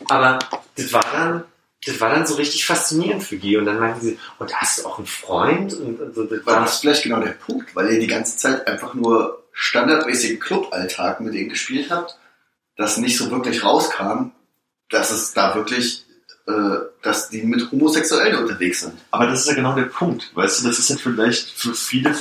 [0.09, 0.39] Aber
[0.77, 1.45] das war dann,
[1.86, 3.57] das war dann so richtig faszinierend für die.
[3.57, 5.74] Und dann meinten sie, und hast du auch einen Freund?
[5.74, 8.66] Und, und so, das War das vielleicht genau der Punkt, weil ihr die ganze Zeit
[8.66, 12.19] einfach nur standardmäßigen Cluballtag mit denen gespielt habt,
[12.77, 14.32] dass nicht so wirklich rauskam,
[14.91, 16.05] dass es da wirklich,
[16.47, 18.95] äh, dass die mit Homosexuellen unterwegs sind.
[19.12, 20.35] Aber das ist ja genau der Punkt.
[20.35, 22.15] Weißt du, das ist ja vielleicht für viele,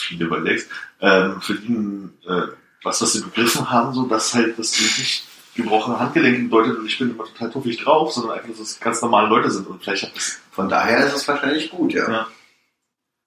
[0.00, 2.48] viele überlegst, ähm, für die äh,
[2.82, 6.98] was, was sie begriffen haben, so dass halt das nicht gebrochene Handgelenke bedeutet und ich
[6.98, 10.04] bin immer total tuffig drauf, sondern einfach, dass es ganz normale Leute sind und vielleicht
[10.04, 12.10] hat das Von daher ist es wahrscheinlich gut, ja.
[12.10, 12.26] Ja.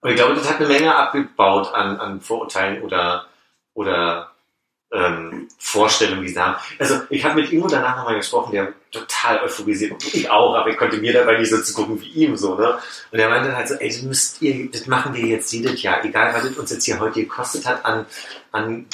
[0.02, 3.26] Und ich glaube, das hat eine Menge abgebaut an, an Vorurteilen oder,
[3.74, 4.32] oder
[4.92, 6.56] ähm, Vorstellungen, die sie haben.
[6.80, 10.78] Also ich habe mit Ingo danach nochmal gesprochen, der total euphorisiert, ich auch, aber ich
[10.78, 12.80] konnte mir dabei nicht so zu gucken wie ihm so, ne?
[13.12, 16.04] Und er meinte halt so, ey, das müsst ihr, das machen wir jetzt jedes Jahr,
[16.06, 18.06] egal was das uns jetzt hier heute gekostet hat an,
[18.54, 18.86] an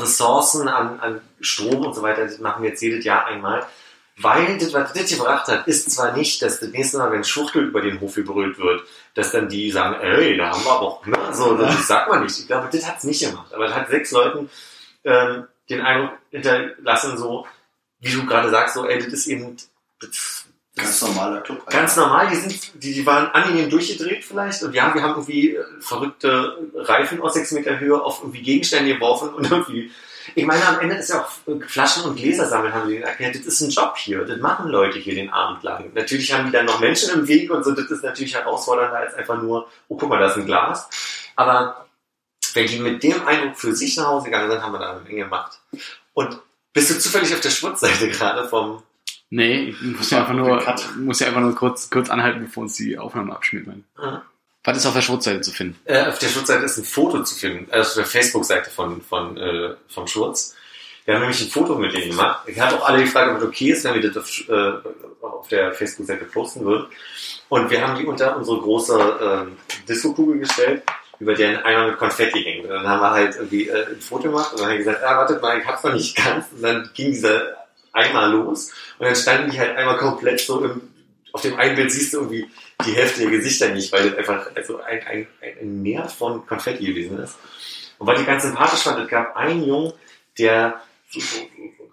[0.00, 3.66] Ressourcen, an, an Strom und so weiter, das machen wir jetzt jedes Jahr einmal.
[4.22, 7.64] Weil das, was das gebracht hat, ist zwar nicht, dass das nächste Mal, wenn Schuchtel
[7.64, 8.82] über den Hof gebrüllt wird,
[9.14, 11.16] dass dann die sagen, ey, da haben wir aber auch, ne?
[11.32, 12.38] so, das sagt man nicht.
[12.38, 13.52] Ich glaube, das hat's nicht gemacht.
[13.54, 14.50] Aber das hat sechs Leuten
[15.04, 17.46] ähm, den Eindruck hinterlassen, so,
[18.00, 19.56] wie du gerade sagst, so, ey, das ist eben
[20.00, 20.46] das,
[20.76, 21.66] Ganz normaler Club.
[21.66, 22.28] ganz normal.
[22.28, 26.58] Die sind, die, die waren angenehm durchgedreht vielleicht und ja, wir haben irgendwie äh, verrückte
[26.74, 29.90] Reifen aus sechs Meter Höhe auf irgendwie Gegenstände geworfen und irgendwie.
[30.36, 33.04] Ich meine, am Ende ist ja auch äh, Flaschen und Gläser sammeln, haben sie denen
[33.04, 35.90] erklärt, das ist ein Job hier, das machen Leute hier den Abend lang.
[35.92, 39.14] Natürlich haben die dann noch Menschen im Weg und so, das ist natürlich herausfordernder als
[39.14, 40.88] einfach nur, oh guck mal, da ist ein Glas.
[41.34, 41.86] Aber
[42.54, 45.00] wenn die mit dem Eindruck für sich nach Hause gegangen sind, haben wir da eine
[45.00, 45.58] Menge gemacht.
[46.12, 46.38] Und
[46.72, 48.82] bist du zufällig auf der Schmutzseite gerade vom,
[49.32, 50.62] Nee, ich muss ja einfach nur,
[50.96, 53.68] muss ja einfach nur kurz, kurz anhalten, bevor uns die Aufnahme abschmiert.
[53.96, 54.22] Ah.
[54.64, 55.78] Was ist auf der Schmutzseite zu finden?
[55.84, 59.36] Äh, auf der Schutzseite ist ein Foto zu finden, also auf der Facebook-Seite von, von,
[59.36, 60.56] äh, vom Schurz.
[61.04, 62.46] Wir haben nämlich ein Foto mit denen gemacht.
[62.46, 65.48] Ich habe auch alle gefragt, ob es okay ist, wenn wir das auf, äh, auf
[65.48, 66.86] der Facebook-Seite posten würden.
[67.48, 70.82] Und wir haben die unter unsere große äh, Disco-Kugel gestellt,
[71.20, 72.64] über der einer mit Konfetti hängt.
[72.64, 75.18] Und dann haben wir halt irgendwie äh, ein Foto gemacht und dann haben gesagt, ah,
[75.18, 76.46] wartet mal, ich hab's noch nicht ganz.
[76.52, 77.56] Und dann ging dieser
[77.92, 80.80] Eimer los und dann standen die halt einmal komplett so im,
[81.32, 82.48] auf dem einen Bild siehst du irgendwie
[82.84, 85.26] die Hälfte der Gesichter nicht, weil das einfach also ein, ein,
[85.60, 87.36] ein Meer von Konfetti gewesen ist.
[87.98, 89.92] Und weil ich ganz sympathisch fand, es gab einen Jungen,
[90.38, 90.80] der
[91.10, 91.90] so, so, so,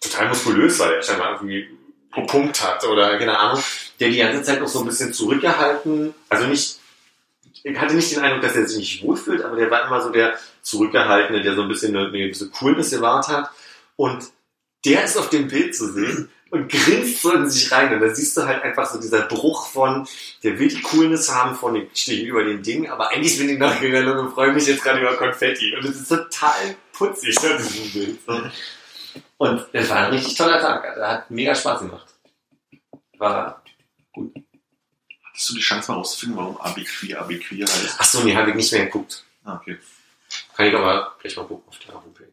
[0.00, 1.68] total muskulös war, der scheinbar irgendwie
[2.14, 3.62] gepumpt hat oder keine Ahnung,
[4.00, 6.78] der die ganze Zeit noch so ein bisschen zurückgehalten, also nicht,
[7.72, 10.10] ich hatte nicht den Eindruck, dass er sich nicht wohlfühlt, aber der war immer so
[10.10, 13.50] der Zurückgehaltene, der so ein bisschen eine, gewisse Coolness gewahrt hat.
[13.96, 14.24] Und
[14.84, 17.92] der ist auf dem Bild zu sehen und grinst so in sich rein.
[17.92, 20.06] Und da siehst du halt einfach so dieser Bruch von,
[20.44, 23.58] der will die Coolness haben von dem, stehe über dem Ding, aber eigentlich bin ich
[23.58, 25.74] nachgegangen und freue mich jetzt gerade über Konfetti.
[25.74, 28.18] Und das ist total putzig, ne, diesem Bild.
[28.24, 28.42] So.
[29.38, 30.84] Und es war ein richtig toller Tag.
[30.84, 32.14] Er hat mega Spaß gemacht.
[33.18, 33.64] War
[35.36, 37.96] Hattest du die Chance mal rauszufinden, warum Abi Queer Abi Queer heißt?
[37.98, 39.22] Ach so, nee, habe ich nicht mehr geguckt.
[39.44, 39.76] Ah, okay.
[40.56, 42.24] Kann ich aber gleich mal gucken auf der Homepage.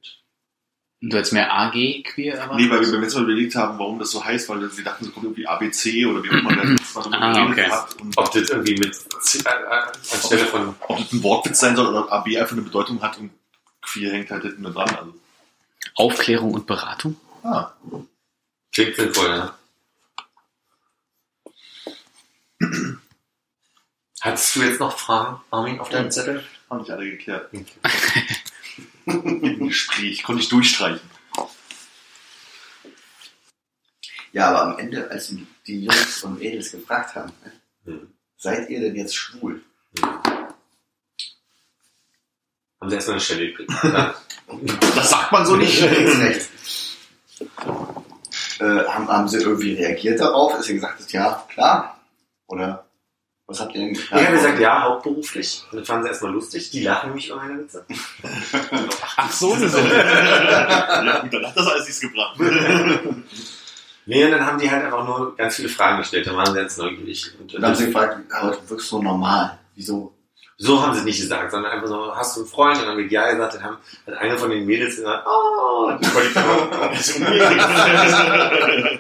[1.01, 1.73] Und du hättest mehr AG
[2.05, 2.65] queer erwartet?
[2.65, 5.03] Nee, weil wir beim letzten Mal überlegt haben, warum das so heißt, weil sie dachten,
[5.03, 7.69] es kommt irgendwie ABC oder wie auch immer das so Ah, okay.
[7.69, 7.93] hat.
[7.99, 11.87] Und Ob das irgendwie mit äh, äh, anstelle von ob das ein Wortwitz sein soll
[11.87, 13.31] oder ob AB einfach eine Bedeutung hat und
[13.81, 14.89] Queer hängt halt hinten dran.
[14.95, 15.13] Also,
[15.95, 17.17] Aufklärung und Beratung?
[17.43, 17.73] ah,
[18.71, 19.57] klingt sinnvoll, ja.
[24.23, 26.45] Hattest du jetzt noch Fragen, Armin, auf deinem Zettel?
[26.69, 27.49] haben nicht alle geklärt.
[29.05, 31.01] Im Gespräch konnte ich durchstreichen.
[34.31, 35.27] Ja, aber am Ende, als
[35.67, 37.51] die- Jungs von Mädels gefragt haben, ne,
[37.85, 38.13] Hm.
[38.37, 39.61] seid ihr denn jetzt schwul?
[40.01, 40.53] Haben
[42.89, 43.71] sie erstmal eine Stelle gekriegt.
[44.95, 45.81] Das sagt man so nicht.
[45.81, 45.89] Äh,
[48.59, 51.99] haben, haben sie irgendwie reagiert darauf, dass ihr gesagt ja, klar?
[52.47, 52.82] Oder
[53.45, 55.63] was habt ihr denn Ich habe gesagt, ja, hauptberuflich.
[55.71, 56.69] Und das fanden sie erstmal lustig.
[56.71, 57.85] Die lachen nämlich über meine Witze.
[59.17, 62.39] Ach so, das ist ja, gut, dann hat das alles nichts gebracht.
[64.05, 66.27] Nee, und dann haben die halt einfach nur ganz viele Fragen gestellt.
[66.27, 67.31] Dann waren sie ganz neugierig.
[67.39, 69.57] Und, Und dann haben sie gefragt, aber du wirkst so normal.
[69.75, 70.12] Wieso?
[70.57, 72.75] So haben sie es nicht gesagt, sondern einfach so, hast du einen Freund?
[72.77, 73.77] Und dann haben wir ja gesagt, dann haben,
[74.07, 76.07] hat eine von den Mädels gesagt, oh, und die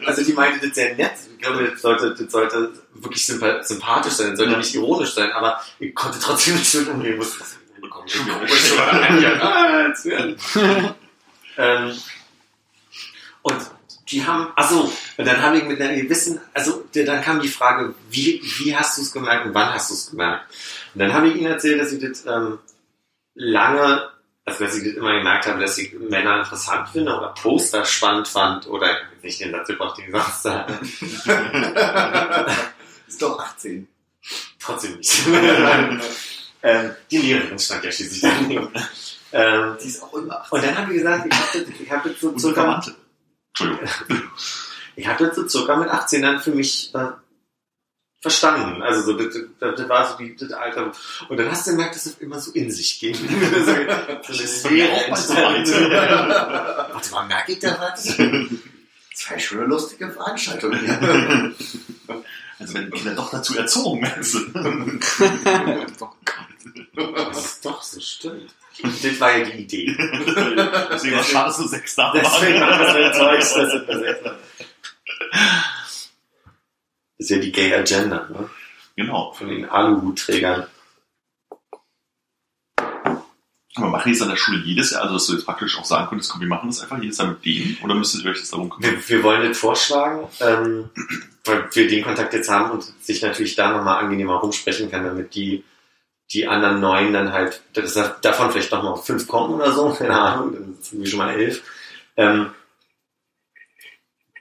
[0.05, 1.11] Also die meinte das sehr nett.
[1.31, 5.31] Ich glaube, das sollte, das sollte wirklich sympa- sympathisch sein, das sollte nicht ironisch sein,
[5.31, 7.17] aber ich konnte trotzdem nicht mit umgehen.
[7.17, 8.07] Musste das bekommen.
[9.21, 9.85] Ja,
[11.57, 11.93] ähm,
[13.41, 13.55] und
[14.09, 17.95] die haben, also und dann habe ich mit einer gewissen, also dann kam die Frage,
[18.09, 20.45] wie, wie hast du es gemerkt und wann hast du es gemerkt?
[20.93, 22.59] Und dann habe ich ihnen erzählt, dass ich das ähm,
[23.33, 24.09] lange,
[24.45, 28.27] also dass ich das immer gemerkt habe, dass ich Männer interessant finde oder Poster spannend
[28.27, 30.73] fand oder nicht den Satz gebracht, den ich sonst sage.
[33.07, 33.87] Ist doch 18.
[34.59, 35.13] Trotzdem nicht.
[36.63, 38.69] ähm, die Lehrerin stand ja schließlich daneben.
[39.31, 40.57] Ähm, Die ist auch immer 18.
[40.57, 42.81] und dann habe ich gesagt, ich habe das, ich hab das so circa.
[43.59, 43.89] Entschuldigung.
[44.95, 47.09] ich habe das so circa mit 18 dann für mich äh,
[48.19, 48.81] verstanden.
[48.81, 50.91] Also so, das, das, das war so die, das Alter.
[51.29, 52.99] Und dann hast du gemerkt, dass es immer so in sich
[55.09, 55.91] mal so entstanden.
[55.91, 55.91] weit.
[56.93, 58.17] Warte mal, merke ich da was?
[59.11, 61.53] Das schon eine lustige Veranstaltung hier.
[62.59, 64.99] Also wenn Kinder doch dazu erzogen werden.
[65.99, 66.52] oh Gott.
[66.95, 68.53] Das ist doch so stimmt.
[68.81, 69.95] Das war ja die Idee.
[70.91, 72.69] Deswegen war schade, dass du sechs da Deswegen waren.
[72.71, 74.35] war das enttäuscht, dass es besetzt war.
[75.31, 76.09] Das
[77.17, 78.49] ist ja die Gay Agenda, ne?
[78.95, 79.31] Genau.
[79.33, 80.67] Von den Aluhutträgern.
[83.75, 85.01] Aber machen die es an der Schule jedes Jahr?
[85.01, 87.27] Also, dass du jetzt praktisch auch sagen könntest, komm, wir machen das einfach jedes Jahr
[87.29, 87.77] mit denen?
[87.83, 88.91] Oder müsstet ihr euch jetzt darum kümmern?
[88.91, 90.89] Wir, wir wollen das vorschlagen, ähm,
[91.45, 95.33] weil wir den Kontakt jetzt haben und sich natürlich da nochmal angenehmer rumsprechen kann, damit
[95.33, 95.63] die,
[96.33, 100.19] die anderen neun dann halt, dass da- davon vielleicht nochmal fünf kommen oder so, keine
[100.19, 101.61] Ahnung, dann sind wir schon mal elf.
[102.17, 102.51] Ähm,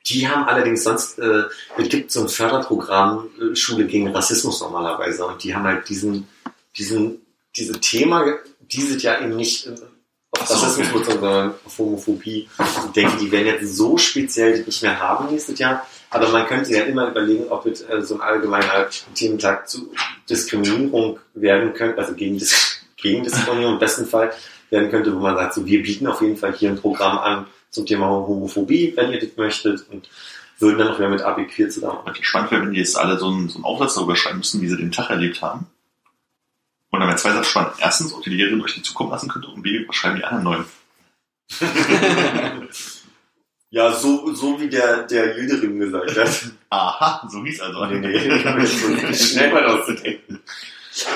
[0.07, 1.45] die haben allerdings sonst, äh,
[1.79, 6.27] es gibt so ein Förderprogramm äh, Schule gegen Rassismus normalerweise und die haben halt diesen,
[6.77, 7.21] diesen,
[7.57, 8.25] diese Thema,
[8.61, 9.75] dieses Jahr eben nicht äh,
[10.33, 12.49] auf Rassismus bezogen, sondern auf Homophobie.
[12.59, 15.87] Ich denke, die werden jetzt so speziell nicht mehr haben nächstes Jahr.
[16.13, 19.91] Aber man könnte ja immer überlegen, ob es äh, so ein allgemeiner Thementag zu
[20.29, 24.31] Diskriminierung werden könnte, also gegen, Dis gegen Diskriminierung im besten Fall
[24.69, 27.47] werden könnte, wo man sagt, so, wir bieten auf jeden Fall hier ein Programm an
[27.71, 30.11] zum Thema Homophobie, wenn ihr das möchtet, und
[30.59, 32.11] würden dann auch wieder mit AB Queer zusammenarbeiten.
[32.11, 34.39] Was ich spannend wäre, wenn die jetzt alle so einen, so einen Aufsatz darüber schreiben
[34.39, 35.67] müssen, wie sie den Tag erlebt haben.
[36.91, 37.73] Und dann wäre zwei Sachen spannend.
[37.79, 40.45] Erstens, ob die Lehrerin euch die zukommen lassen könnte und B, was schreiben die anderen
[40.45, 40.65] neun?
[43.73, 46.29] Ja, so, so wie der, der Jüderin gesagt hat.
[46.69, 47.87] Aha, so hieß also.
[47.87, 50.41] nee, nee, ich habe so schnell mal auszudenken.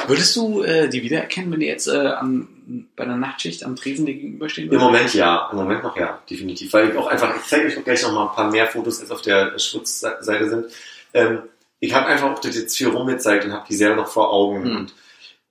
[0.06, 2.48] Würdest du äh, die wiedererkennen, wenn die jetzt äh, am,
[2.96, 4.84] bei einer Nachtschicht am Tresen dir gegenüberstehen Im würden?
[4.84, 6.72] Moment ja, im Moment noch ja, definitiv.
[6.72, 9.02] Weil ich auch einfach, ich zeige euch auch gleich noch mal ein paar mehr Fotos,
[9.02, 10.64] als auf der Schutzseite sind.
[11.12, 11.42] Ähm,
[11.78, 14.64] ich habe einfach auch das jetzt viel rumgezeigt und habe die selber noch vor Augen.
[14.64, 14.76] Hm.
[14.76, 14.94] Und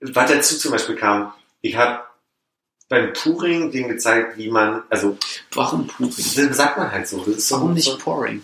[0.00, 2.00] was dazu zum Beispiel kam, ich habe
[2.88, 5.16] beim Touring denen gezeigt, wie man, also
[5.52, 6.14] Warum Pouring?
[6.16, 7.18] das sagt man halt so.
[7.24, 8.42] Das ist so Warum nicht so Pouring?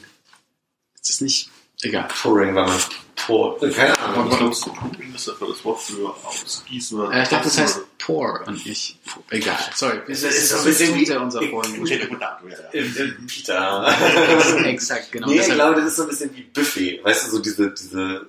[1.00, 1.50] Ist das nicht...
[1.84, 2.06] Egal.
[2.22, 2.78] Touring, weil man
[3.16, 4.30] Pour, keine Ahnung.
[4.30, 7.58] Ich glaube, so Pumping ist dafür das Wort für ausgießen oder Äh, ich dachte, das
[7.58, 8.98] heißt Pour und nicht...
[9.30, 9.98] Egal, sorry.
[10.08, 11.46] Es ist so ein bisschen wie- unser da,
[12.48, 14.64] ja, Äh, äh, Peter.
[14.64, 15.28] Exakt, genau.
[15.28, 17.00] nee, ich glaube, das ist so ein bisschen wie Buffet.
[17.02, 18.26] Weißt du, so diese, diese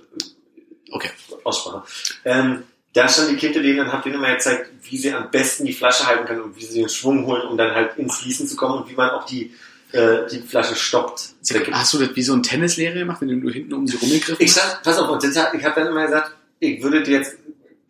[0.92, 1.10] Okay.
[1.44, 1.84] Aussprache.
[2.26, 2.64] Ähm,
[2.94, 5.74] da stand die Kind daneben und hab denen immer gezeigt, wie sie am besten die
[5.74, 8.56] Flasche halten können und wie sie den Schwung holen, um dann halt ins Gießen zu
[8.56, 9.52] kommen und wie man auch die,
[9.92, 11.30] äh, die Flasche stoppt.
[11.72, 14.54] Hast du das wie so ein Tennislehrer gemacht, indem du hinten um sie rumgegriffen Ich
[14.54, 17.36] sag, pass auf, und hat- ich habe dann immer gesagt, ich würde dir jetzt,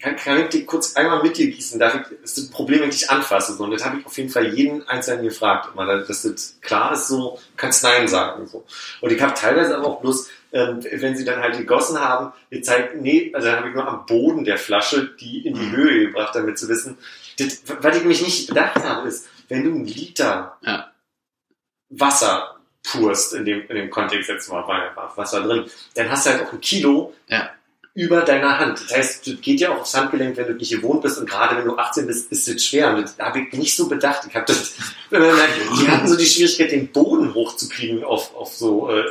[0.01, 2.89] kann, kann ich dir kurz einmal mit dir gießen, darf ich ist das Problem, wenn
[2.89, 3.53] ich dich anfasse?
[3.55, 3.63] So.
[3.65, 7.07] Und das habe ich auf jeden Fall jeden Einzelnen gefragt, immer, dass das klar ist,
[7.07, 8.47] so, kannst Nein sagen.
[8.47, 8.65] So.
[9.01, 12.95] Und ich habe teilweise aber auch bloß, ähm, wenn sie dann halt gegossen haben, gezeigt,
[12.95, 16.35] nee, also dann habe ich nur am Boden der Flasche die in die Höhe gebracht,
[16.35, 16.97] damit zu wissen,
[17.37, 20.91] das, was ich mich nicht bedacht habe, ist, wenn du einen Liter Ja.
[21.89, 25.65] Wasser purst, in dem, in dem Kontext jetzt mal war Wasser drin,
[25.95, 27.49] dann hast du halt auch ein Kilo Ja.
[27.95, 28.81] Über deiner Hand.
[28.81, 31.57] Das heißt, das geht ja auch aufs Handgelenk, wenn du nicht gewohnt bist und gerade
[31.57, 32.95] wenn du 18 bist, ist das schwer.
[32.95, 34.25] Und das habe ich nicht so bedacht.
[34.27, 34.73] Ich habe das,
[35.11, 39.03] die hatten so die Schwierigkeit, den Boden hochzukriegen auf, auf so äh,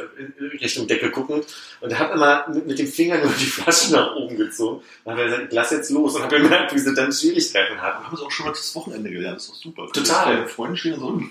[0.61, 1.45] Richtung Decke guckend
[1.81, 4.83] und habe immer mit, mit dem Finger nur die Flasche nach oben gezogen.
[5.05, 8.03] Dann habe ich gesagt, lass jetzt los und habe gemerkt, wie sie dann Schwierigkeiten hatten.
[8.03, 9.87] Wir haben es auch schon mal das Wochenende gelernt, das ist doch super.
[9.93, 10.49] Total.
[10.49, 11.23] Freunde stehen so.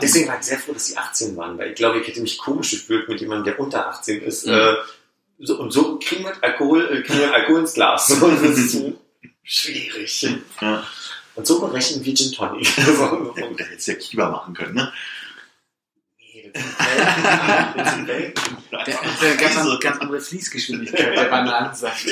[0.00, 2.38] Deswegen war ich sehr froh, dass sie 18 waren, weil ich glaube, ich hätte mich
[2.38, 4.46] komisch gefühlt mit jemandem, der unter 18 ist.
[4.46, 4.54] Mhm.
[4.54, 4.74] Äh,
[5.42, 8.06] so, und so kriegen wir Alkohol, äh, kriegen wir Alkohol ins Glas.
[8.06, 8.98] So, und das ist so
[9.42, 10.28] schwierig.
[10.60, 10.84] Ja.
[11.34, 12.66] Und so berechnen wir Gin Tonic.
[12.66, 14.92] so, Ja, gut, da hättest du ja Kiba machen können, ne?
[16.18, 17.76] nee, das sind Welten.
[17.76, 18.56] Das sind Welten.
[18.70, 18.84] Der,
[19.22, 22.06] der ganz, andere, ganz andere Fließgeschwindigkeit, der Bananensaft.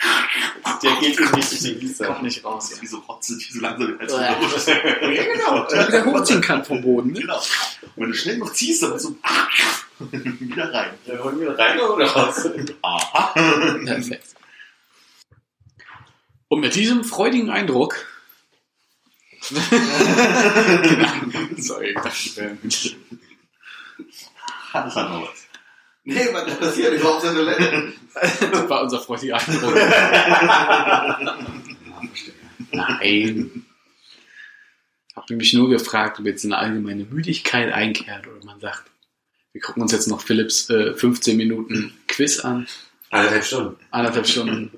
[0.82, 2.06] Der geht durch den Gießer.
[2.06, 2.70] Kommt nicht raus.
[2.70, 4.20] Ist wie so Rotze, die so langsam als Ja.
[5.10, 5.66] ja, genau.
[5.72, 5.88] Ja.
[5.88, 7.12] Wieder hochziehen kann vom Boden.
[7.12, 7.20] Ne?
[7.20, 7.36] Genau.
[7.38, 7.44] Und
[7.96, 9.14] wenn du schnell noch ziehst, dann so
[9.98, 10.90] wieder rein.
[11.06, 12.48] Dann holen wir rein oder raus.
[12.82, 13.32] Aha.
[13.84, 14.26] Perfekt.
[16.48, 17.94] Und mit diesem freudigen Eindruck.
[19.50, 21.08] genau.
[21.58, 22.56] Sorry, ich dachte, ich wäre-
[24.72, 25.39] Hannes hat noch was.
[26.04, 26.94] Nee, was ist passiert?
[26.94, 27.92] Ich war auf der Toilette.
[28.12, 29.74] Das war unser freudiger Eindruck.
[32.72, 33.66] Nein.
[35.14, 38.84] Hab mich nur gefragt, ob jetzt eine allgemeine Müdigkeit einkehrt oder man sagt,
[39.52, 42.66] wir gucken uns jetzt noch Philips äh, 15 Minuten Quiz an.
[43.10, 43.76] Eineinhalb Stunden.
[43.90, 44.70] Anderthalb Stunden.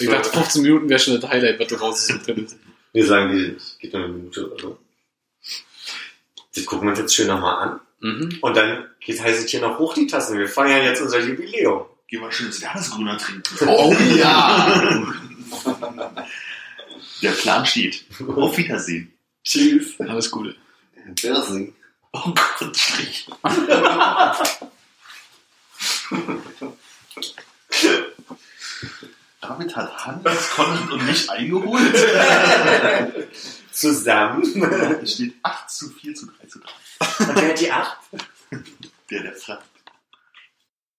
[0.00, 2.56] Ich dachte, 15 Minuten wäre schon das Highlight, was du rausgesucht
[2.92, 4.78] Wir sagen, die geht nur eine Minute oder so.
[6.54, 7.80] Das gucken wir uns jetzt schön nochmal an.
[8.00, 8.38] Mhm.
[8.40, 10.38] Und dann geht, heißt es hier noch hoch die Tassen.
[10.38, 11.84] Wir feiern jetzt unser Jubiläum.
[12.08, 13.42] Geh mal schön das Johannesgrüner trinken.
[13.68, 15.14] Oh ja!
[17.22, 18.04] Der Plan steht.
[18.34, 19.12] Auf Wiedersehen.
[19.44, 20.00] Tschüss.
[20.00, 20.56] Alles Gute.
[21.20, 21.74] Wirsing.
[22.12, 23.28] Oh Gott, Strich.
[29.40, 31.96] Damit hat Hannes, Konrad und mich eingeholt.
[33.70, 34.42] Zusammen.
[35.02, 36.68] Es steht 8 zu 4 zu 3 zu 3.
[37.00, 37.98] Und wer hat die acht?
[39.10, 39.79] Der, der fragt.